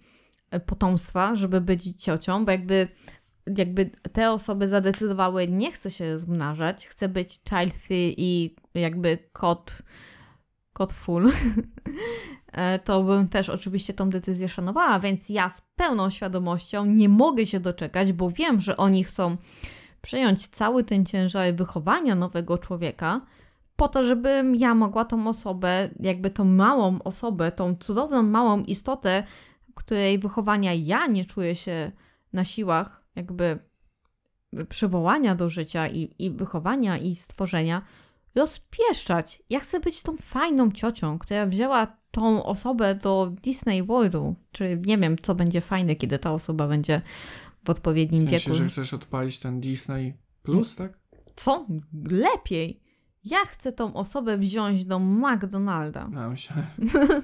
e, 0.51 0.61
potomstwa, 0.61 1.37
żeby 1.37 1.61
być 1.61 2.03
ciocią, 2.03 2.45
bo 2.45 2.51
jakby, 2.51 2.89
jakby 3.57 3.91
te 4.13 4.31
osoby 4.31 4.69
zadecydowały, 4.69 5.49
nie 5.49 5.73
chcę 5.73 5.91
się 5.91 6.13
rozmnażać, 6.13 6.87
chcę 6.87 7.09
być 7.09 7.41
child 7.49 7.75
free 7.75 8.15
i 8.19 8.55
jakby 8.75 9.19
kot, 9.33 9.79
kot 10.73 10.93
full, 10.93 11.31
to 12.85 13.03
bym 13.03 13.29
też 13.29 13.49
oczywiście 13.49 13.95
tą 13.95 14.11
decyzję 14.11 14.49
szanowała, 14.49 15.01
więc 15.01 15.29
ja 15.29 15.49
z 15.49 15.63
pełną 15.77 16.11
świadomością 16.11 16.85
nie 16.85 17.09
mogę 17.09 17.47
się 17.47 17.61
doczekać, 17.61 18.13
bo 18.13 18.31
wiem, 18.31 18.61
że 18.61 18.77
oni 18.77 19.05
chcą 19.05 19.37
przejąć 20.01 20.47
cały 20.47 20.85
ten 20.85 21.07
ciężar 21.07 21.55
wychowania 21.55 22.15
nowego 22.15 22.59
człowieka, 22.59 23.21
po 23.77 23.89
to, 23.89 24.05
żebym 24.05 24.55
ja 24.55 24.75
mogła 24.75 25.05
tą 25.05 25.29
osobę, 25.29 25.89
jakby 26.01 26.31
tą 26.31 26.45
małą 26.45 27.03
osobę, 27.03 27.53
tą 27.53 27.75
cudowną 27.75 28.23
małą 28.23 28.63
istotę, 28.65 29.23
której 29.75 30.19
wychowania 30.19 30.75
ja 30.75 31.07
nie 31.07 31.25
czuję 31.25 31.57
się 31.57 31.93
na 32.33 32.45
siłach, 32.45 33.05
jakby 33.17 33.59
przywołania 34.69 35.35
do 35.35 35.49
życia 35.49 35.89
i, 35.89 36.15
i 36.19 36.31
wychowania 36.31 36.99
i 36.99 37.15
stworzenia, 37.15 37.83
rozpieszczać. 38.35 39.43
Ja 39.51 39.61
chcę 39.61 39.81
być 39.81 40.03
tą 40.03 40.17
fajną 40.17 40.73
ciocią, 40.73 41.19
która 41.19 41.47
wzięła 41.47 41.98
tą 42.11 42.45
osobę 42.45 42.95
do 42.95 43.33
Disney 43.43 43.83
Worldu, 43.83 44.35
czy 44.53 44.81
nie 44.87 44.99
wiem, 44.99 45.17
co 45.23 45.35
będzie 45.35 45.61
fajne, 45.61 45.97
kiedy 45.97 46.19
ta 46.19 46.33
osoba 46.33 46.69
będzie 46.69 47.03
w 47.65 47.71
odpowiednim 47.71 48.21
W 48.27 48.31
sensie, 48.31 48.51
wieku. 48.51 48.59
że 48.59 48.69
chcesz 48.69 48.95
odpalić 48.95 49.39
ten 49.39 49.61
Disney 49.61 50.15
Plus, 50.43 50.77
tak? 50.77 50.99
Co? 51.37 51.67
Lepiej. 52.11 52.81
Ja 53.25 53.39
chcę 53.39 53.73
tą 53.73 53.95
osobę 53.95 54.39
wziąć 54.39 54.85
do 54.85 54.99
McDonalda. 54.99 56.09
Myślałem, 56.09 56.67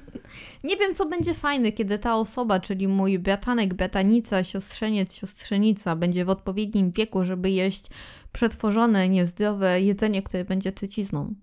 Nie 0.65 0.77
wiem, 0.77 0.95
co 0.95 1.07
będzie 1.07 1.35
fajne, 1.35 1.73
kiedy 1.73 1.99
ta 1.99 2.17
osoba, 2.17 2.61
czyli 2.61 2.89
mój 2.89 3.19
bratanek, 3.19 3.75
bratanica, 3.75 4.45
siostrzeniec, 4.45 5.15
siostrzenica, 5.15 5.97
będzie 5.97 6.25
w 6.25 6.31
odpowiednim 6.31 6.91
wieku, 6.91 7.25
żeby 7.25 7.51
jeść 7.51 7.87
przetworzone, 8.33 9.09
niezdrowe 9.09 9.81
jedzenie, 9.81 10.23
które 10.23 10.45
będzie 10.45 10.73
trucizną. 10.73 11.35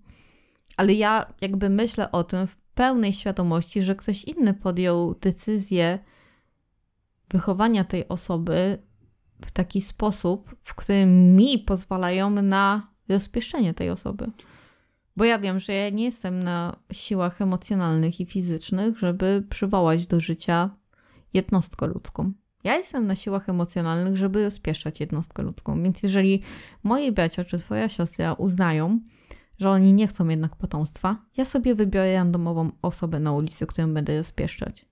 Ale 0.76 0.92
ja 0.94 1.26
jakby 1.40 1.68
myślę 1.70 2.12
o 2.12 2.24
tym 2.24 2.46
w 2.46 2.56
pełnej 2.74 3.12
świadomości, 3.12 3.82
że 3.82 3.96
ktoś 3.96 4.24
inny 4.24 4.54
podjął 4.54 5.14
decyzję 5.14 5.98
wychowania 7.30 7.84
tej 7.84 8.08
osoby 8.08 8.78
w 9.44 9.50
taki 9.50 9.80
sposób, 9.80 10.56
w 10.62 10.74
którym 10.74 11.36
mi 11.36 11.58
pozwalają 11.58 12.30
na 12.30 12.92
rozpieszczenie 13.08 13.74
tej 13.74 13.90
osoby. 13.90 14.30
Bo 15.16 15.24
ja 15.24 15.38
wiem, 15.38 15.60
że 15.60 15.72
ja 15.72 15.90
nie 15.90 16.04
jestem 16.04 16.42
na 16.42 16.76
siłach 16.92 17.40
emocjonalnych 17.40 18.20
i 18.20 18.26
fizycznych, 18.26 18.98
żeby 18.98 19.46
przywołać 19.50 20.06
do 20.06 20.20
życia 20.20 20.70
jednostkę 21.34 21.86
ludzką. 21.86 22.32
Ja 22.64 22.76
jestem 22.76 23.06
na 23.06 23.16
siłach 23.16 23.48
emocjonalnych, 23.48 24.16
żeby 24.16 24.44
rozpieszczać 24.44 25.00
jednostkę 25.00 25.42
ludzką. 25.42 25.82
Więc 25.82 26.02
jeżeli 26.02 26.42
moi 26.82 27.12
bracia 27.12 27.44
czy 27.44 27.58
twoja 27.58 27.88
siostra 27.88 28.32
uznają, 28.32 29.00
że 29.58 29.70
oni 29.70 29.92
nie 29.92 30.06
chcą 30.06 30.28
jednak 30.28 30.56
potomstwa, 30.56 31.16
ja 31.36 31.44
sobie 31.44 31.74
wybiorę 31.74 32.14
randomową 32.14 32.70
osobę 32.82 33.20
na 33.20 33.32
ulicy, 33.32 33.66
którą 33.66 33.94
będę 33.94 34.18
rozpieszczać. 34.18 34.86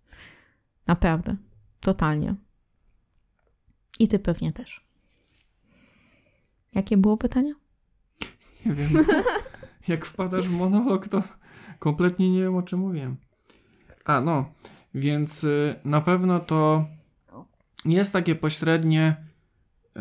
Naprawdę. 0.87 1.37
Totalnie. 1.81 2.35
I 3.99 4.09
ty 4.09 4.19
pewnie 4.19 4.53
też. 4.53 4.87
Jakie 6.75 6.97
było 6.97 7.17
pytanie? 7.17 7.55
nie 8.67 8.73
wiem. 8.73 8.91
Jak 9.89 10.05
wpadasz 10.05 10.49
w 10.49 10.57
monolog, 10.57 11.09
to 11.09 11.23
kompletnie 11.79 12.31
nie 12.31 12.43
wiem, 12.43 12.57
o 12.57 12.63
czym 12.63 12.81
mówiłem. 12.81 13.17
A, 14.05 14.21
no. 14.21 14.53
Więc 14.95 15.45
y, 15.45 15.75
na 15.85 16.01
pewno 16.01 16.41
to 16.41 16.85
jest 17.85 18.13
takie 18.13 18.35
pośrednie 18.35 19.17
y, 19.97 20.01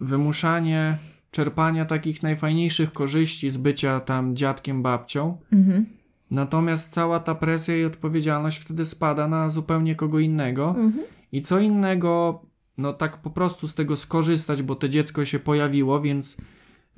wymuszanie 0.00 0.98
czerpania 1.30 1.84
takich 1.84 2.22
najfajniejszych 2.22 2.92
korzyści 2.92 3.50
z 3.50 3.56
bycia 3.56 4.00
tam 4.00 4.36
dziadkiem, 4.36 4.82
babcią. 4.82 5.38
Mhm. 5.52 5.86
Natomiast 6.30 6.92
cała 6.92 7.20
ta 7.20 7.34
presja 7.34 7.76
i 7.76 7.84
odpowiedzialność 7.84 8.58
wtedy 8.58 8.84
spada 8.84 9.28
na 9.28 9.48
zupełnie 9.48 9.96
kogo 9.96 10.18
innego. 10.18 10.68
Mhm. 10.68 11.04
I 11.32 11.42
co 11.42 11.58
innego, 11.58 12.42
no 12.78 12.92
tak 12.92 13.16
po 13.16 13.30
prostu 13.30 13.68
z 13.68 13.74
tego 13.74 13.96
skorzystać, 13.96 14.62
bo 14.62 14.74
to 14.74 14.88
dziecko 14.88 15.24
się 15.24 15.38
pojawiło, 15.38 16.00
więc 16.00 16.36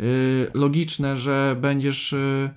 y, 0.00 0.50
logiczne, 0.54 1.16
że 1.16 1.56
będziesz 1.60 2.12
y, 2.12 2.50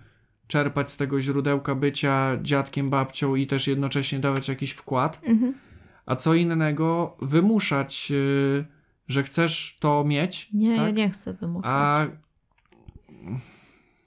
czerpać 0.47 0.91
z 0.91 0.97
tego 0.97 1.21
źródełka 1.21 1.75
bycia 1.75 2.37
dziadkiem, 2.41 2.89
babcią 2.89 3.35
i 3.35 3.47
też 3.47 3.67
jednocześnie 3.67 4.19
dawać 4.19 4.47
jakiś 4.49 4.71
wkład. 4.71 5.21
Mhm. 5.23 5.53
A 6.05 6.15
co 6.15 6.33
innego, 6.33 7.17
wymuszać, 7.21 8.11
y, 8.11 8.74
że 9.07 9.23
chcesz 9.23 9.77
to 9.79 10.03
mieć. 10.03 10.49
Nie, 10.53 10.69
ja 10.75 10.85
tak? 10.85 10.95
nie 10.95 11.09
chcę 11.09 11.33
wymuszać. 11.33 11.71
A 11.71 12.05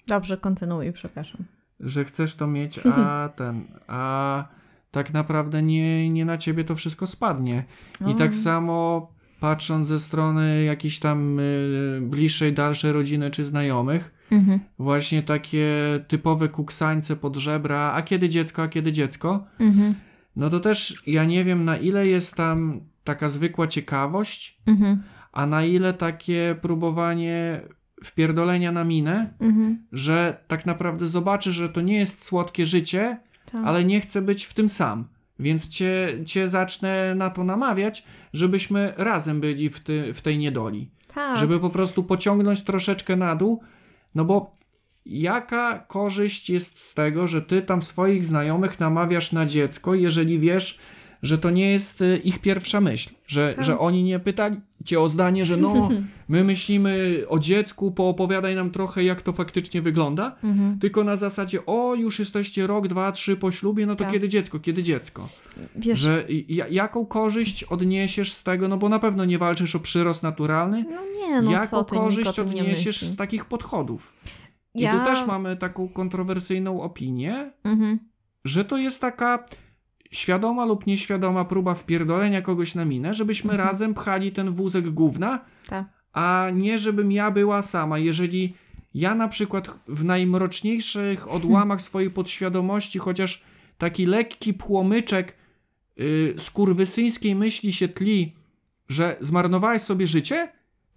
Dobrze, 0.06 0.36
kontynuuj, 0.36 0.92
przepraszam. 0.92 1.44
że 1.80 2.04
chcesz 2.04 2.34
to 2.36 2.46
mieć, 2.46 2.80
a 2.86 3.28
ten, 3.36 3.64
a 3.86 4.44
tak 4.90 5.12
naprawdę 5.12 5.62
nie, 5.62 6.10
nie 6.10 6.24
na 6.24 6.38
ciebie 6.38 6.64
to 6.64 6.74
wszystko 6.74 7.06
spadnie. 7.06 7.64
I 8.00 8.04
O. 8.04 8.14
tak 8.14 8.36
samo 8.36 9.08
patrząc 9.40 9.86
ze 9.88 9.98
strony 9.98 10.64
jakiejś 10.64 10.98
tam 10.98 11.38
y, 11.40 11.98
bliższej, 12.02 12.52
dalszej 12.52 12.92
rodziny 12.92 13.30
czy 13.30 13.44
znajomych, 13.44 14.14
Mhm. 14.32 14.60
właśnie 14.78 15.22
takie 15.22 15.74
typowe 16.08 16.48
kuksańce 16.48 17.16
pod 17.16 17.36
żebra, 17.36 17.92
a 17.92 18.02
kiedy 18.02 18.28
dziecko, 18.28 18.62
a 18.62 18.68
kiedy 18.68 18.92
dziecko, 18.92 19.46
Mhm. 19.60 19.94
no 20.36 20.50
to 20.50 20.60
też 20.60 21.02
ja 21.06 21.24
nie 21.24 21.44
wiem 21.44 21.64
na 21.64 21.76
ile 21.76 22.06
jest 22.06 22.36
tam 22.36 22.80
taka 23.08 23.28
zwykła 23.28 23.66
ciekawość, 23.66 24.60
Mhm. 24.66 25.02
a 25.32 25.46
na 25.46 25.64
ile 25.64 25.94
takie 25.94 26.56
próbowanie 26.62 27.60
wpierdolenia 28.04 28.72
na 28.72 28.84
minę, 28.84 29.32
Mhm. 29.40 29.86
że 29.92 30.44
tak 30.48 30.66
naprawdę 30.66 31.06
zobaczy, 31.06 31.52
że 31.52 31.68
to 31.68 31.80
nie 31.80 31.98
jest 31.98 32.22
słodkie 32.24 32.66
życie, 32.66 33.18
Tak. 33.52 33.62
ale 33.64 33.84
nie 33.84 34.00
chcę 34.00 34.22
być 34.22 34.44
w 34.44 34.54
tym 34.54 34.68
sam. 34.68 35.04
Więc 35.38 35.68
cię, 35.68 36.08
cię 36.26 36.48
zacznę 36.48 37.14
na 37.14 37.30
to 37.30 37.44
namawiać, 37.44 38.04
żebyśmy 38.32 38.92
razem 38.96 39.40
byli 39.40 39.70
w, 39.70 39.80
ty, 39.80 40.12
w 40.14 40.20
tej 40.20 40.38
niedoli. 40.38 40.90
tak. 41.14 41.38
Żeby 41.38 41.60
po 41.60 41.70
prostu 41.70 42.04
pociągnąć 42.04 42.62
troszeczkę 42.64 43.16
na 43.16 43.36
dół. 43.36 43.62
No 44.14 44.24
bo 44.24 44.52
jaka 45.06 45.78
korzyść 45.88 46.50
jest 46.50 46.78
z 46.80 46.94
tego, 46.94 47.26
że 47.26 47.42
ty 47.42 47.62
tam 47.62 47.82
swoich 47.82 48.26
znajomych 48.26 48.80
namawiasz 48.80 49.32
na 49.32 49.46
dziecko, 49.46 49.94
jeżeli 49.94 50.38
wiesz, 50.38 50.78
że 51.22 51.38
to 51.38 51.50
nie 51.50 51.70
jest 51.70 52.00
y, 52.00 52.20
ich 52.24 52.38
pierwsza 52.38 52.80
myśl, 52.80 53.10
że, 53.26 53.54
Tak. 53.56 53.64
że 53.64 53.78
oni 53.78 54.02
nie 54.02 54.18
pytali 54.18 54.60
cię 54.84 55.00
o 55.00 55.08
zdanie, 55.08 55.44
że 55.44 55.56
no, 55.56 55.88
my 56.28 56.44
myślimy 56.44 57.22
o 57.28 57.38
dziecku, 57.38 57.90
poopowiadaj 57.92 58.54
nam 58.54 58.70
trochę, 58.70 59.04
jak 59.04 59.22
to 59.22 59.32
faktycznie 59.32 59.82
wygląda, 59.82 60.36
Mhm. 60.44 60.78
tylko 60.78 61.04
na 61.04 61.16
zasadzie, 61.16 61.66
o, 61.66 61.94
już 61.94 62.18
jesteście 62.18 62.66
rok, 62.66 62.88
dwa, 62.88 63.12
trzy 63.12 63.36
po 63.36 63.50
ślubie, 63.52 63.86
no 63.86 63.96
to 63.96 64.04
Tak. 64.04 64.12
kiedy 64.12 64.28
dziecko, 64.28 64.58
kiedy 64.60 64.82
dziecko? 64.82 65.28
Wiesz, 65.76 65.98
Że 65.98 66.24
ja, 66.48 66.68
jaką 66.68 67.06
korzyść 67.06 67.64
odniesiesz 67.64 68.32
z 68.32 68.44
tego, 68.44 68.68
no 68.68 68.76
bo 68.76 68.88
na 68.88 68.98
pewno 68.98 69.24
nie 69.24 69.38
walczysz 69.38 69.76
o 69.76 69.80
przyrost 69.80 70.22
naturalny, 70.22 70.84
no 70.90 71.00
nie, 71.28 71.42
no 71.42 71.50
jaką 71.50 71.84
ty, 71.84 71.96
korzyść 71.96 72.38
odniesiesz 72.38 73.02
z 73.02 73.16
takich 73.16 73.44
podchodów? 73.44 74.12
I 74.74 74.80
Ja- 74.80 74.98
tu 74.98 75.04
też 75.04 75.26
mamy 75.26 75.56
taką 75.56 75.88
kontrowersyjną 75.88 76.82
opinię, 76.82 77.52
Mhm. 77.64 77.98
że 78.44 78.64
to 78.64 78.76
jest 78.78 79.00
taka 79.00 79.44
świadoma 80.10 80.64
lub 80.64 80.86
nieświadoma 80.86 81.44
próba 81.44 81.74
wpierdolenia 81.74 82.42
kogoś 82.42 82.74
na 82.74 82.84
minę, 82.84 83.14
żebyśmy 83.14 83.50
Mhm. 83.52 83.68
razem 83.68 83.94
pchali 83.94 84.32
ten 84.32 84.50
wózek 84.50 84.90
gówna, 84.90 85.40
Tak. 85.68 85.86
a 86.12 86.48
nie 86.54 86.78
żebym 86.78 87.12
ja 87.12 87.30
była 87.30 87.62
sama. 87.62 87.98
Jeżeli 87.98 88.54
ja 88.94 89.14
na 89.14 89.28
przykład 89.28 89.68
w 89.88 90.04
najmroczniejszych 90.04 91.28
odłamach 91.36 91.82
swojej 91.82 92.10
podświadomości, 92.10 92.98
chociaż 92.98 93.44
taki 93.78 94.06
lekki 94.06 94.54
płomyczek 94.54 95.34
yy, 95.96 96.34
skurwysyńskiej 96.38 97.34
myśli 97.34 97.72
się 97.72 97.88
tli, 97.88 98.34
że 98.88 99.16
zmarnowałeś 99.20 99.82
sobie 99.82 100.06
życie, 100.06 100.48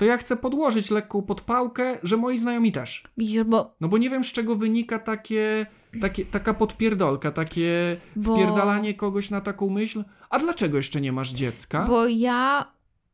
to 0.01 0.05
ja 0.05 0.17
chcę 0.17 0.37
podłożyć 0.37 0.91
lekką 0.91 1.21
podpałkę, 1.21 1.97
że 2.03 2.17
moi 2.17 2.37
znajomi 2.37 2.71
też. 2.71 3.03
Widzisz, 3.17 3.43
bo, 3.43 3.75
No 3.81 3.87
bo 3.87 3.97
nie 3.97 4.09
wiem, 4.09 4.23
z 4.23 4.27
czego 4.27 4.55
wynika 4.55 4.99
takie, 4.99 5.65
takie, 6.01 6.25
taka 6.25 6.53
podpierdolka, 6.53 7.31
takie 7.31 7.97
bo, 8.15 8.35
wpierdalanie 8.35 8.93
kogoś 8.93 9.29
na 9.29 9.41
taką 9.41 9.69
myśl. 9.69 10.03
A 10.29 10.39
dlaczego 10.39 10.77
jeszcze 10.77 11.01
nie 11.01 11.11
masz 11.11 11.33
dziecka? 11.33 11.85
bo 11.85 12.07
ja, 12.07 12.71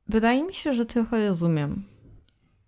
wydaje 0.07 0.43
mi 0.43 0.53
się, 0.53 0.73
że 0.73 0.85
trochę 0.85 1.27
rozumiem. 1.27 1.83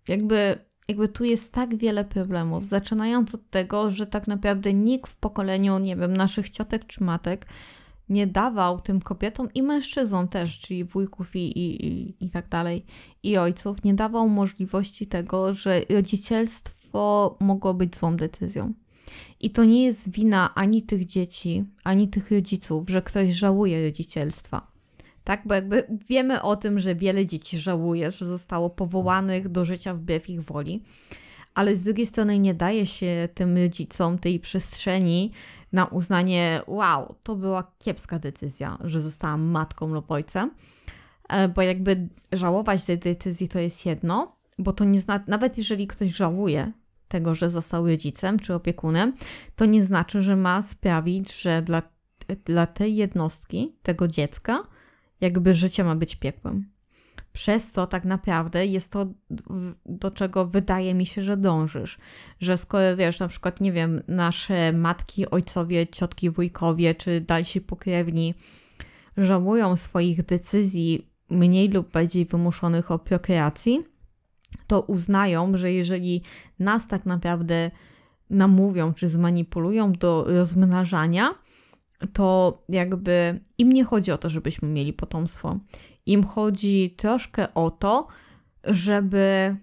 Jakby, 0.08 0.58
jakby 0.88 1.08
tu 1.08 1.24
jest 1.24 1.52
tak 1.52 1.76
wiele 1.76 2.04
problemów, 2.04 2.66
zaczynając 2.66 3.34
od 3.34 3.50
tego, 3.50 3.90
że 3.90 4.06
tak 4.06 4.28
naprawdę 4.28 4.74
nikt 4.74 5.10
w 5.10 5.16
pokoleniu, 5.16 5.78
nie 5.78 5.96
wiem, 5.96 6.16
naszych 6.16 6.50
ciotek 6.50 6.86
czy 6.86 7.04
matek 7.04 7.46
nie 8.10 8.26
dawał 8.26 8.80
tym 8.80 9.00
kobietom 9.00 9.48
i 9.54 9.62
mężczyznom 9.62 10.28
też, 10.28 10.60
czyli 10.60 10.84
wujków 10.84 11.36
i, 11.36 11.58
i, 11.58 11.86
i, 11.86 12.14
i 12.24 12.30
tak 12.30 12.48
dalej, 12.48 12.84
i 13.22 13.36
ojców, 13.36 13.84
nie 13.84 13.94
dawał 13.94 14.28
możliwości 14.28 15.06
tego, 15.06 15.54
że 15.54 15.80
rodzicielstwo 15.90 17.36
mogło 17.40 17.74
być 17.74 17.96
złą 17.96 18.16
decyzją. 18.16 18.72
I 19.40 19.50
to 19.50 19.64
nie 19.64 19.84
jest 19.84 20.10
wina 20.10 20.54
ani 20.54 20.82
tych 20.82 21.06
dzieci, 21.06 21.64
ani 21.84 22.08
tych 22.08 22.30
rodziców, 22.30 22.88
że 22.88 23.02
ktoś 23.02 23.34
żałuje 23.34 23.84
rodzicielstwa. 23.84 24.70
Tak, 25.24 25.42
bo 25.46 25.54
jakby 25.54 25.86
wiemy 26.08 26.42
o 26.42 26.56
tym, 26.56 26.78
że 26.78 26.94
wiele 26.94 27.26
dzieci 27.26 27.58
żałuje, 27.58 28.10
że 28.10 28.26
zostało 28.26 28.70
powołanych 28.70 29.48
do 29.48 29.64
życia 29.64 29.94
wbrew 29.94 30.30
ich 30.30 30.44
woli, 30.44 30.82
ale 31.54 31.76
z 31.76 31.84
drugiej 31.84 32.06
strony 32.06 32.38
nie 32.38 32.54
daje 32.54 32.86
się 32.86 33.28
tym 33.34 33.56
rodzicom 33.56 34.18
tej 34.18 34.40
przestrzeni 34.40 35.32
na 35.72 35.84
uznanie, 35.84 36.62
wow, 36.66 37.14
to 37.22 37.36
była 37.36 37.72
kiepska 37.78 38.18
decyzja, 38.18 38.78
że 38.84 39.02
zostałam 39.02 39.42
matką 39.42 39.86
lub 39.86 40.10
ojcem, 40.10 40.50
E, 41.30 41.48
bo 41.48 41.62
jakby 41.62 42.08
żałować 42.32 42.84
tej 42.84 42.98
decyzji 42.98 43.48
to 43.48 43.58
jest 43.58 43.86
jedno, 43.86 44.36
bo 44.58 44.72
to 44.72 44.84
nie 44.84 44.98
zna, 44.98 45.20
nawet 45.26 45.58
jeżeli 45.58 45.86
ktoś 45.86 46.10
żałuje 46.10 46.72
tego, 47.08 47.34
że 47.34 47.50
został 47.50 47.86
rodzicem 47.86 48.38
czy 48.38 48.54
opiekunem, 48.54 49.12
to 49.56 49.64
nie 49.64 49.82
znaczy, 49.82 50.22
że 50.22 50.36
ma 50.36 50.62
sprawić, 50.62 51.40
że 51.42 51.62
dla, 51.62 51.82
dla 52.44 52.66
tej 52.66 52.96
jednostki, 52.96 53.76
tego 53.82 54.08
dziecka, 54.08 54.62
jakby 55.20 55.54
życie 55.54 55.84
ma 55.84 55.96
być 55.96 56.16
piekłem. 56.16 56.70
Przez 57.32 57.72
co 57.72 57.86
tak 57.86 58.04
naprawdę 58.04 58.66
jest 58.66 58.92
to, 58.92 59.06
do 59.86 60.10
czego 60.10 60.46
wydaje 60.46 60.94
mi 60.94 61.06
się, 61.06 61.22
że 61.22 61.36
dążysz. 61.36 61.98
Że 62.40 62.58
skoro 62.58 62.96
wiesz, 62.96 63.20
na 63.20 63.28
przykład, 63.28 63.60
nie 63.60 63.72
wiem, 63.72 64.02
nasze 64.08 64.72
matki, 64.72 65.30
ojcowie, 65.30 65.86
ciotki, 65.86 66.30
wujkowie 66.30 66.94
czy 66.94 67.20
dalsi 67.20 67.60
pokrewni 67.60 68.34
żałują 69.16 69.76
swoich 69.76 70.24
decyzji 70.24 71.10
mniej 71.30 71.68
lub 71.68 71.92
bardziej 71.92 72.24
wymuszonych 72.24 72.90
o 72.90 72.98
prokreacji, 72.98 73.84
to 74.66 74.80
uznają, 74.80 75.56
że 75.56 75.72
jeżeli 75.72 76.22
nas 76.58 76.88
tak 76.88 77.06
naprawdę 77.06 77.70
namówią 78.30 78.94
czy 78.94 79.08
zmanipulują 79.08 79.92
do 79.92 80.24
rozmnażania, 80.24 81.34
to 82.12 82.58
jakby 82.68 83.40
im 83.58 83.72
nie 83.72 83.84
chodzi 83.84 84.12
o 84.12 84.18
to, 84.18 84.30
żebyśmy 84.30 84.68
mieli 84.68 84.92
potomstwo. 84.92 85.58
Im 86.10 86.24
chodzi 86.24 86.94
troszkę 86.96 87.54
o 87.54 87.70
to, 87.70 88.06
żeby 88.64 89.56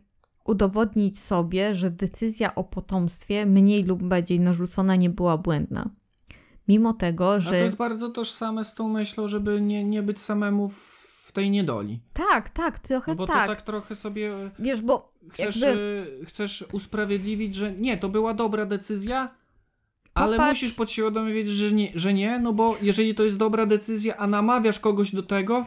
udowodnić 0.45 1.19
sobie, 1.19 1.75
że 1.75 1.91
decyzja 1.91 2.55
o 2.55 2.63
potomstwie 2.63 3.45
mniej 3.45 3.83
lub 3.83 4.03
bardziej 4.03 4.39
narzucona 4.39 4.95
nie 4.95 5.09
była 5.09 5.37
błędna. 5.37 5.89
Mimo 6.67 6.93
tego, 6.93 7.33
A 7.33 7.39
że. 7.39 7.49
to 7.49 7.55
jest 7.55 7.75
bardzo 7.75 8.09
tożsame 8.09 8.63
z 8.63 8.73
tą 8.75 8.87
myślą, 8.89 9.27
żeby 9.27 9.61
nie, 9.61 9.83
nie 9.83 10.03
być 10.03 10.19
samemu 10.19 10.69
w 10.69 11.31
tej 11.33 11.49
niedoli. 11.51 11.99
Tak, 12.13 12.49
tak, 12.49 12.79
trochę 12.79 13.11
No 13.11 13.15
bo 13.15 13.27
tak. 13.27 13.41
to 13.41 13.47
tak 13.47 13.61
trochę 13.61 13.95
sobie 13.95 14.31
Wiesz, 14.59 14.81
bo 14.81 15.13
chcesz, 15.29 15.57
jakby- 15.61 15.81
y, 16.21 16.25
chcesz 16.25 16.65
usprawiedliwić, 16.71 17.55
że 17.55 17.71
nie, 17.71 17.97
to 17.97 18.09
była 18.09 18.33
dobra 18.33 18.65
decyzja, 18.65 19.29
ale 20.13 20.37
Popatrz- 20.37 20.49
musisz 20.49 20.73
podświadomie 20.73 21.33
wiedzieć, 21.33 21.53
że 21.53 21.71
nie, 21.71 21.91
że 21.95 22.13
nie, 22.13 22.39
no 22.39 22.53
bo 22.53 22.77
jeżeli 22.81 23.15
to 23.15 23.23
jest 23.23 23.37
dobra 23.37 23.65
decyzja, 23.65 24.17
a 24.17 24.27
namawiasz 24.27 24.79
kogoś 24.79 25.15
do 25.15 25.23
tego, 25.23 25.65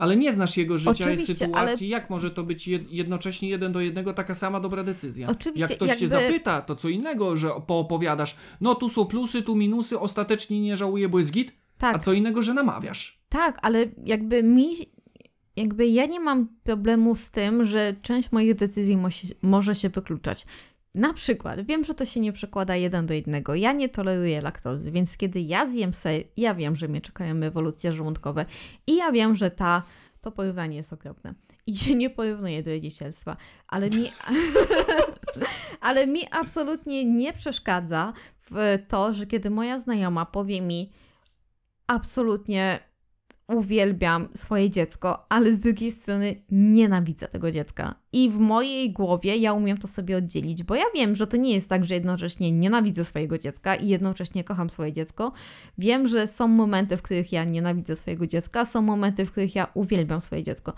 ale 0.00 0.16
nie 0.16 0.32
znasz 0.32 0.56
jego 0.56 0.78
życia 0.78 0.90
Oczywiście, 0.90 1.32
i 1.32 1.36
sytuacji, 1.36 1.88
jak 1.88 2.10
może 2.10 2.30
to 2.30 2.42
być 2.42 2.68
jed, 2.68 2.92
jednocześnie 2.92 3.48
jeden 3.48 3.72
do 3.72 3.80
jednego 3.80 4.12
taka 4.12 4.34
sama 4.34 4.60
dobra 4.60 4.84
decyzja? 4.84 5.28
Oczywiście, 5.28 5.68
jak 5.68 5.76
ktoś 5.76 5.88
cię 5.88 6.04
jakby- 6.04 6.08
zapyta, 6.08 6.62
to 6.62 6.76
co 6.76 6.88
innego, 6.88 7.36
że 7.36 7.50
poopowiadasz, 7.66 8.36
no 8.60 8.74
tu 8.74 8.88
są 8.88 9.06
plusy, 9.06 9.42
tu 9.42 9.56
minusy, 9.56 9.98
ostatecznie 9.98 10.60
nie 10.60 10.76
żałuję, 10.76 11.08
bo 11.08 11.18
jest 11.18 11.32
git, 11.32 11.52
tak, 11.78 11.96
a 11.96 11.98
co 11.98 12.12
innego, 12.12 12.42
że 12.42 12.54
namawiasz. 12.54 13.20
Tak, 13.28 13.58
ale 13.62 13.86
jakby 14.04 14.42
mi, 14.42 14.76
jakby 15.56 15.86
ja 15.86 16.06
nie 16.06 16.20
mam 16.20 16.48
problemu 16.62 17.14
z 17.14 17.30
tym, 17.30 17.64
że 17.64 17.94
część 18.02 18.32
moich 18.32 18.54
decyzji 18.54 18.96
mosi, 18.96 19.28
może 19.42 19.74
się 19.74 19.88
wykluczać. 19.88 20.46
Na 20.94 21.14
przykład, 21.14 21.60
wiem, 21.66 21.84
że 21.84 21.94
to 21.94 22.06
się 22.06 22.20
nie 22.20 22.32
przekłada 22.32 22.76
jeden 22.76 23.06
do 23.06 23.14
jednego. 23.14 23.54
Ja 23.54 23.72
nie 23.72 23.88
toleruję 23.88 24.40
laktozy, 24.40 24.90
więc 24.90 25.16
kiedy 25.16 25.40
ja 25.40 25.66
zjem 25.66 25.94
ser, 25.94 26.22
ja 26.36 26.54
wiem, 26.54 26.76
że 26.76 26.88
mnie 26.88 27.00
czekają 27.00 27.42
ewolucje 27.42 27.92
żołądkowe 27.92 28.46
i 28.86 28.96
ja 28.96 29.12
wiem, 29.12 29.34
że 29.34 29.50
ta, 29.50 29.82
to 30.20 30.32
porównanie 30.32 30.76
jest 30.76 30.92
okropne. 30.92 31.34
I 31.66 31.78
się 31.78 31.94
nie 31.94 32.10
porównuje 32.10 32.62
do 32.62 32.70
rodzicielstwa, 32.70 33.36
ale 33.68 33.90
mi, 33.90 34.10
ale 35.80 36.06
mi 36.06 36.20
absolutnie 36.30 37.04
nie 37.04 37.32
przeszkadza 37.32 38.12
w 38.50 38.78
to, 38.88 39.14
że 39.14 39.26
kiedy 39.26 39.50
moja 39.50 39.78
znajoma 39.78 40.26
powie 40.26 40.60
mi, 40.60 40.92
absolutnie 41.86 42.89
uwielbiam 43.50 44.28
swoje 44.34 44.70
dziecko, 44.70 45.26
ale 45.28 45.52
z 45.52 45.60
drugiej 45.60 45.90
strony 45.90 46.34
nienawidzę 46.50 47.28
tego 47.28 47.50
dziecka. 47.50 47.94
I 48.12 48.30
w 48.30 48.38
mojej 48.38 48.92
głowie 48.92 49.36
ja 49.36 49.52
umiem 49.52 49.78
to 49.78 49.88
sobie 49.88 50.16
oddzielić, 50.16 50.62
bo 50.62 50.74
ja 50.74 50.84
wiem, 50.94 51.16
że 51.16 51.26
to 51.26 51.36
nie 51.36 51.54
jest 51.54 51.68
tak, 51.68 51.84
że 51.84 51.94
jednocześnie 51.94 52.52
nienawidzę 52.52 53.04
swojego 53.04 53.38
dziecka 53.38 53.74
i 53.74 53.88
jednocześnie 53.88 54.44
kocham 54.44 54.70
swoje 54.70 54.92
dziecko. 54.92 55.32
Wiem, 55.78 56.08
że 56.08 56.26
są 56.26 56.48
momenty, 56.48 56.96
w 56.96 57.02
których 57.02 57.32
ja 57.32 57.44
nienawidzę 57.44 57.96
swojego 57.96 58.26
dziecka, 58.26 58.64
są 58.64 58.82
momenty, 58.82 59.26
w 59.26 59.30
których 59.30 59.54
ja 59.54 59.66
uwielbiam 59.74 60.20
swoje 60.20 60.42
dziecko. 60.42 60.72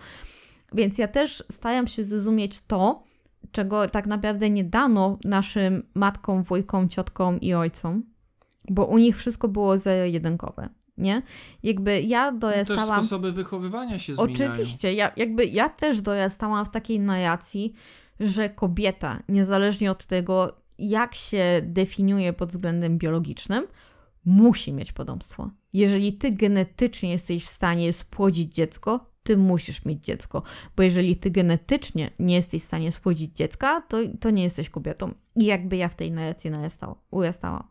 Więc 0.75 0.99
ja 0.99 1.09
też 1.09 1.45
staram 1.51 1.87
się 1.87 2.05
zrozumieć 2.05 2.61
to, 2.61 3.05
czego 3.53 3.89
tak 3.89 4.07
naprawdę 4.07 4.51
nie 4.51 4.64
dano 4.64 5.18
naszym 5.25 5.83
matkom, 5.95 6.43
wujkom, 6.43 6.89
ciotkom 6.89 7.41
i 7.41 7.55
ojcom, 7.55 8.03
bo 8.70 8.87
u 8.87 8.99
nich 8.99 9.16
wszystko 9.16 9.49
było 9.49 9.79
zero-jedynkowe, 9.79 10.68
nie? 11.03 11.22
Jakby 11.62 12.03
ja 12.03 12.32
Też 12.32 12.40
dorastałam... 12.40 13.03
sposoby 13.03 13.32
wychowywania 13.32 13.98
się 13.98 14.14
zmieniają. 14.14 14.53
Oczywiście, 14.53 14.94
ja, 14.94 15.12
jakby 15.16 15.46
ja 15.46 15.68
też 15.68 16.00
dorastałam 16.00 16.66
w 16.66 16.70
takiej 16.70 17.00
narracji, 17.00 17.72
że 18.20 18.48
kobieta, 18.48 19.22
niezależnie 19.28 19.90
od 19.90 20.07
tego, 20.07 20.57
jak 20.78 21.14
się 21.14 21.61
definiuje 21.62 22.32
pod 22.32 22.50
względem 22.50 22.98
biologicznym, 22.98 23.66
musi 24.24 24.72
mieć 24.72 24.92
potomstwo. 24.92 25.50
Jeżeli 25.72 26.12
ty 26.12 26.30
genetycznie 26.30 27.11
jesteś 27.11 27.44
w 27.44 27.48
stanie 27.48 27.92
spłodzić 27.92 28.55
dziecko, 28.55 29.12
ty 29.22 29.36
musisz 29.36 29.84
mieć 29.84 30.05
dziecko, 30.05 30.42
bo 30.76 30.82
jeżeli 30.82 31.16
ty 31.16 31.30
genetycznie 31.30 32.11
nie 32.18 32.34
jesteś 32.34 32.62
w 32.62 32.66
stanie 32.66 32.92
spłodzić 32.92 33.36
dziecka, 33.36 33.80
to, 33.80 33.96
to 34.20 34.30
nie 34.30 34.42
jesteś 34.42 34.70
kobietą. 34.70 35.14
I 35.36 35.44
jakby 35.44 35.76
ja 35.76 35.88
w 35.88 35.94
tej 35.94 36.12
narracji 36.12 36.50
narastała, 36.50 36.94
urastała. 37.11 37.68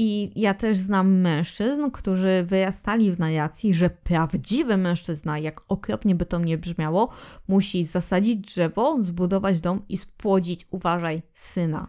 I 0.00 0.30
ja 0.36 0.54
też 0.54 0.76
znam 0.76 1.20
mężczyzn, 1.20 1.90
którzy 1.90 2.44
wyrastali 2.46 3.12
w 3.12 3.18
narracji, 3.18 3.74
że 3.74 3.90
prawdziwy 3.90 4.76
mężczyzna, 4.76 5.38
jak 5.38 5.60
okropnie 5.68 6.14
by 6.14 6.26
to 6.26 6.38
nie 6.38 6.58
brzmiało, 6.58 7.08
musi 7.48 7.84
zasadzić 7.84 8.36
drzewo, 8.36 8.98
zbudować 9.02 9.60
dom 9.60 9.82
i 9.88 9.96
spłodzić, 9.96 10.66
uważaj, 10.70 11.22
syna. 11.34 11.86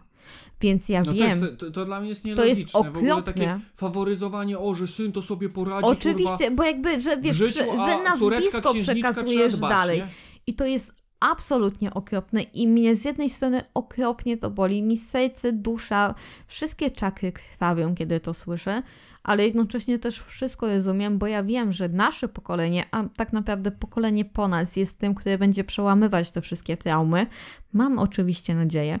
Więc 0.60 0.88
ja 0.88 1.02
No 1.06 1.12
wiem. 1.12 1.40
też 1.40 1.50
to, 1.50 1.56
to, 1.66 1.70
to 1.70 1.84
dla 1.84 2.00
mnie 2.00 2.08
jest 2.08 2.22
To 2.22 2.28
nielogiczne. 2.28 2.60
jest 2.60 2.72
w 2.72 2.76
ogóle 2.76 3.14
okropne. 3.14 3.32
takie 3.32 3.60
faworyzowanie, 3.76 4.58
o, 4.58 4.74
że 4.74 4.86
syn 4.86 5.12
to 5.12 5.22
sobie 5.22 5.48
poradzi, 5.48 5.86
Oczywiście, 5.86 6.36
kurwa, 6.38 6.54
bo 6.56 6.64
jakby, 6.64 7.00
że 7.00 7.16
wiesz, 7.16 7.36
życiu, 7.36 7.58
że, 7.58 7.84
że 7.84 8.02
nazwisko 8.02 8.74
przekazujesz 8.82 9.56
dbać, 9.56 9.70
dalej. 9.70 9.98
Nie? 9.98 10.08
I 10.46 10.54
to 10.54 10.66
jest 10.66 10.99
absolutnie 11.20 11.94
okropne 11.94 12.42
i 12.42 12.68
mnie 12.68 12.94
z 12.94 13.04
jednej 13.04 13.28
strony 13.28 13.62
okropnie 13.74 14.36
to 14.36 14.50
boli, 14.50 14.82
mi 14.82 14.96
serce, 14.96 15.52
dusza, 15.52 16.14
wszystkie 16.46 16.90
czakry 16.90 17.32
krwawią, 17.32 17.94
kiedy 17.94 18.20
to 18.20 18.34
słyszę, 18.34 18.82
ale 19.22 19.46
jednocześnie 19.46 19.98
też 19.98 20.20
wszystko 20.20 20.66
rozumiem, 20.66 21.18
bo 21.18 21.26
ja 21.26 21.42
wiem, 21.42 21.72
że 21.72 21.88
nasze 21.88 22.28
pokolenie, 22.28 22.84
a 22.90 23.04
tak 23.16 23.32
naprawdę 23.32 23.70
pokolenie 23.70 24.24
po 24.24 24.48
nas 24.48 24.76
jest 24.76 24.98
tym, 24.98 25.14
które 25.14 25.38
będzie 25.38 25.64
przełamywać 25.64 26.32
te 26.32 26.40
wszystkie 26.40 26.76
traumy. 26.76 27.26
Mam 27.72 27.98
oczywiście 27.98 28.54
nadzieję, 28.54 28.98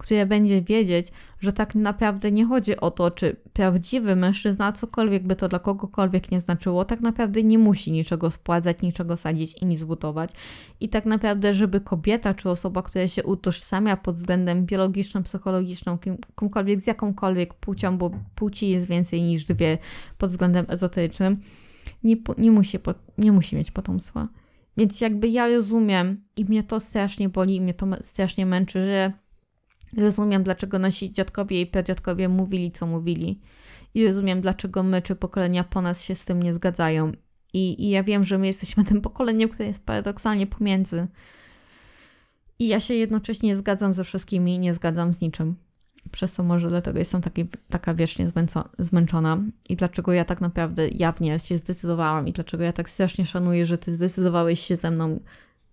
które 0.00 0.26
będzie 0.26 0.62
wiedzieć, 0.62 1.12
że 1.40 1.52
tak 1.52 1.74
naprawdę 1.74 2.32
nie 2.32 2.46
chodzi 2.46 2.76
o 2.76 2.90
to, 2.90 3.10
czy 3.10 3.36
prawdziwy 3.52 4.16
mężczyzna, 4.16 4.72
cokolwiek 4.72 5.26
by 5.26 5.36
to 5.36 5.48
dla 5.48 5.58
kogokolwiek 5.58 6.30
nie 6.30 6.40
znaczyło, 6.40 6.84
tak 6.84 7.00
naprawdę 7.00 7.42
nie 7.42 7.58
musi 7.58 7.92
niczego 7.92 8.30
spładzać, 8.30 8.82
niczego 8.82 9.16
sadzić 9.16 9.54
i 9.62 9.66
nic 9.66 9.84
budować. 9.84 10.30
I 10.80 10.88
tak 10.88 11.06
naprawdę, 11.06 11.54
żeby 11.54 11.80
kobieta 11.80 12.34
czy 12.34 12.50
osoba, 12.50 12.82
która 12.82 13.08
się 13.08 13.22
utożsamia 13.24 13.96
pod 13.96 14.14
względem 14.14 14.66
biologicznym, 14.66 15.22
psychologicznym, 15.22 15.98
kim, 15.98 16.16
kimkolwiek, 16.38 16.80
z 16.80 16.86
jakąkolwiek 16.86 17.54
płcią, 17.54 17.98
bo 17.98 18.10
płci 18.34 18.68
jest 18.68 18.86
więcej 18.86 19.22
niż 19.22 19.44
dwie 19.44 19.78
pod 20.18 20.30
względem 20.30 20.66
ezoterycznym, 20.68 21.40
nie, 22.04 22.16
nie, 22.38 22.50
musi, 22.50 22.78
nie 23.18 23.32
musi 23.32 23.56
mieć 23.56 23.70
potomstwa. 23.70 24.28
Więc 24.76 25.00
jakby 25.00 25.28
ja 25.28 25.48
rozumiem 25.48 26.24
i 26.36 26.44
mnie 26.44 26.62
to 26.62 26.80
strasznie 26.80 27.28
boli, 27.28 27.56
i 27.56 27.60
mnie 27.60 27.74
to 27.74 27.86
strasznie 28.00 28.46
męczy, 28.46 28.84
że 28.84 29.12
rozumiem, 29.96 30.42
dlaczego 30.42 30.78
nasi 30.78 31.12
dziadkowie 31.12 31.60
i 31.60 31.66
pradziadkowie 31.66 32.28
mówili, 32.28 32.72
co 32.72 32.86
mówili. 32.86 33.40
I 33.94 34.06
rozumiem, 34.06 34.40
dlaczego 34.40 34.82
my 34.82 35.02
czy 35.02 35.16
pokolenia 35.16 35.64
po 35.64 35.82
nas 35.82 36.02
się 36.02 36.14
z 36.14 36.24
tym 36.24 36.42
nie 36.42 36.54
zgadzają. 36.54 37.12
I, 37.52 37.86
I 37.86 37.90
ja 37.90 38.02
wiem, 38.02 38.24
że 38.24 38.38
my 38.38 38.46
jesteśmy 38.46 38.84
tym 38.90 39.00
pokoleniem, 39.00 39.48
które 39.48 39.68
jest 39.68 39.84
paradoksalnie 39.84 40.46
pomiędzy. 40.46 41.06
I 42.58 42.68
ja 42.68 42.80
się 42.80 42.94
jednocześnie 42.94 43.56
zgadzam 43.56 43.94
ze 43.94 44.04
wszystkimi 44.04 44.54
i 44.54 44.58
nie 44.58 44.74
zgadzam 44.74 45.14
z 45.14 45.20
niczym. 45.20 45.56
Przez 46.10 46.32
co 46.32 46.42
może 46.42 46.68
dlatego 46.68 46.98
jestem 46.98 47.22
taki, 47.22 47.48
taka 47.70 47.94
wiecznie 47.94 48.32
zmęczona. 48.78 49.42
I 49.68 49.76
dlaczego 49.76 50.12
ja 50.12 50.24
tak 50.24 50.40
naprawdę 50.40 50.88
jawnie 50.88 51.38
się 51.38 51.58
zdecydowałam 51.58 52.28
i 52.28 52.32
dlaczego 52.32 52.64
ja 52.64 52.72
tak 52.72 52.90
strasznie 52.90 53.26
szanuję, 53.26 53.66
że 53.66 53.78
ty 53.78 53.94
zdecydowałeś 53.94 54.60
się 54.60 54.76
ze 54.76 54.90
mną 54.90 55.20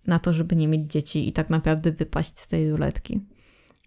na 0.07 0.20
to, 0.20 0.34
żeby 0.34 0.55
nie 0.55 0.68
mieć 0.68 0.91
dzieci 0.91 1.28
i 1.28 1.34
tak 1.34 1.49
naprawdę 1.49 1.91
wypaść 1.91 2.39
z 2.39 2.47
tej 2.47 2.72
ruletki. 2.72 3.22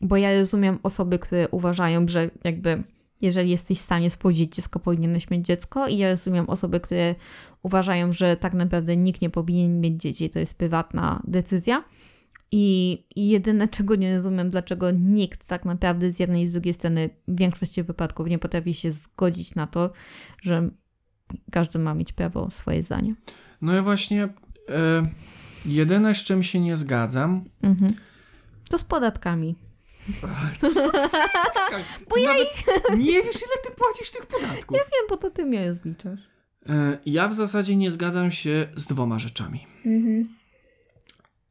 Bo 0.01 0.17
ja 0.17 0.39
rozumiem 0.39 0.79
osoby, 0.83 1.19
które 1.19 1.49
uważają, 1.49 2.09
że 2.09 2.31
jakby 2.45 2.83
jeżeli 3.21 3.51
jesteś 3.51 3.79
w 3.79 3.83
stanie 3.83 4.11
spłodzić 4.11 4.55
dziecko, 4.55 4.81
powinieneś 4.81 5.31
mieć 5.31 5.47
dziecko 5.47 5.89
i 5.89 5.99
ja 5.99 6.11
rozumiem 6.11 6.49
osoby, 6.49 6.81
które 6.81 7.15
uważają, 7.63 8.13
że 8.13 8.37
tak 8.37 8.55
naprawdę 8.55 8.97
nikt 8.97 9.23
nie 9.23 9.31
powinien 9.31 9.81
mieć 9.81 10.03
dzieci, 10.03 10.31
to 10.31 10.39
jest 10.39 10.59
prywatna 10.59 11.23
decyzja. 11.25 11.85
I, 12.53 12.99
jedyne, 13.17 13.69
czego 13.69 13.95
nie 13.95 14.17
rozumiem, 14.17 14.49
dlaczego 14.49 14.91
nikt 14.91 15.47
tak 15.47 15.65
naprawdę 15.65 16.13
z 16.13 16.21
jednej 16.21 16.43
i 16.43 16.49
z 16.49 16.53
drugiej 16.53 16.75
strony 16.75 17.11
w 17.29 17.39
większości 17.39 17.83
wypadków 17.83 18.27
nie 18.27 18.39
potrafi 18.39 18.75
się 18.75 18.93
zgodzić 18.93 19.55
na 19.55 19.67
to, 19.67 19.91
że 20.43 20.71
każdy 21.51 21.79
ma 21.79 21.95
mieć 21.95 22.13
prawo 22.13 22.51
swoje 22.51 22.83
zdanie. 22.83 23.15
No 23.63 23.79
i 23.79 23.83
właśnie 23.83 24.25
e, 24.25 24.31
jedyne, 25.67 26.15
z 26.15 26.25
czym 26.25 26.43
się 26.43 26.61
nie 26.61 26.77
zgadzam, 26.77 27.45
Mhm. 27.63 27.95
To 28.71 28.79
z 28.79 28.85
podatkami. 28.85 29.55
Ja 32.17 32.29
nawet 32.33 32.49
nie 32.99 33.23
wiesz, 33.23 33.37
ile 33.37 33.63
ty 33.65 33.71
płacisz 33.77 34.11
tych 34.11 34.27
podatków. 34.27 34.77
Wiem, 34.79 35.07
bo 35.11 35.17
to 35.17 35.31
ty 35.31 35.45
mnie 35.45 35.75
zliczasz. 35.75 36.21
E, 36.69 36.99
ja 37.07 37.29
w 37.29 37.35
zasadzie 37.35 37.77
nie 37.77 37.91
zgadzam 37.91 38.31
się 38.31 38.69
z 38.77 38.87
dwoma 38.87 39.19
rzeczami. 39.19 39.67
Mhm. 39.87 40.29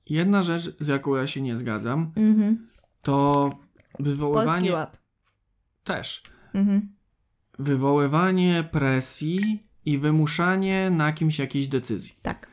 Jedna 0.09 0.43
rzecz, 0.43 0.75
z 0.79 0.87
jaką 0.87 1.15
ja 1.15 1.27
się 1.27 1.41
nie 1.41 1.57
zgadzam, 1.57 2.11
Mhm. 2.15 2.67
to 3.01 3.49
Polski 3.49 4.03
wywoływanie 4.03 4.73
ład. 4.73 4.99
też. 5.83 6.23
Mhm. 6.53 6.95
Wywoływanie 7.59 8.63
presji 8.71 9.63
i 9.85 9.97
wymuszanie 9.97 10.89
na 10.91 11.13
kimś 11.13 11.39
jakiejś 11.39 11.67
decyzji. 11.67 12.15
Tak. 12.21 12.47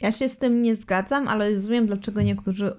Ja 0.00 0.12
się 0.12 0.28
z 0.28 0.38
tym 0.38 0.62
nie 0.62 0.74
zgadzam, 0.74 1.28
ale 1.28 1.54
rozumiem, 1.54 1.86
dlaczego 1.86 2.22
niektórzy 2.22 2.72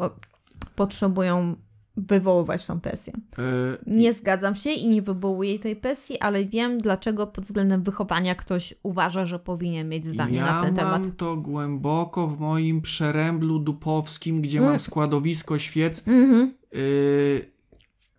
potrzebują 0.76 1.55
wywoływać 1.97 2.65
tą 2.65 2.79
presję. 2.79 3.13
E, 3.37 3.41
Nie 3.87 4.13
zgadzam 4.13 4.55
się 4.55 4.69
i 4.69 4.87
nie 4.87 5.01
wywołuję 5.01 5.59
tej 5.59 5.75
presji, 5.75 6.19
ale 6.19 6.45
wiem, 6.45 6.77
dlaczego 6.77 7.27
pod 7.27 7.43
względem 7.43 7.83
wychowania 7.83 8.35
ktoś 8.35 8.73
uważa, 8.83 9.25
że 9.25 9.39
powinien 9.39 9.89
mieć 9.89 10.05
zdanie 10.05 10.37
ja 10.37 10.45
na 10.45 10.63
ten 10.63 10.75
temat. 10.75 11.01
mam 11.01 11.11
to 11.11 11.37
głęboko 11.37 12.27
w 12.27 12.39
moim 12.39 12.81
przeręblu 12.81 13.59
dupowskim, 13.59 14.41
gdzie 14.41 14.57
Mm. 14.59 14.69
mam 14.71 14.79
składowisko 14.79 15.59
świec 15.59 16.03
yy, 16.07 17.51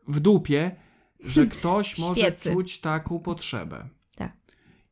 w 0.09 0.21
dupie, 0.21 0.77
że 1.21 1.47
ktoś 1.47 1.99
może 1.99 2.33
czuć 2.33 2.81
taką 2.81 3.19
potrzebę. 3.19 3.89
Tak. 4.17 4.33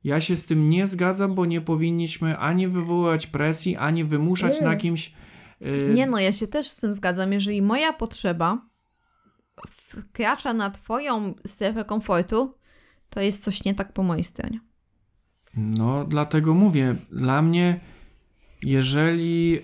Ja 0.05 0.21
się 0.21 0.37
z 0.37 0.47
tym 0.47 0.71
nie 0.71 0.87
zgadzam, 0.87 1.35
bo 1.35 1.47
nie 1.47 1.61
powinniśmy 1.61 2.39
ani 2.39 2.69
wywoływać 2.69 3.27
presji, 3.27 3.77
ani 3.77 4.05
wymuszać 4.05 4.61
Nie. 4.61 4.67
na 4.67 4.77
kimś. 4.77 5.13
yy, 5.61 5.93
Nie 5.95 6.07
no, 6.07 6.19
ja 6.19 6.33
się 6.33 6.47
też 6.47 6.69
z 6.69 6.77
tym 6.77 6.95
zgadzam. 6.95 7.33
Jeżeli 7.33 7.63
moja 7.63 7.93
potrzeba 7.93 8.70
wkracza 9.91 10.55
na 10.55 10.71
twoją 10.71 11.35
strefę 11.47 11.85
komfortu, 11.85 12.55
to 13.11 13.21
jest 13.21 13.45
coś 13.45 13.65
nie 13.65 13.75
tak 13.75 13.93
po 13.93 14.03
mojej 14.03 14.25
stronie. 14.25 14.61
No, 15.57 16.05
dlatego 16.05 16.55
mówię, 16.55 16.95
dla 17.13 17.43
mnie, 17.43 17.81
jeżeli 18.63 19.59
y, 19.59 19.61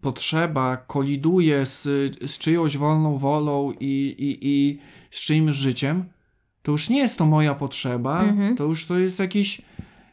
potrzeba 0.00 0.76
koliduje 0.76 1.66
z, 1.66 1.82
z 2.30 2.38
czyjąś 2.38 2.76
wolną 2.76 3.18
wolą 3.18 3.72
i, 3.80 4.14
i, 4.18 4.38
i 4.48 4.78
z 5.10 5.20
czyimś 5.20 5.56
życiem, 5.56 6.04
to 6.62 6.72
już 6.72 6.88
nie 6.88 6.98
jest 6.98 7.18
to 7.18 7.26
moja 7.26 7.54
potrzeba, 7.54 8.22
Mhm. 8.24 8.56
to 8.56 8.64
już 8.64 8.86
to 8.86 8.98
jest 8.98 9.18
jakiś 9.18 9.62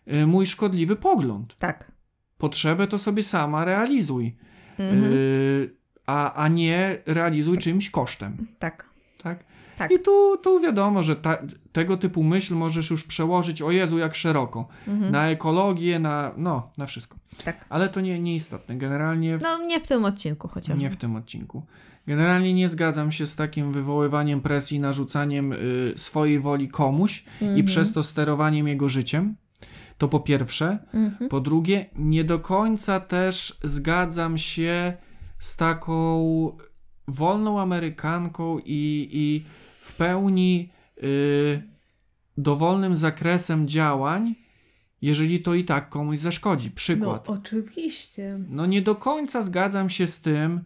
y, 0.07 0.27
mój 0.27 0.45
szkodliwy 0.47 0.95
pogląd. 0.95 1.55
Tak. 1.59 1.91
Potrzebę 2.37 2.87
to 2.87 2.97
sobie 2.97 3.23
sama 3.23 3.65
realizuj, 3.65 4.35
Mhm. 4.79 5.03
y, 5.13 5.76
a, 6.07 6.33
a 6.33 6.47
nie 6.47 6.97
realizuj 7.05 7.57
czymś 7.57 7.89
kosztem. 7.89 8.47
tak. 8.59 8.85
Tak? 9.23 9.43
Tak. 9.77 9.91
I 9.91 9.99
tu, 9.99 10.37
tu 10.37 10.59
wiadomo, 10.59 11.01
że 11.03 11.15
ta, 11.15 11.37
tego 11.71 11.97
typu 11.97 12.23
myśl 12.23 12.55
możesz 12.55 12.89
już 12.89 13.03
przełożyć, 13.03 13.61
o 13.61 13.71
Jezu, 13.71 13.97
jak 13.97 14.15
szeroko. 14.15 14.67
Mhm. 14.87 15.11
Na 15.11 15.27
ekologię, 15.29 15.99
na, 15.99 16.31
no, 16.37 16.71
na 16.77 16.85
wszystko. 16.85 17.17
Tak. 17.45 17.65
Ale 17.69 17.89
to 17.89 18.01
nie, 18.01 18.19
nieistotne. 18.19 18.75
Generalnie 18.77 19.37
w, 19.37 19.41
No 19.41 19.57
nie 19.65 19.79
w 19.81 19.87
tym 19.87 20.05
odcinku 20.05 20.47
chociaż. 20.47 20.77
nie 20.77 20.89
w 20.89 20.97
tym 20.97 21.15
odcinku. 21.15 21.65
Generalnie 22.07 22.53
nie 22.53 22.69
zgadzam 22.69 23.11
się 23.11 23.27
z 23.27 23.35
takim 23.35 23.71
wywoływaniem 23.71 24.41
presji, 24.41 24.79
narzucaniem 24.79 25.53
y, 25.53 25.93
swojej 25.95 26.39
woli 26.39 26.67
komuś 26.69 27.23
i 27.41 27.45
Mhm. 27.45 27.65
przez 27.65 27.93
to 27.93 28.03
sterowaniem 28.03 28.67
jego 28.67 28.89
życiem. 28.89 29.35
To 29.97 30.07
po 30.07 30.19
pierwsze. 30.19 30.77
Mhm. 30.93 31.29
Po 31.29 31.39
drugie, 31.41 31.85
nie 31.95 32.23
do 32.23 32.39
końca 32.39 32.99
też 32.99 33.57
zgadzam 33.63 34.37
się 34.37 34.93
z 35.39 35.55
taką 35.55 36.57
wolną 37.07 37.59
Amerykanką 37.61 38.59
i, 38.59 39.09
i 39.11 39.45
w 39.81 39.95
pełni 39.97 40.69
y, 41.03 41.61
dowolnym 42.37 42.95
zakresem 42.95 43.67
działań, 43.67 44.35
jeżeli 45.01 45.39
to 45.39 45.53
i 45.53 45.63
tak 45.63 45.89
komuś 45.89 46.19
zaszkodzi. 46.19 46.71
Przykład. 46.71 47.27
No 47.27 47.33
oczywiście. 47.33 48.39
No 48.49 48.65
nie 48.65 48.81
do 48.81 48.95
końca 48.95 49.41
zgadzam 49.41 49.89
się 49.89 50.07
z 50.07 50.21
tym, 50.21 50.61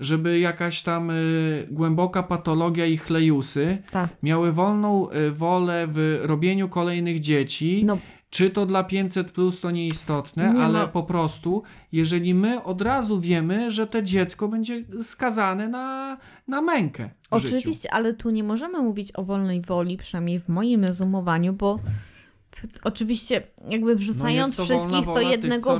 żeby 0.00 0.38
jakaś 0.38 0.82
tam 0.82 1.10
y, 1.10 1.68
głęboka 1.70 2.22
patologia 2.22 2.86
i 2.86 2.96
chlejusy 2.96 3.78
Tak. 3.90 4.10
miały 4.22 4.52
wolną 4.52 5.10
y, 5.10 5.30
wolę 5.30 5.86
w 5.88 6.20
robieniu 6.22 6.68
kolejnych 6.68 7.20
dzieci. 7.20 7.82
No 7.84 7.98
Czy 8.30 8.50
to 8.50 8.66
dla 8.66 8.84
500 8.84 9.32
plus 9.32 9.60
to 9.60 9.70
nieistotne, 9.70 10.52
Nie 10.54 10.62
ale 10.62 10.78
ma- 10.78 10.86
po 10.86 11.02
prostu, 11.02 11.62
jeżeli 11.92 12.34
my 12.34 12.64
od 12.64 12.82
razu 12.82 13.20
wiemy, 13.20 13.70
że 13.70 13.86
to 13.86 14.02
dziecko 14.02 14.48
będzie 14.48 14.84
skazane 15.02 15.68
na, 15.68 16.16
na 16.48 16.62
mękę. 16.62 17.10
Oczywiście, 17.30 17.72
Życiu. 17.72 17.88
ale 17.90 18.14
tu 18.14 18.30
nie 18.30 18.44
możemy 18.44 18.78
mówić 18.82 19.12
o 19.16 19.22
wolnej 19.24 19.60
woli, 19.62 19.96
przynajmniej 19.96 20.40
w 20.40 20.48
moim 20.48 20.84
rozumowaniu, 20.84 21.52
bo 21.52 21.78
oczywiście 22.84 23.42
jakby 23.68 23.92
No 23.94 23.98
wrzucając 23.98 24.46
jest 24.48 24.56
to 24.56 24.64
wszystkich 24.64 25.04
wola 25.04 25.20
do 25.20 25.30
jednego 25.30 25.78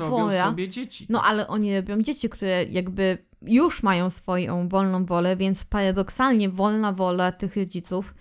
tych, 0.57 0.69
dzieci. 0.69 1.07
no 1.09 1.23
ale 1.23 1.49
oni 1.49 1.77
robią 1.77 2.03
dzieci, 2.03 2.29
które 2.29 2.65
jakby 2.65 3.19
już 3.43 3.83
mają 3.83 4.11
swoją 4.11 4.69
wolną 4.69 5.05
wolę, 5.05 5.37
więc 5.37 5.65
paradoksalnie 5.65 6.49
wolna 6.49 6.93
wola 6.93 7.33
tych 7.33 7.57
rodziców 7.57 8.15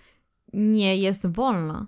nie 0.52 0.96
jest 0.96 1.26
wolna, 1.26 1.86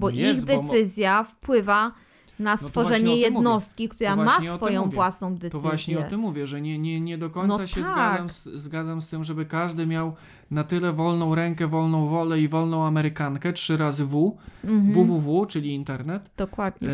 bo 0.00 0.10
No 0.10 0.16
jest, 0.16 0.40
ich 0.40 0.46
bo 0.56 0.62
decyzja 0.62 1.24
wpływa 1.24 1.92
na 2.38 2.50
właśnie 2.56 2.66
o 2.66 2.68
stworzenie 2.68 3.12
tym 3.12 3.34
jednostki, 3.34 3.88
która 3.88 4.16
ma 4.16 4.40
swoją 4.56 4.84
mówię. 4.84 4.94
własną 4.94 5.34
decyzję. 5.34 5.50
To 5.50 5.58
właśnie 5.60 5.98
o 5.98 6.02
tym 6.02 6.20
mówię, 6.20 6.46
że 6.46 6.60
nie, 6.60 6.78
nie, 6.78 7.00
nie 7.00 7.18
do 7.18 7.30
końca 7.30 7.58
No 7.58 7.66
się 7.66 7.80
tak. 7.82 7.92
zgadzam, 7.92 8.30
z, 8.30 8.44
zgadzam 8.44 9.02
z 9.02 9.08
tym, 9.08 9.24
żeby 9.24 9.46
każdy 9.46 9.86
miał 9.86 10.12
na 10.50 10.64
tyle 10.64 10.92
wolną 10.92 11.34
rękę, 11.34 11.66
wolną 11.66 12.08
wolę 12.08 12.40
i 12.40 12.48
wolną 12.48 12.84
Amerykankę, 12.86 13.52
trzy 13.52 13.76
razy 13.76 14.04
W, 14.06 14.36
Mhm, 14.64 14.92
www, 14.92 15.46
czyli 15.46 15.74
internet, 15.74 16.30
Dokładnie. 16.36 16.88
e, 16.88 16.92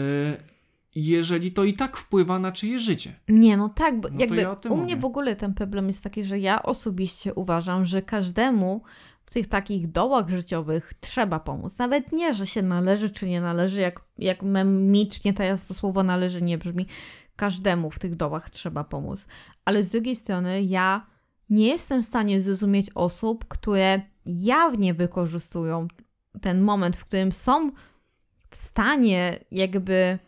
jeżeli 0.95 1.53
to 1.53 1.65
i 1.65 1.73
tak 1.75 1.97
wpływa 1.97 2.39
na 2.39 2.53
czyje 2.53 2.79
życie. 2.79 3.13
Nie, 3.29 3.57
no 3.57 3.69
tak, 3.69 4.01
bo 4.01 4.09
No 4.13 4.21
jakby 4.21 4.37
ja 4.37 4.57
u 4.69 4.77
mnie 4.77 4.83
mówię. 4.83 4.97
w 4.97 5.05
ogóle 5.05 5.37
ten 5.37 5.55
problem 5.55 5.87
jest 5.87 6.03
taki, 6.03 6.25
że 6.25 6.39
ja 6.39 6.63
osobiście 6.63 7.35
uważam, 7.35 7.85
że 7.85 8.03
każdemu 8.03 8.83
w 9.27 9.31
tych 9.31 9.47
takich 9.47 9.91
dołach 9.91 10.29
życiowych 10.29 10.95
trzeba 11.01 11.41
pomóc. 11.41 11.79
Nawet 11.79 12.13
nie, 12.13 12.35
że 12.35 12.47
się 12.47 12.63
należy 12.63 13.11
czy 13.11 13.29
nie 13.29 13.41
należy, 13.41 13.81
jak, 13.81 14.01
jak 14.19 14.43
memicznie 14.43 15.35
teraz 15.35 15.67
to 15.67 15.75
słowo 15.75 16.03
należy 16.03 16.43
nie 16.43 16.59
brzmi. 16.59 16.87
Każdemu 17.37 17.91
w 17.91 17.99
tych 17.99 18.17
dołach 18.17 18.51
trzeba 18.51 18.85
pomóc. 18.85 19.27
Ale 19.65 19.83
z 19.83 19.89
drugiej 19.89 20.17
strony 20.17 20.63
ja 20.63 21.07
nie 21.51 21.69
jestem 21.69 22.03
w 22.03 22.07
stanie 22.07 22.41
zrozumieć 22.41 22.91
osób, 22.95 23.45
które 23.49 24.01
jawnie 24.27 24.95
wykorzystują 24.95 25.89
ten 26.43 26.61
moment, 26.61 26.97
w 26.97 27.05
którym 27.05 27.33
są 27.33 27.71
w 28.51 28.57
stanie 28.57 29.45
jakby 29.51 30.19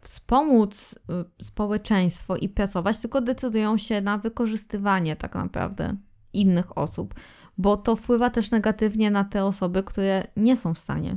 wspomóc 0.00 0.94
y, 1.40 1.44
społeczeństwo 1.44 2.36
i 2.36 2.48
pracować, 2.48 2.98
tylko 2.98 3.20
decydują 3.20 3.78
się 3.78 4.00
na 4.00 4.18
wykorzystywanie 4.18 5.16
tak 5.16 5.34
naprawdę 5.34 5.96
innych 6.32 6.78
osób, 6.78 7.14
bo 7.60 7.76
to 7.76 7.96
wpływa 7.96 8.30
też 8.30 8.50
negatywnie 8.50 9.10
na 9.10 9.24
te 9.24 9.44
osoby, 9.44 9.82
które 9.82 10.26
nie 10.36 10.56
są 10.56 10.74
w 10.74 10.78
stanie 10.78 11.16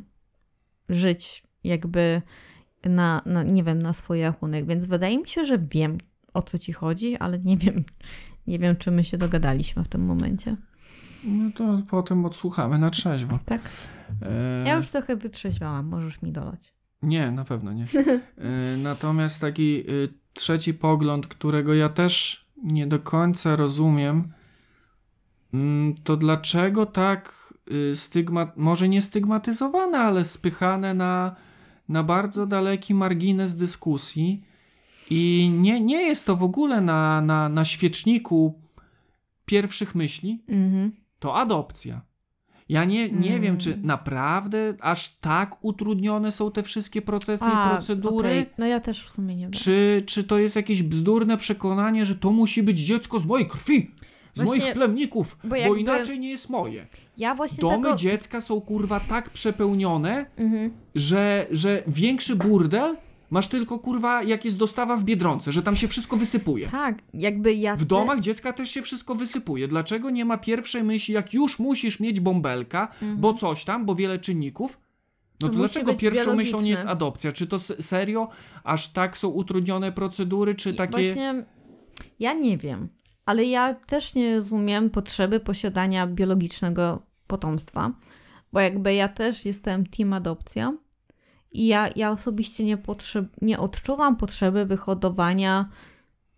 żyć 0.89 1.43
jakby 1.63 2.21
na, 2.85 3.21
na 3.25 3.43
nie 3.43 3.63
wiem, 3.63 3.79
na 3.79 3.93
swój 3.93 4.21
rachunek, 4.21 4.65
więc 4.65 4.85
wydaje 4.85 5.17
mi 5.19 5.27
się, 5.27 5.45
że 5.45 5.57
wiem 5.59 5.97
o 6.33 6.41
co 6.41 6.59
ci 6.59 6.73
chodzi, 6.73 7.17
ale 7.17 7.39
nie 7.39 7.57
wiem, 7.57 7.83
nie 8.47 8.59
wiem 8.59 8.75
czy 8.75 8.91
my 8.91 9.03
się 9.03 9.17
dogadaliśmy 9.17 9.83
w 9.83 9.87
tym 9.87 10.05
momencie. 10.05 10.55
No 11.25 11.51
to 11.55 11.81
potem 11.89 12.25
odsłuchamy 12.25 12.79
na 12.79 12.89
trzeźwo. 12.89 13.39
Tak? 13.45 13.61
E, 14.21 14.63
Ja 14.67 14.75
już 14.75 14.89
trochę 14.89 15.15
wytrzeźwiałam, 15.15 15.85
możesz 15.87 16.21
mi 16.21 16.31
dolać. 16.31 16.73
Nie, 17.01 17.31
na 17.31 17.45
pewno 17.45 17.73
nie. 17.73 17.83
E, 18.37 18.77
Natomiast 18.77 19.41
taki 19.41 19.83
y, 19.91 20.09
trzeci 20.33 20.73
pogląd, 20.73 21.27
którego 21.27 21.73
ja 21.73 21.89
też 21.89 22.45
nie 22.63 22.87
do 22.87 22.99
końca 22.99 23.55
rozumiem, 23.55 24.31
to 26.03 26.17
dlaczego 26.17 26.85
tak 26.85 27.53
y, 27.71 27.95
stygma, 27.95 28.51
może 28.55 28.89
nie 28.89 29.01
stygmatyzowane, 29.01 29.97
ale 29.99 30.25
spychane 30.25 30.93
na, 30.93 31.35
na 31.89 32.03
bardzo 32.03 32.45
daleki 32.47 32.93
margines 32.93 33.57
dyskusji 33.57 34.43
i 35.09 35.51
nie, 35.59 35.81
nie 35.81 36.01
jest 36.01 36.25
to 36.25 36.35
w 36.35 36.43
ogóle 36.43 36.81
na, 36.81 37.21
na, 37.21 37.49
na 37.49 37.65
świeczniku 37.65 38.61
pierwszych 39.45 39.95
myśli, 39.95 40.43
Mhm. 40.47 40.91
to 41.19 41.35
adopcja. 41.35 42.01
Ja 42.69 42.85
nie, 42.85 43.11
nie 43.11 43.29
Mm. 43.29 43.41
wiem, 43.41 43.57
czy 43.57 43.77
naprawdę 43.77 44.73
aż 44.81 45.17
tak 45.17 45.63
utrudnione 45.65 46.31
są 46.31 46.51
te 46.51 46.63
wszystkie 46.63 47.01
procesy 47.01 47.45
A, 47.47 47.67
i 47.67 47.71
procedury, 47.73 48.29
okej. 48.29 48.45
No 48.57 48.65
ja 48.65 48.79
też 48.79 49.03
w 49.05 49.09
sumie 49.11 49.35
nie 49.35 49.41
wiem. 49.43 49.51
czy, 49.51 50.03
czy 50.05 50.23
to 50.23 50.37
jest 50.39 50.55
jakieś 50.55 50.83
bzdurne 50.83 51.37
przekonanie, 51.37 52.05
że 52.05 52.15
to 52.15 52.31
musi 52.31 52.63
być 52.63 52.79
dziecko 52.79 53.19
z 53.19 53.25
mojej 53.25 53.47
krwi, 53.47 53.91
z 54.35 54.41
Właśnie, 54.41 54.63
moich 54.63 54.73
plemników, 54.73 55.37
bo 55.43 55.49
bo, 55.49 55.55
jakby- 55.55 55.79
inaczej 55.79 56.19
nie 56.19 56.29
jest 56.29 56.49
moje. 56.49 56.87
Ja 57.17 57.35
właśnie 57.35 57.61
Domy 57.61 57.83
tego... 57.83 57.95
dziecka 57.95 58.41
są 58.41 58.61
kurwa 58.61 58.99
tak 58.99 59.29
przepełnione, 59.29 60.25
Mhm. 60.37 60.71
że, 60.95 61.47
że 61.51 61.83
większy 61.87 62.35
burdel 62.35 62.97
masz 63.29 63.47
tylko 63.47 63.79
kurwa 63.79 64.23
jak 64.23 64.45
jest 64.45 64.57
dostawa 64.57 64.97
w 64.97 65.03
Biedronce, 65.03 65.51
że 65.51 65.63
tam 65.63 65.75
się 65.75 65.87
wszystko 65.87 66.17
wysypuje. 66.17 66.67
Tak, 66.67 67.01
jakby 67.13 67.53
ja... 67.53 67.75
W 67.75 67.85
domach 67.85 68.19
dziecka 68.19 68.53
też 68.53 68.69
się 68.69 68.81
wszystko 68.81 69.15
wysypuje. 69.15 69.67
Dlaczego 69.67 70.09
nie 70.09 70.25
ma 70.25 70.37
pierwszej 70.37 70.83
myśli, 70.83 71.13
jak 71.13 71.33
już 71.33 71.59
musisz 71.59 71.99
mieć 71.99 72.19
bąbelka, 72.19 72.87
Mhm. 73.01 73.17
bo 73.21 73.33
coś 73.33 73.65
tam, 73.65 73.85
bo 73.85 73.95
wiele 73.95 74.19
czynników? 74.19 74.79
No 75.41 75.47
to, 75.47 75.53
To 75.53 75.59
dlaczego 75.59 75.93
pierwszą 75.93 76.35
myślą 76.35 76.61
nie 76.61 76.69
jest 76.69 76.85
adopcja? 76.85 77.31
Czy 77.31 77.47
to 77.47 77.59
serio 77.59 78.29
aż 78.63 78.87
tak 78.87 79.17
są 79.17 79.27
utrudnione 79.27 79.91
procedury, 79.91 80.55
czy 80.55 80.73
takie... 80.73 80.91
Właśnie 80.91 81.45
ja 82.19 82.33
nie 82.33 82.57
wiem, 82.57 82.87
ale 83.25 83.45
ja 83.45 83.73
też 83.73 84.15
nie 84.15 84.35
rozumiem 84.35 84.89
potrzeby 84.89 85.39
posiadania 85.39 86.07
biologicznego 86.07 87.05
potomstwa, 87.27 87.91
bo 88.53 88.59
jakby 88.59 88.93
ja 88.93 89.07
też 89.07 89.45
jestem 89.45 89.85
team 89.85 90.13
adopcja 90.13 90.73
i 91.51 91.67
ja, 91.67 91.89
ja 91.95 92.11
osobiście 92.11 92.63
nie, 92.63 92.77
potrzeb, 92.77 93.25
nie 93.41 93.59
odczuwam 93.59 94.17
potrzeby 94.17 94.65
wyhodowania 94.65 95.69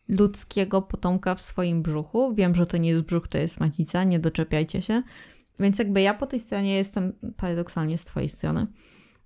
ludzkiego 0.09 0.81
potomka 0.81 1.35
w 1.35 1.41
swoim 1.41 1.81
brzuchu. 1.81 2.33
Wiem, 2.33 2.55
że 2.55 2.65
to 2.65 2.77
nie 2.77 2.89
jest 2.89 3.01
brzuch, 3.01 3.27
to 3.27 3.37
jest 3.37 3.59
macica, 3.59 4.03
nie 4.03 4.19
doczepiajcie 4.19 4.81
się. 4.81 5.03
Więc 5.59 5.79
jakby 5.79 6.01
ja 6.01 6.13
po 6.13 6.25
tej 6.25 6.39
stronie 6.39 6.75
jestem 6.75 7.13
paradoksalnie 7.37 7.97
z 7.97 8.05
twojej 8.05 8.29
strony. 8.29 8.67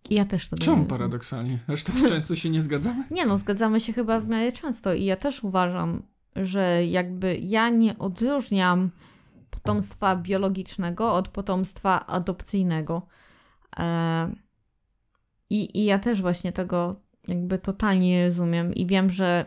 I 0.10 0.16
ja 0.16 0.26
też 0.26 0.50
to 0.50 0.58
Czemu 0.58 0.86
paradoksalnie? 0.86 1.60
Aż 1.68 1.84
tak 1.84 1.96
często 1.96 2.36
się 2.36 2.50
nie 2.50 2.62
zgadzamy? 2.62 3.04
Nie 3.12 3.26
no, 3.26 3.38
zgadzamy 3.38 3.80
się 3.80 3.94
chyba 3.94 4.20
w 4.20 4.28
miarę 4.28 4.52
często 4.52 4.94
i 4.94 5.06
ja 5.06 5.16
też 5.16 5.44
uważam, 5.44 6.04
że 6.36 6.86
jakby 6.86 7.38
ja 7.42 7.70
nie 7.70 7.98
odróżniam 7.98 8.92
potomstwa 9.50 10.16
biologicznego 10.16 11.14
od 11.14 11.28
potomstwa 11.28 12.06
adopcyjnego. 12.08 13.02
E, 13.80 14.32
I, 15.50 15.80
I 15.82 15.86
ja 15.86 16.00
też 16.00 16.22
właśnie 16.22 16.52
tego 16.52 16.96
jakby 17.28 17.60
totalnie 17.60 18.10
nie 18.10 18.26
rozumiem 18.26 18.74
i 18.76 18.86
wiem, 18.86 19.10
że 19.10 19.46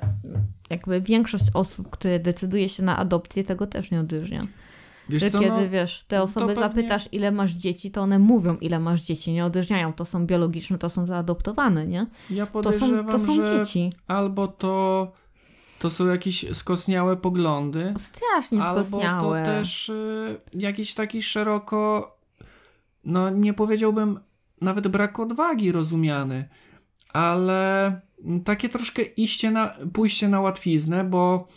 jakby 0.70 1.00
większość 1.00 1.44
osób, 1.54 1.90
które 1.90 2.18
decyduje 2.20 2.68
się 2.68 2.82
na 2.82 2.96
adopcję, 2.98 3.44
tego 3.44 3.66
też 3.66 3.90
nie 3.90 4.00
odróżnia. 4.00 4.46
Wiesz 5.08 5.22
Że 5.22 5.30
co, 5.30 5.38
kiedy 5.38 5.50
no, 5.50 5.68
wiesz, 5.70 6.04
te 6.08 6.22
osoby 6.22 6.46
pewnie- 6.46 6.62
zapytasz, 6.62 7.08
ile 7.12 7.30
masz 7.30 7.52
dzieci, 7.52 7.90
to 7.90 8.00
one 8.02 8.18
mówią, 8.18 8.56
ile 8.56 8.78
masz 8.80 9.02
dzieci, 9.02 9.32
nie 9.32 9.44
odróżniają. 9.44 9.92
To 9.92 10.04
są 10.04 10.26
biologiczne, 10.26 10.78
to 10.78 10.88
są 10.88 11.06
zaadoptowane, 11.06 11.86
nie? 11.86 12.06
ja 12.30 12.46
To 12.46 12.52
są, 12.72 12.78
podejrzewam, 12.78 13.12
to 13.12 13.18
są 13.18 13.44
że 13.44 13.58
dzieci. 13.58 13.92
albo 14.06 14.48
to, 14.48 15.12
to 15.82 15.90
są 15.90 16.06
jakieś 16.06 16.44
skosniałe 16.52 17.16
poglądy, 17.16 17.94
Strasznie 17.98 18.62
albo 18.62 18.84
skostniałe. 18.84 19.40
to 19.40 19.46
też 19.46 19.88
y, 19.88 20.40
jakiś 20.54 20.94
taki 20.94 21.22
szeroko, 21.22 22.16
no 23.04 23.30
nie 23.30 23.54
powiedziałbym 23.54 24.20
nawet 24.60 24.88
brak 24.88 25.20
odwagi 25.20 25.72
rozumiany, 25.72 26.48
ale 27.12 28.00
takie 28.44 28.68
troszkę 28.68 29.02
iście 29.02 29.50
na, 29.50 29.74
pójście 29.92 30.28
na 30.28 30.40
łatwiznę, 30.40 31.04
bo 31.04 31.48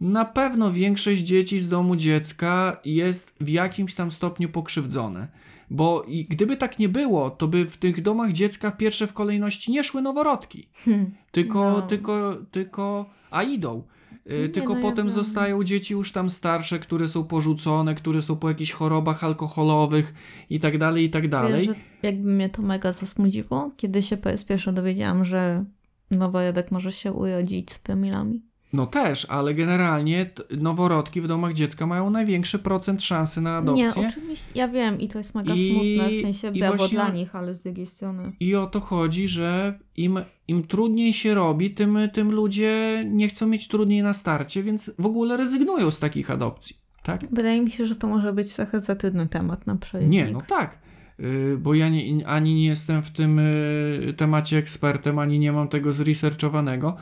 na 0.00 0.24
pewno 0.24 0.72
większość 0.72 1.20
dzieci 1.22 1.60
z 1.60 1.68
domu 1.68 1.96
dziecka 1.96 2.80
jest 2.84 3.34
w 3.40 3.48
jakimś 3.48 3.94
tam 3.94 4.10
stopniu 4.10 4.48
pokrzywdzone. 4.48 5.28
Bo 5.70 6.02
i 6.02 6.24
gdyby 6.24 6.56
tak 6.56 6.78
nie 6.78 6.88
było, 6.88 7.30
to 7.30 7.48
by 7.48 7.66
w 7.70 7.76
tych 7.76 8.02
domach 8.02 8.32
dziecka 8.32 8.70
pierwsze 8.70 9.06
w 9.06 9.12
kolejności 9.12 9.72
nie 9.72 9.84
szły 9.84 10.02
noworodki. 10.02 10.68
Hmm. 10.74 11.14
Tylko, 11.30 11.70
No. 11.70 11.82
tylko, 11.82 12.36
tylko, 12.50 13.10
a 13.30 13.42
idą. 13.42 13.82
Y, 14.30 14.42
Nie, 14.42 14.48
tylko 14.48 14.72
no 14.72 14.78
ja 14.78 14.82
potem 14.82 15.06
wiem. 15.06 15.14
zostają 15.14 15.64
dzieci 15.64 15.94
już 15.94 16.12
tam 16.12 16.30
starsze, 16.30 16.78
które 16.78 17.08
są 17.08 17.24
porzucone, 17.24 17.94
które 17.94 18.22
są 18.22 18.36
po 18.36 18.48
jakichś 18.48 18.72
chorobach 18.72 19.24
alkoholowych 19.24 20.14
i 20.50 20.60
tak 20.60 20.78
dalej, 20.78 21.04
i 21.04 21.10
tak 21.10 21.28
dalej. 21.28 21.66
Wiesz, 21.68 21.76
jakby 22.02 22.30
mnie 22.30 22.48
to 22.48 22.62
mega 22.62 22.92
zasmudziło, 22.92 23.70
kiedy 23.76 24.02
się 24.02 24.16
po 24.16 24.28
raz 24.30 24.44
pierwszy 24.44 24.72
dowiedziałam, 24.72 25.24
że 25.24 25.64
noworodek 26.10 26.70
może 26.70 26.92
się 26.92 27.12
urodzić 27.12 27.72
z 27.72 27.78
promilami. 27.78 28.47
No 28.72 28.86
też, 28.86 29.26
ale 29.30 29.54
generalnie 29.54 30.30
noworodki 30.58 31.20
w 31.20 31.26
domach 31.26 31.52
dziecka 31.52 31.86
mają 31.86 32.10
największy 32.10 32.58
procent 32.58 33.02
szansy 33.02 33.40
na 33.40 33.56
adopcję. 33.56 33.92
Nie, 34.02 34.08
oczywiście, 34.08 34.50
ja 34.54 34.68
wiem 34.68 35.00
i 35.00 35.08
to 35.08 35.18
jest 35.18 35.34
mega 35.34 35.54
I- 35.54 35.70
smutne, 35.72 36.18
w 36.18 36.22
sensie 36.22 36.56
i 36.56 36.60
brawo 36.60 36.76
właśnie- 36.76 36.98
dla 36.98 37.08
nich, 37.10 37.36
ale 37.36 37.54
z 37.54 37.62
drugiej 37.62 37.86
strony. 37.86 38.32
I 38.40 38.54
o 38.54 38.66
to 38.66 38.80
chodzi, 38.80 39.28
że 39.28 39.78
im, 39.96 40.18
im 40.48 40.62
trudniej 40.66 41.12
się 41.12 41.34
robi, 41.34 41.70
tym, 41.70 41.98
tym 42.12 42.32
ludzie 42.32 43.04
nie 43.06 43.28
chcą 43.28 43.46
mieć 43.46 43.68
trudniej 43.68 44.02
na 44.02 44.12
starcie, 44.12 44.62
więc 44.62 44.90
w 44.98 45.06
ogóle 45.06 45.36
rezygnują 45.36 45.90
z 45.90 45.98
takich 45.98 46.30
adopcji. 46.30 46.76
Tak? 47.02 47.20
Wydaje 47.32 47.62
mi 47.62 47.70
się, 47.70 47.86
że 47.86 47.96
to 47.96 48.06
może 48.06 48.32
być 48.32 48.54
trochę 48.54 48.80
za 48.80 48.94
trudny 48.96 49.26
temat 49.26 49.66
na 49.66 49.76
przejście. 49.76 50.08
Nie, 50.08 50.30
no 50.30 50.40
tak. 50.48 50.78
Y, 51.20 51.56
Bo 51.60 51.74
ja 51.74 51.88
nie, 51.88 52.26
ani 52.28 52.54
nie 52.54 52.66
jestem 52.66 53.02
w 53.02 53.10
tym 53.10 53.38
y, 53.38 54.14
temacie 54.16 54.56
ekspertem, 54.58 55.18
ani 55.18 55.38
nie 55.38 55.52
mam 55.52 55.68
tego 55.68 55.92
zresearchowanego, 55.92 56.96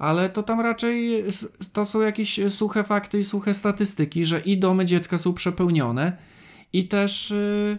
ale 0.00 0.28
to 0.30 0.42
tam 0.42 0.60
raczej 0.60 1.24
to 1.72 1.84
są 1.84 2.00
jakieś 2.00 2.40
suche 2.48 2.84
fakty 2.84 3.18
i 3.18 3.24
suche 3.24 3.54
statystyki, 3.54 4.24
że 4.24 4.40
i 4.40 4.58
domy 4.58 4.86
dziecka 4.86 5.18
są 5.18 5.32
przepełnione 5.32 6.16
i 6.72 6.88
też 6.88 7.30
y, 7.30 7.78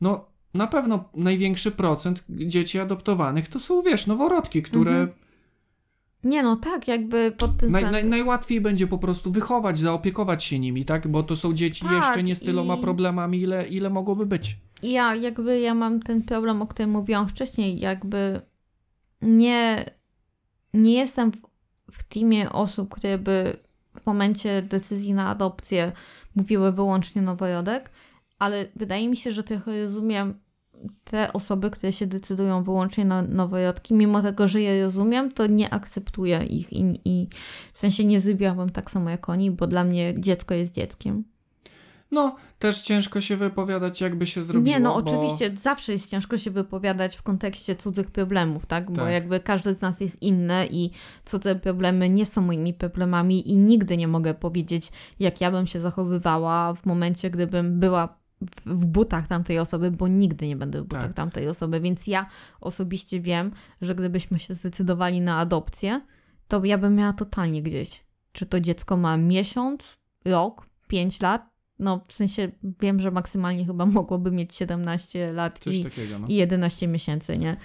no 0.00 0.24
na 0.54 0.66
pewno 0.66 1.04
największy 1.14 1.70
procent 1.70 2.24
dzieci 2.30 2.78
adoptowanych 2.78 3.48
to 3.48 3.60
są, 3.60 3.82
wiesz, 3.82 4.06
noworodki, 4.06 4.62
które 4.62 4.90
Mhm. 4.92 5.08
Nie, 6.24 6.42
no 6.42 6.56
tak, 6.56 6.88
jakby 6.88 7.32
pod 7.38 7.56
tym 7.58 7.70
naj, 7.72 7.82
względem. 7.84 8.10
naj, 8.10 8.18
najłatwiej 8.18 8.60
będzie 8.60 8.86
po 8.86 8.98
prostu 8.98 9.32
wychować, 9.32 9.78
zaopiekować 9.78 10.44
się 10.44 10.58
nimi, 10.58 10.84
tak? 10.84 11.08
Bo 11.08 11.22
to 11.22 11.36
są 11.36 11.52
dzieci 11.54 11.84
Tak, 11.84 11.92
jeszcze 11.92 12.22
nie 12.22 12.34
z 12.36 12.40
tyloma 12.40 12.74
i- 12.74 12.80
problemami, 12.80 13.40
ile, 13.40 13.68
ile 13.68 13.90
mogłoby 13.90 14.26
być. 14.26 14.56
Ja 14.82 15.14
jakby 15.14 15.60
ja 15.60 15.74
mam 15.74 16.00
ten 16.02 16.22
problem, 16.22 16.62
o 16.62 16.66
którym 16.66 16.90
mówiłam 16.90 17.28
wcześniej, 17.28 17.78
jakby 17.80 18.40
nie, 19.22 19.84
nie 20.74 20.94
jestem 20.94 21.32
w 21.32 21.36
teamie 22.12 22.52
osób, 22.52 22.94
które 22.94 23.18
by 23.18 23.56
w 24.02 24.06
momencie 24.06 24.62
decyzji 24.62 25.14
na 25.14 25.28
adopcję 25.28 25.92
mówiły 26.34 26.72
wyłącznie 26.72 27.22
noworodek, 27.22 27.90
ale 28.38 28.66
wydaje 28.76 29.08
mi 29.08 29.16
się, 29.16 29.32
że 29.32 29.42
trochę 29.42 29.82
rozumiem 29.82 30.34
te 31.04 31.32
osoby, 31.32 31.70
które 31.70 31.92
się 31.92 32.06
decydują 32.06 32.62
wyłącznie 32.64 33.04
na 33.04 33.22
noworodki, 33.22 33.94
mimo 33.94 34.22
tego, 34.22 34.48
że 34.48 34.60
je 34.60 34.84
rozumiem, 34.84 35.32
to 35.32 35.46
nie 35.46 35.74
akceptuję 35.74 36.44
ich 36.44 36.72
i, 36.72 37.00
i 37.04 37.28
w 37.72 37.78
sensie 37.78 38.04
nie 38.04 38.20
zrobiłabym 38.20 38.70
tak 38.70 38.90
samo 38.90 39.10
jak 39.10 39.28
oni, 39.28 39.50
bo 39.50 39.66
dla 39.66 39.84
mnie 39.84 40.14
dziecko 40.20 40.54
jest 40.54 40.74
dzieckiem. 40.74 41.24
No, 42.12 42.36
też 42.58 42.82
ciężko 42.82 43.20
się 43.20 43.36
wypowiadać, 43.36 44.00
jakby 44.00 44.26
się 44.26 44.44
zrobiło. 44.44 44.66
Nie, 44.74 44.80
no 44.80 44.90
bo... 44.90 44.96
oczywiście 44.96 45.56
zawsze 45.60 45.92
jest 45.92 46.10
ciężko 46.10 46.38
się 46.38 46.50
wypowiadać 46.50 47.16
w 47.16 47.22
kontekście 47.22 47.76
cudzych 47.76 48.10
problemów, 48.10 48.66
tak? 48.66 48.90
Bo 48.90 48.96
Tak. 48.96 49.12
jakby 49.12 49.40
każdy 49.40 49.74
z 49.74 49.80
nas 49.80 50.00
jest 50.00 50.22
inny 50.22 50.68
i 50.70 50.90
cudze 51.24 51.54
problemy 51.54 52.08
nie 52.08 52.26
są 52.26 52.42
moimi 52.42 52.74
problemami 52.74 53.50
i 53.50 53.56
nigdy 53.56 53.96
nie 53.96 54.08
mogę 54.08 54.34
powiedzieć, 54.34 54.92
jak 55.20 55.40
ja 55.40 55.50
bym 55.50 55.66
się 55.66 55.80
zachowywała 55.80 56.74
w 56.74 56.86
momencie, 56.86 57.30
gdybym 57.30 57.80
była 57.80 58.08
w- 58.40 58.70
w 58.74 58.86
butach 58.86 59.26
tamtej 59.28 59.58
osoby, 59.58 59.90
bo 59.90 60.08
nigdy 60.08 60.48
nie 60.48 60.56
będę 60.56 60.80
w 60.82 60.84
butach 60.84 61.02
Tak. 61.02 61.12
tamtej 61.14 61.48
osoby, 61.48 61.80
więc 61.80 62.06
ja 62.06 62.26
osobiście 62.60 63.20
wiem, 63.20 63.50
że 63.80 63.94
gdybyśmy 63.94 64.38
się 64.38 64.54
zdecydowali 64.54 65.20
na 65.20 65.38
adopcję, 65.38 66.00
to 66.48 66.64
ja 66.64 66.78
bym 66.78 66.94
miała 66.94 67.12
totalnie 67.12 67.62
gdzieś. 67.62 68.04
Czy 68.32 68.46
to 68.46 68.60
dziecko 68.60 68.96
ma 68.96 69.16
miesiąc, 69.16 69.96
rok, 70.24 70.66
pięć 70.88 71.20
lat? 71.20 71.51
No, 71.78 72.02
w 72.08 72.12
sensie 72.12 72.48
wiem, 72.80 73.00
że 73.00 73.10
maksymalnie 73.10 73.66
chyba 73.66 73.86
mogłoby 73.86 74.30
mieć 74.30 74.54
17 74.54 75.32
lat 75.32 75.58
Coś 75.58 75.74
i, 75.74 75.84
takiego, 75.84 76.18
no. 76.18 76.26
i 76.28 76.34
11 76.34 76.88
miesięcy, 76.88 77.38
nie? 77.38 77.56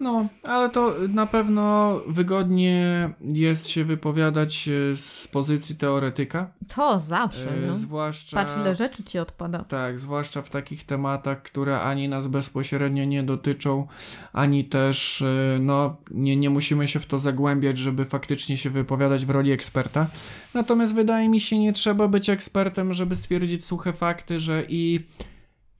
No, 0.00 0.26
ale 0.42 0.70
to 0.70 0.94
na 1.08 1.26
pewno 1.26 1.94
wygodnie 2.06 3.10
jest 3.20 3.68
się 3.68 3.84
wypowiadać 3.84 4.68
e, 4.68 4.96
z 4.96 5.28
pozycji 5.28 5.76
teoretyka. 5.76 6.50
To 6.74 7.00
zawsze, 7.08 7.50
e, 7.50 7.66
no. 7.66 7.76
Zwłaszcza... 7.76 8.36
Patrz, 8.36 8.56
ile 8.60 8.76
rzeczy 8.76 9.04
ci 9.04 9.18
odpada. 9.18 9.64
Tak, 9.64 9.98
zwłaszcza 9.98 10.42
w 10.42 10.50
takich 10.50 10.84
tematach, 10.84 11.42
które 11.42 11.80
ani 11.80 12.08
nas 12.08 12.26
bezpośrednio 12.26 13.04
nie 13.04 13.22
dotyczą, 13.22 13.86
ani 14.32 14.64
też 14.64 15.22
e, 15.22 15.58
no, 15.60 15.96
nie, 16.10 16.36
nie 16.36 16.50
musimy 16.50 16.88
się 16.88 17.00
w 17.00 17.06
to 17.06 17.18
zagłębiać, 17.18 17.78
żeby 17.78 18.04
faktycznie 18.04 18.58
się 18.58 18.70
wypowiadać 18.70 19.26
w 19.26 19.30
roli 19.30 19.52
eksperta. 19.52 20.06
Natomiast 20.54 20.94
wydaje 20.94 21.28
mi 21.28 21.40
się, 21.40 21.58
nie 21.58 21.72
trzeba 21.72 22.08
być 22.08 22.30
ekspertem, 22.30 22.92
żeby 22.92 23.16
stwierdzić 23.16 23.64
suche 23.64 23.92
fakty, 23.92 24.40
że 24.40 24.64
i, 24.68 25.00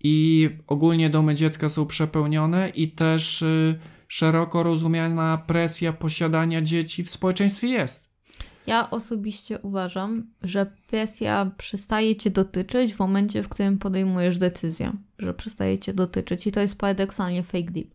i 0.00 0.48
ogólnie 0.66 1.10
domy 1.10 1.34
dziecka 1.34 1.68
są 1.68 1.86
przepełnione, 1.86 2.68
i 2.68 2.90
też 2.90 3.44
szeroko 4.11 4.62
rozumiana 4.62 5.38
presja 5.46 5.92
posiadania 5.92 6.62
dzieci 6.62 7.04
w 7.04 7.11
społeczeństwie 7.11 7.68
jest. 7.68 8.11
Ja 8.66 8.90
osobiście 8.90 9.58
uważam, 9.58 10.26
że 10.42 10.66
presja 10.86 11.50
przestaje 11.56 12.16
cię 12.16 12.30
dotyczyć 12.30 12.94
w 12.94 12.98
momencie, 12.98 13.42
w 13.42 13.48
którym 13.48 13.78
podejmujesz 13.78 14.38
decyzję, 14.38 14.92
że 15.18 15.34
przestaje 15.34 15.78
cię 15.78 15.94
dotyczyć 15.94 16.46
i 16.46 16.52
to 16.52 16.61
jest 16.61 16.78
paradoksalnie 16.78 17.42
fake 17.42 17.70
deep. 17.70 17.88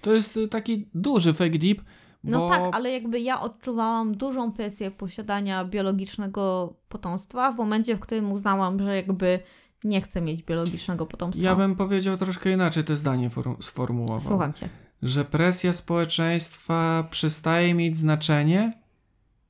To 0.00 0.12
jest 0.12 0.36
e, 0.36 0.48
taki 0.48 0.88
duży 0.94 1.34
fake 1.34 1.58
deep. 1.58 1.82
No 2.24 2.38
bo... 2.38 2.48
tak, 2.48 2.74
ale 2.74 2.90
jakby 2.90 3.20
ja 3.20 3.40
odczuwałam 3.40 4.16
dużą 4.16 4.52
presję 4.52 4.90
posiadania 4.90 5.64
biologicznego 5.64 6.74
potomstwa 6.88 7.52
w 7.52 7.56
momencie, 7.56 7.96
w 7.96 8.00
którym 8.00 8.32
uznałam, 8.32 8.82
że 8.82 8.96
jakby 8.96 9.38
nie 9.84 10.00
chcę 10.00 10.20
mieć 10.20 10.42
biologicznego 10.42 11.06
potomstwa. 11.06 11.44
Ja 11.44 11.56
bym 11.56 11.76
powiedział 11.76 12.16
troszkę 12.16 12.50
inaczej 12.50 12.84
to 12.84 12.96
zdanie 12.96 13.30
form- 13.30 13.62
sformułował. 13.62 14.20
Słucham 14.20 14.52
cię. 14.52 14.68
Że 15.02 15.24
presja 15.24 15.72
społeczeństwa 15.72 17.08
przestaje 17.10 17.74
mieć 17.74 17.96
znaczenie, 17.96 18.72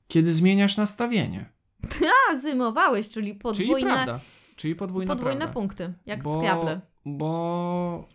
kiedy 0.07 0.33
zmieniasz 0.33 0.77
nastawienie. 0.77 1.49
A, 2.31 2.39
zymowałeś, 2.39 3.09
czyli 3.09 3.27
Czyli 3.27 3.39
podwójne, 3.39 3.93
prawda. 3.93 4.19
Czyli 4.55 4.75
podwójna 4.75 5.13
podwójne 5.15 5.37
prawda. 5.37 5.53
punkty, 5.53 5.93
jak 6.05 6.19
w 6.19 6.23
bo, 6.23 6.41
Scrabble. 6.41 6.81
bo 7.05 8.07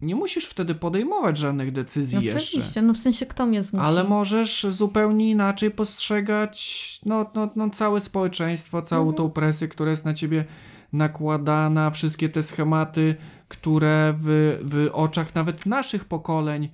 nie 0.00 0.14
musisz 0.14 0.46
wtedy 0.46 0.74
podejmować 0.74 1.36
żadnych 1.38 1.72
decyzji 1.72 2.16
No 2.16 2.22
jeszcze. 2.22 2.40
oczywiście, 2.40 2.82
no 2.82 2.94
w 2.94 2.98
sensie 2.98 3.26
kto 3.26 3.46
mnie 3.46 3.62
zmusi? 3.62 3.86
Ale 3.86 4.04
możesz 4.04 4.66
zupełnie 4.70 5.30
inaczej 5.30 5.70
postrzegać 5.70 7.00
no, 7.06 7.30
no, 7.34 7.50
no, 7.56 7.70
całe 7.70 8.00
społeczeństwo, 8.00 8.82
całą 8.82 9.02
Mhm. 9.08 9.16
tą 9.16 9.30
presję, 9.30 9.68
która 9.68 9.90
jest 9.90 10.04
na 10.04 10.14
ciebie 10.14 10.44
nakładana, 10.92 11.90
wszystkie 11.90 12.28
te 12.28 12.42
schematy, 12.42 13.16
które 13.48 14.14
w, 14.18 14.58
w 14.64 14.88
oczach 14.92 15.34
nawet 15.34 15.66
naszych 15.66 16.04
pokoleń 16.04 16.68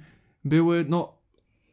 były 0.44 0.86
no, 0.88 1.12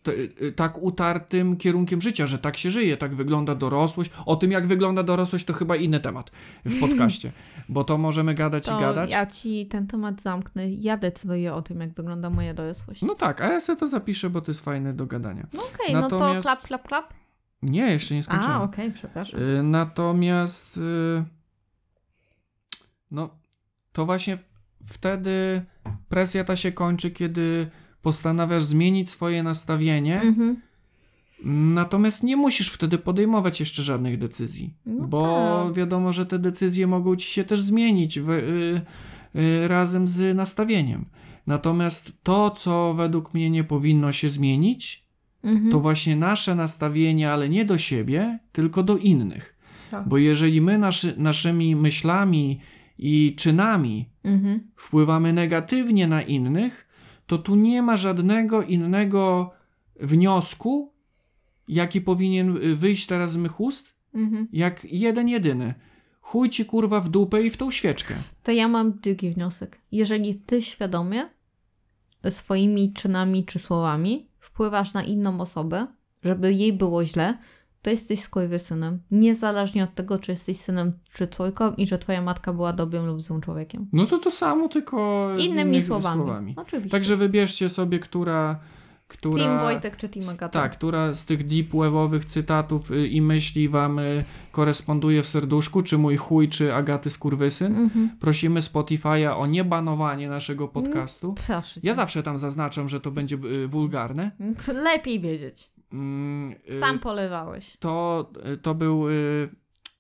y, 0.08 0.54
tak 0.56 0.84
utartym 0.84 1.58
kierunkiem 1.58 2.02
życia, 2.02 2.28
że 2.28 2.40
tak 2.40 2.58
się 2.58 2.72
żyje, 2.72 2.98
tak 2.98 3.16
wygląda 3.16 3.56
dorosłość. 3.56 4.12
O 4.26 4.36
tym, 4.36 4.52
jak 4.52 4.68
wygląda 4.68 5.04
dorosłość, 5.04 5.46
to 5.46 5.54
chyba 5.54 5.76
inny 5.76 6.00
temat 6.00 6.32
w 6.66 6.80
podcaście, 6.88 7.32
bo 7.70 7.84
to 7.84 7.98
możemy 7.98 8.34
gadać 8.34 8.66
To 8.66 8.78
i 8.78 8.82
gadać. 8.82 9.12
ja 9.12 9.26
ci 9.26 9.66
ten 9.66 9.88
temat 9.88 10.22
zamknę. 10.22 10.70
Ja 10.72 10.98
decyduję 10.98 11.54
o 11.54 11.62
tym, 11.62 11.80
jak 11.80 11.94
wygląda 11.94 12.30
moja 12.30 12.54
dorosłość. 12.54 13.02
No 13.02 13.08
No 13.08 13.16
tak, 13.16 13.42
a 13.42 13.54
ja 13.54 13.60
sobie 13.60 13.80
to 13.80 13.88
zapiszę, 13.88 14.30
bo 14.30 14.42
to 14.42 14.52
jest 14.52 14.62
fajne 14.62 14.94
do 14.94 15.06
gadania. 15.06 15.48
okej, 15.54 15.94
no 15.94 16.08
to 16.10 16.16
natomiast- 16.20 16.42
klap, 16.42 16.62
klap, 16.62 16.88
klap. 16.88 17.14
Nie, 17.62 17.82
jeszcze 17.92 18.16
nie 18.16 18.24
skończyłem. 18.24 18.58
A, 18.58 18.64
okej, 18.64 18.92
przepraszam. 18.92 19.40
Y, 19.40 19.64
Natomiast 19.64 20.78
y, 20.78 20.82
no 23.12 23.30
to 23.94 24.06
właśnie 24.06 24.38
wtedy 24.86 25.62
presja 26.10 26.44
ta 26.44 26.56
się 26.56 26.72
kończy, 26.72 27.12
kiedy 27.12 27.68
postanawiasz 28.02 28.64
zmienić 28.64 29.10
swoje 29.10 29.44
nastawienie, 29.44 30.22
Mhm. 30.22 30.62
natomiast 31.74 32.24
nie 32.24 32.38
musisz 32.38 32.70
wtedy 32.72 32.98
podejmować 32.98 33.60
jeszcze 33.60 33.84
żadnych 33.84 34.18
decyzji, 34.20 34.74
No 34.86 35.08
bo 35.08 35.64
tak. 35.66 35.74
wiadomo, 35.74 36.14
że 36.14 36.26
te 36.26 36.40
decyzje 36.40 36.88
mogą 36.88 37.16
ci 37.16 37.28
się 37.32 37.44
też 37.44 37.62
zmienić 37.62 38.20
w, 38.20 38.30
y, 38.30 38.82
y, 39.36 39.68
razem 39.68 40.08
z 40.08 40.36
nastawieniem. 40.38 41.06
Natomiast 41.48 42.24
to, 42.24 42.50
co 42.52 42.94
według 42.94 43.34
mnie 43.34 43.50
nie 43.50 43.64
powinno 43.64 44.12
się 44.12 44.30
zmienić, 44.30 45.06
Mhm. 45.44 45.72
to 45.72 45.80
właśnie 45.80 46.16
nasze 46.16 46.56
nastawienie, 46.56 47.32
ale 47.32 47.50
nie 47.50 47.66
do 47.66 47.78
siebie, 47.78 48.40
tylko 48.52 48.84
do 48.84 48.98
innych. 48.98 49.56
Tak. 49.92 50.08
Bo 50.08 50.18
jeżeli 50.18 50.62
my 50.62 50.78
naszy, 50.78 51.14
naszymi 51.18 51.76
myślami 51.76 52.60
i 52.98 53.36
czynami 53.38 54.10
Mhm. 54.24 54.72
wpływamy 54.76 55.34
negatywnie 55.34 56.08
na 56.08 56.22
innych, 56.22 56.88
to 57.28 57.38
tu 57.38 57.56
nie 57.56 57.82
ma 57.82 57.98
żadnego 57.98 58.64
innego 58.64 59.52
wniosku, 60.00 60.94
jaki 61.68 62.02
powinien 62.02 62.58
y, 62.58 62.76
wyjść 62.76 63.08
teraz 63.08 63.32
z 63.32 63.38
mych 63.38 63.60
ust, 63.60 63.96
Mhm. 64.14 64.48
jak 64.52 64.86
jeden 64.86 65.30
jedyny. 65.30 65.74
Chuj 66.22 66.50
ci 66.50 66.66
kurwa 66.66 67.00
w 67.02 67.10
dupę 67.10 67.44
i 67.44 67.50
w 67.50 67.58
tą 67.58 67.72
świeczkę. 67.72 68.16
To 68.44 68.52
ja 68.52 68.68
mam 68.68 68.92
drugi 69.00 69.30
wniosek. 69.30 69.82
Jeżeli 69.92 70.36
ty 70.36 70.62
świadomie 70.62 71.30
swoimi 72.30 72.94
czynami 72.94 73.46
czy 73.46 73.60
słowami 73.60 74.28
wpływasz 74.40 74.94
na 74.94 75.04
inną 75.04 75.42
osobę, 75.42 75.88
żeby 76.24 76.54
jej 76.54 76.74
było 76.74 77.06
źle, 77.06 77.38
to 77.86 77.90
jesteś 77.90 78.20
skurwysynem. 78.20 79.00
Niezależnie 79.12 79.84
od 79.84 79.96
tego, 79.96 80.20
czy 80.20 80.32
jesteś 80.32 80.58
synem 80.58 80.94
czy 81.14 81.28
córką 81.28 81.74
i 81.74 81.88
że 81.88 81.98
twoja 81.98 82.22
matka 82.22 82.54
była 82.54 82.74
dobrym 82.74 83.06
lub 83.06 83.22
złym 83.22 83.42
człowiekiem. 83.42 83.88
No 83.94 84.06
to 84.06 84.18
to 84.18 84.32
samo, 84.32 84.70
tylko 84.70 85.28
Innymi 85.32 85.46
innymi 85.46 85.82
słowami. 85.82 86.54
Oczywiście. 86.58 86.92
Także 86.92 87.18
wybierzcie 87.18 87.70
sobie, 87.70 88.00
która... 88.00 88.60
która... 89.08 89.44
Team 89.44 89.60
Wojtek 89.60 89.98
czy 89.98 90.10
Team 90.10 90.30
Agata. 90.30 90.62
Tak, 90.62 90.72
która 90.72 91.14
z 91.14 91.26
tych 91.26 91.48
deep 91.48 91.68
webowych 91.68 92.26
cytatów 92.26 92.92
y, 92.92 93.08
i 93.08 93.22
myśli 93.22 93.70
wam 93.70 94.00
y, 94.00 94.24
koresponduje 94.52 95.24
w 95.24 95.28
serduszku, 95.28 95.82
czy 95.82 95.98
mój 95.98 96.18
chuj, 96.18 96.50
czy 96.50 96.74
Agaty 96.74 97.10
Skurwysyn. 97.10 97.76
Mhm. 97.76 98.10
Prosimy 98.20 98.60
Spotify'a 98.60 99.38
o 99.38 99.46
niebanowanie 99.46 100.30
naszego 100.30 100.68
podcastu. 100.68 101.36
Proszę 101.48 101.82
cię. 101.82 101.88
Ja 101.88 101.94
zawsze 101.94 102.24
tam 102.24 102.38
zaznaczam, 102.38 102.90
że 102.90 103.02
to 103.02 103.12
będzie 103.12 103.36
y, 103.36 103.68
wulgarne. 103.68 104.32
Lepiej 104.74 105.20
wiedzieć. 105.20 105.75
Mm, 106.00 106.56
y, 106.74 106.80
Sam 106.80 107.00
polewałeś. 107.00 107.78
To, 107.80 108.30
y, 108.54 108.58
to 108.58 108.76
był... 108.76 109.10
y, 109.10 109.50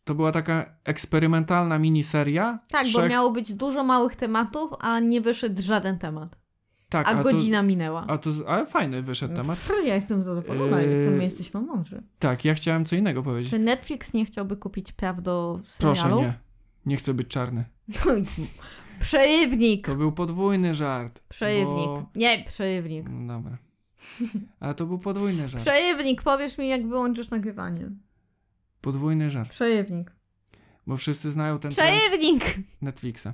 To 0.03 0.15
była 0.15 0.31
taka 0.31 0.65
eksperymentalna 0.83 1.79
miniseria. 1.79 2.59
Tak, 2.69 2.83
bo 2.93 2.99
trzech- 2.99 3.09
miało 3.09 3.31
być 3.31 3.53
dużo 3.53 3.83
małych 3.83 4.15
tematów, 4.15 4.71
a 4.79 4.99
nie 4.99 5.21
wyszedł 5.21 5.61
żaden 5.61 5.97
temat. 5.99 6.35
tak, 6.89 7.07
A 7.07 7.15
to- 7.15 7.23
godzina 7.23 7.61
minęła. 7.63 8.05
A 8.07 8.17
to, 8.17 8.29
ale 8.47 8.65
fajny 8.65 9.01
wyszedł 9.01 9.35
temat. 9.35 9.57
Pff, 9.57 9.85
Ja 9.87 9.95
jestem 9.95 10.23
zadowolona, 10.23 10.81
Yy, 10.81 11.05
co 11.05 11.11
my 11.11 11.23
jesteśmy 11.23 11.61
mądrzy. 11.61 12.03
Tak, 12.19 12.45
ja 12.45 12.53
chciałem 12.53 12.85
co 12.85 12.95
innego 12.95 13.23
powiedzieć. 13.23 13.49
Czy 13.51 13.59
Netflix 13.59 14.13
nie 14.13 14.25
chciałby 14.25 14.57
kupić 14.57 14.91
praw 14.91 15.21
do 15.21 15.59
Proszę, 15.79 16.01
serialu? 16.01 16.21
nie. 16.21 16.33
Nie 16.85 16.97
chcę 16.97 17.13
być 17.13 17.27
czarny. 17.27 17.65
Przerywnik! 19.01 19.85
To 19.85 19.95
był 19.95 20.11
podwójny 20.11 20.73
żart. 20.73 21.21
Przerywnik. 21.29 21.85
Bo... 21.85 22.09
Nie, 22.15 22.43
przerywnik. 22.47 23.05
No 23.09 23.33
Dobra. 23.33 23.57
Ale 24.60 24.76
to 24.76 24.86
był 24.86 24.99
podwójny 24.99 25.49
żart. 25.49 25.64
Przerywnik, 25.64 26.22
powiesz 26.22 26.58
mi, 26.58 26.70
jak 26.70 26.88
wyłączysz 26.88 27.30
nagrywanie. 27.30 27.89
Podwójny 28.82 29.32
żart. 29.32 29.49
Przerywnik. 29.49 30.12
Bo 30.88 30.97
wszyscy 30.97 31.32
znają 31.32 31.60
ten 31.60 31.72
trend 31.72 31.91
Przerywnik! 31.91 32.56
Netflixa. 32.82 33.28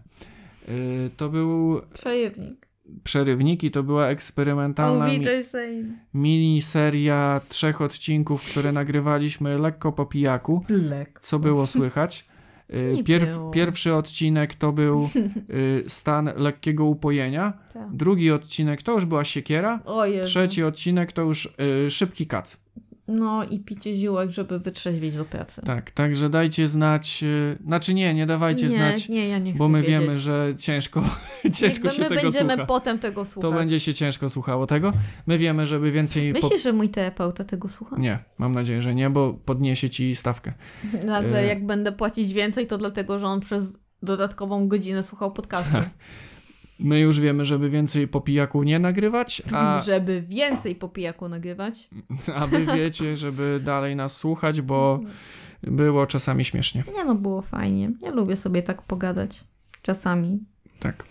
Yy, 0.67 1.09
to 1.17 1.29
był 1.29 1.81
Przerywnik. 1.93 2.67
przerywnik 3.03 3.63
i 3.63 3.71
to 3.71 3.83
była 3.83 4.07
eksperymentalna 4.07 5.07
mi- 5.07 5.25
miniseria 6.13 7.41
trzech 7.49 7.81
odcinków, 7.81 8.43
które 8.51 8.71
nagrywaliśmy 8.71 9.57
lekko 9.57 9.91
po 9.91 10.05
pijaku. 10.05 10.65
Lek. 10.69 11.19
Co 11.19 11.39
było 11.39 11.67
słychać? 11.67 12.25
Nie 12.95 13.03
Pierw, 13.03 13.29
było. 13.29 13.51
pierwszy 13.51 13.93
odcinek 13.93 14.55
to 14.55 14.71
był 14.71 15.09
yy, 15.49 15.83
stan 15.99 16.29
lekkiego 16.35 16.85
upojenia. 16.85 17.53
Tak. 17.73 17.95
Drugi 17.95 18.31
odcinek 18.31 18.83
to 18.83 18.91
już 18.91 19.05
była 19.05 19.25
siekiera. 19.25 19.79
Trzeci 20.23 20.63
odcinek 20.63 21.11
to 21.11 21.21
już 21.21 21.53
yy, 21.83 21.91
szybki 21.91 22.27
kac. 22.27 22.61
No 23.07 23.43
i 23.43 23.59
picie 23.59 23.95
ziółek, 23.95 24.29
żeby 24.31 24.59
wytrzeźwieć 24.59 25.15
do 25.15 25.25
pracy. 25.25 25.61
Tak, 25.65 25.91
także 25.91 26.29
dajcie 26.29 26.67
znać. 26.67 27.21
Yy, 27.21 27.57
znaczy 27.65 27.93
nie, 27.93 28.13
nie 28.13 28.25
dawajcie 28.25 28.63
nie, 28.63 28.69
znać, 28.69 29.09
nie, 29.09 29.27
ja 29.27 29.39
nie 29.39 29.51
chcę 29.51 29.57
bo 29.57 29.69
my 29.69 29.81
wiedzieć. 29.81 29.99
wiemy, 29.99 30.15
że 30.15 30.53
ciężko, 30.57 31.03
ciężko 31.59 31.87
Jakby 31.87 31.91
się 31.91 32.03
my 32.03 32.09
tego 32.09 32.21
będziemy 32.21 32.53
słucha. 32.53 32.65
potem 32.65 32.99
tego 32.99 33.25
słuchać. 33.25 33.51
To 33.51 33.57
będzie 33.57 33.79
się 33.79 33.93
ciężko 33.93 34.29
słuchało 34.29 34.67
tego. 34.67 34.91
My 35.27 35.37
wiemy, 35.37 35.65
żeby 35.65 35.91
więcej. 35.91 36.33
Po... 36.33 36.39
Myślisz, 36.41 36.63
że 36.63 36.73
mój 36.73 36.89
terapeuta 36.89 37.43
tego 37.43 37.69
słucha? 37.69 37.95
Nie, 37.99 38.19
mam 38.37 38.51
nadzieję, 38.51 38.81
że 38.81 38.95
nie, 38.95 39.09
bo 39.09 39.33
podniesie 39.33 39.89
ci 39.89 40.15
stawkę. 40.15 40.53
Nagle 41.05 41.39
E. 41.39 41.45
jak 41.45 41.65
będę 41.65 41.91
płacić 41.91 42.33
więcej, 42.33 42.67
to 42.67 42.77
dlatego, 42.77 43.19
że 43.19 43.27
on 43.27 43.39
przez 43.39 43.73
dodatkową 44.03 44.67
godzinę 44.67 45.03
słuchał 45.03 45.31
podcastu. 45.31 45.77
My 46.83 46.99
już 46.99 47.19
wiemy, 47.19 47.45
żeby 47.45 47.69
więcej 47.69 48.07
po 48.07 48.21
pijaku 48.21 48.63
nie 48.63 48.79
nagrywać, 48.79 49.41
a, 49.53 49.81
Żeby 49.85 50.21
więcej 50.21 50.75
po 50.75 50.89
pijaku 50.89 51.29
nagrywać. 51.29 51.89
a 52.35 52.47
wy 52.47 52.65
wiecie, 52.65 53.17
żeby 53.17 53.61
dalej 53.63 53.95
nas 53.95 54.17
słuchać, 54.17 54.61
bo 54.61 54.99
było 55.63 56.07
czasami 56.07 56.45
śmiesznie. 56.45 56.83
Nie 56.97 57.05
no, 57.05 57.15
było 57.15 57.41
fajnie. 57.41 57.91
Ja 58.01 58.11
lubię 58.11 58.35
sobie 58.35 58.63
tak 58.63 58.81
pogadać. 58.81 59.43
Czasami. 59.81 60.39
Tak. 60.79 61.05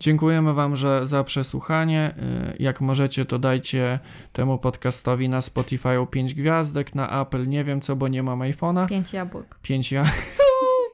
Dziękujemy 0.00 0.54
Wam 0.54 0.76
że, 0.76 1.06
za 1.06 1.24
przesłuchanie. 1.24 2.14
Y, 2.52 2.56
Jak 2.62 2.80
możecie, 2.80 3.24
to 3.24 3.38
dajcie 3.38 3.98
temu 4.32 4.58
podcastowi 4.58 5.28
na 5.28 5.40
Spotify 5.40 6.06
5 6.10 6.34
gwiazdek, 6.34 6.94
na 6.94 7.22
Apple 7.22 7.48
nie 7.48 7.64
wiem 7.64 7.80
co, 7.80 7.96
bo 7.96 8.08
nie 8.08 8.22
mam 8.22 8.38
iPhone'a. 8.38 8.88
Pięć 8.88 9.12
jabłek. 9.12 9.58
5 9.62 9.92
ja... 9.92 10.04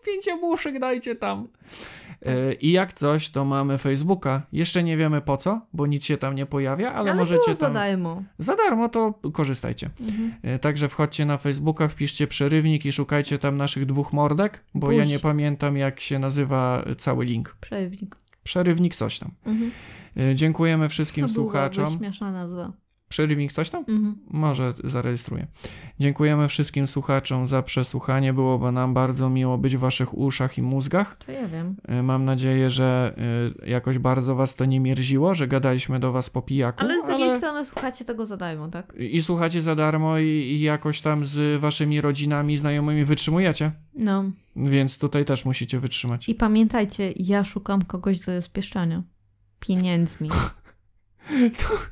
Pięć 0.07 0.27
jabłuszek 0.27 0.79
dajcie 0.79 1.15
tam. 1.17 1.49
Y, 2.27 2.55
I 2.55 2.73
jak 2.73 2.93
coś, 2.93 3.29
to 3.31 3.45
mamy 3.45 3.79
Facebooka. 3.79 4.43
Jeszcze 4.53 4.83
nie 4.83 4.97
wiemy 4.97 5.21
po 5.21 5.37
co, 5.37 5.61
bo 5.73 5.87
nic 5.87 6.05
się 6.05 6.17
tam 6.19 6.35
nie 6.35 6.47
pojawia, 6.47 6.93
ale, 6.93 7.15
możecie 7.15 7.43
było 7.45 7.55
za 7.55 7.61
tam. 7.65 7.75
darmo. 7.75 8.23
Za 8.39 8.57
darmo 8.57 8.89
to 8.89 9.15
korzystajcie. 9.33 9.91
Mhm. 10.01 10.33
Y, 10.55 10.59
Także 10.59 10.89
wchodźcie 10.89 11.27
na 11.27 11.37
Facebooka, 11.39 11.89
wpiszcie 11.89 12.27
przerywnik 12.27 12.87
i 12.87 12.93
szukajcie 12.93 13.39
tam 13.39 13.57
naszych 13.57 13.87
dwóch 13.87 14.13
mordek, 14.13 14.65
bo 14.75 14.93
ja 14.93 15.05
nie 15.05 15.19
pamiętam 15.19 15.77
jak 15.77 16.01
się 16.01 16.19
nazywa 16.19 16.85
cały 16.97 17.25
link. 17.25 17.57
Przerywnik. 17.61 18.17
Przerywnik 18.45 18.95
coś 18.95 19.19
tam. 19.19 19.31
Mhm. 19.47 19.71
Y, 20.31 20.35
Dziękujemy 20.35 20.89
wszystkim 20.89 21.27
To 21.27 21.33
była 21.33 21.45
słuchaczom. 21.45 21.99
śmieszna 21.99 22.33
nazwa. 22.33 22.73
Przerywnik 23.13 23.53
coś 23.53 23.71
tam? 23.71 23.85
Mhm. 23.89 24.15
Może 24.31 24.75
zarejestruję. 24.85 25.47
Dziękujemy 26.01 26.49
wszystkim 26.49 26.87
słuchaczom 26.87 27.47
za 27.47 27.63
przesłuchanie. 27.63 28.33
Byłoby 28.33 28.73
nam 28.73 28.95
bardzo 28.95 29.31
miło 29.31 29.59
być 29.59 29.77
w 29.77 29.81
waszych 29.81 30.19
uszach 30.19 30.59
i 30.59 30.63
mózgach. 30.63 31.17
To 31.27 31.33
ja 31.33 31.49
wiem. 31.49 31.77
Y, 31.99 32.03
Mam 32.03 32.25
nadzieję, 32.25 32.71
że 32.71 33.15
y, 33.65 33.69
jakoś 33.69 33.99
bardzo 33.99 34.35
was 34.35 34.55
to 34.55 34.65
nie 34.65 34.81
mierziło, 34.81 35.35
że 35.35 35.49
gadaliśmy 35.49 36.01
do 36.01 36.13
was 36.13 36.31
po 36.31 36.43
pijaku. 36.43 36.81
Ale 36.81 37.03
z 37.03 37.07
drugiej 37.07 37.39
strony 37.39 37.67
słuchacie 37.67 38.05
tego 38.05 38.27
za 38.27 38.37
darmo, 38.37 38.69
tak? 38.69 38.95
I 38.99 39.23
słuchacie 39.23 39.61
za 39.61 39.75
darmo 39.75 40.19
i, 40.19 40.27
i 40.27 40.61
jakoś 40.61 41.01
tam 41.01 41.25
z 41.25 41.61
waszymi 41.61 42.01
rodzinami, 42.01 42.57
znajomymi 42.57 43.05
wytrzymujecie. 43.05 43.73
No. 43.95 44.25
Więc 44.57 44.99
tutaj 44.99 45.25
też 45.25 45.45
musicie 45.45 45.81
wytrzymać. 45.81 46.29
I 46.29 46.35
pamiętajcie, 46.35 47.13
ja 47.17 47.45
szukam 47.45 47.83
kogoś 47.85 48.21
do 48.21 48.35
rozpieszczania. 48.35 49.03
Pieniędzmi. 49.61 50.29
To 51.59 51.69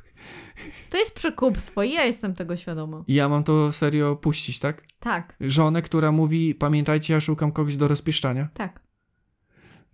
jest 0.93 1.15
przekupstwo 1.15 1.83
i 1.83 1.91
ja 1.93 2.03
jestem 2.05 2.35
tego 2.35 2.55
świadoma. 2.57 3.03
I 3.07 3.13
ja 3.13 3.29
mam 3.29 3.43
to 3.43 3.71
serio 3.71 4.15
puścić, 4.15 4.59
tak? 4.59 4.83
Tak, 4.99 5.35
Żonę, 5.41 5.81
która 5.81 6.11
mówi, 6.11 6.55
pamiętajcie, 6.55 7.13
ja 7.13 7.19
szukam 7.19 7.51
kogoś 7.51 7.77
do 7.77 7.87
rozpieszczania. 7.87 8.47
tak. 8.53 8.79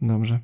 Dobrze. 0.01 0.39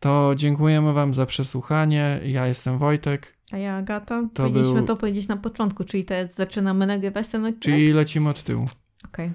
To 0.00 0.32
dziękujemy 0.36 0.92
Wam 0.92 1.14
za 1.14 1.26
przesłuchanie. 1.26 2.20
Ja 2.24 2.46
jestem 2.46 2.78
Wojtek, 2.78 3.36
A 3.52 3.58
ja, 3.58 3.76
Agata, 3.76 4.22
To 4.34 4.42
powinniśmy 4.42 4.74
był- 4.74 4.86
to 4.86 4.96
powiedzieć 4.96 5.28
na 5.28 5.36
początku, 5.36 5.84
czyli 5.84 6.04
teraz 6.04 6.34
zaczynamy 6.34 6.86
nagrywać 6.86 7.28
ten 7.28 7.44
odcinek? 7.44 7.60
czyli 7.62 7.92
lecimy 7.92 8.28
od 8.28 8.42
tyłu. 8.42 8.66
Okej. 9.04 9.30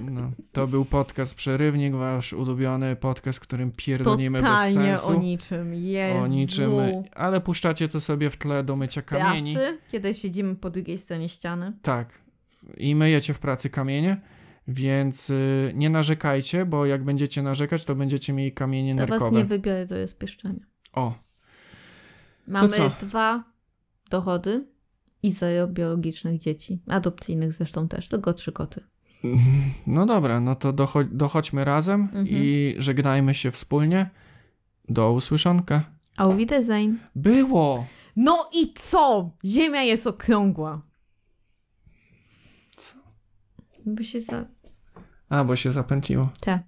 No, 0.00 0.32
to 0.52 0.66
był 0.66 0.84
podcast 0.84 1.34
Przerywnik, 1.34 1.94
wasz 1.94 2.32
ulubiony 2.32 2.96
podcast, 2.96 3.40
którym 3.40 3.72
pierdolimy 3.72 4.42
bez 4.42 4.72
sensu. 4.74 5.08
o 5.08 5.14
niczym. 5.14 5.74
Jezu. 5.74 6.18
o 6.18 6.26
niczym, 6.26 6.70
ale 7.14 7.40
puszczacie 7.40 7.88
to 7.88 8.00
sobie 8.00 8.30
w 8.30 8.36
tle 8.36 8.64
do 8.64 8.76
mycia 8.76 9.02
kamieni. 9.02 9.54
Pracy, 9.54 9.78
kiedy 9.92 10.14
siedzimy 10.14 10.56
po 10.56 10.70
drugiej 10.70 10.98
stronie 10.98 11.28
ściany. 11.28 11.72
Tak. 11.82 12.18
I 12.76 12.94
myjecie 12.94 13.34
w 13.34 13.38
pracy 13.38 13.70
kamienie, 13.70 14.20
więc 14.68 15.30
y, 15.30 15.72
nie 15.74 15.90
narzekajcie, 15.90 16.64
bo 16.66 16.86
jak 16.86 17.04
będziecie 17.04 17.42
narzekać, 17.42 17.84
to 17.84 17.94
będziecie 17.94 18.32
mieli 18.32 18.52
kamienie 18.52 18.94
To 18.94 19.00
was 19.00 19.10
nerkowe. 19.10 19.36
nie 19.38 19.44
wybiorę 19.44 19.86
do 19.86 19.96
rozpieszczenia. 19.96 20.66
O, 20.92 21.14
Mamy 22.46 22.68
co? 22.68 22.90
dwa 23.06 23.44
dochody 24.10 24.66
i 25.28 25.66
biologicznych 25.68 26.38
dzieci. 26.38 26.82
Adopcyjnych 26.86 27.52
zresztą 27.52 27.88
też, 27.88 28.08
tylko 28.08 28.32
trzy 28.32 28.52
koty. 28.52 28.80
no 29.86 30.06
dobra, 30.06 30.40
no 30.40 30.54
to 30.56 30.72
docho- 30.72 31.08
dochodźmy 31.12 31.64
razem 31.64 32.00
Mhm. 32.02 32.26
i 32.28 32.74
żegnajmy 32.78 33.34
się 33.34 33.50
wspólnie. 33.50 34.10
Do 34.88 35.12
usłyszonka. 35.12 35.84
Au 36.16 36.36
Wiedersehen. 36.36 36.98
Było! 37.14 37.86
No 38.16 38.48
i 38.54 38.72
co? 38.74 39.30
Ziemia 39.44 39.82
jest 39.82 40.06
okrągła. 40.06 40.82
Co? 42.76 42.96
By 43.86 44.04
się 44.04 44.20
za... 44.20 44.44
A, 45.28 45.44
bo 45.44 45.56
się 45.56 45.72
zapętliło. 45.72 46.28
Te. 46.40 46.62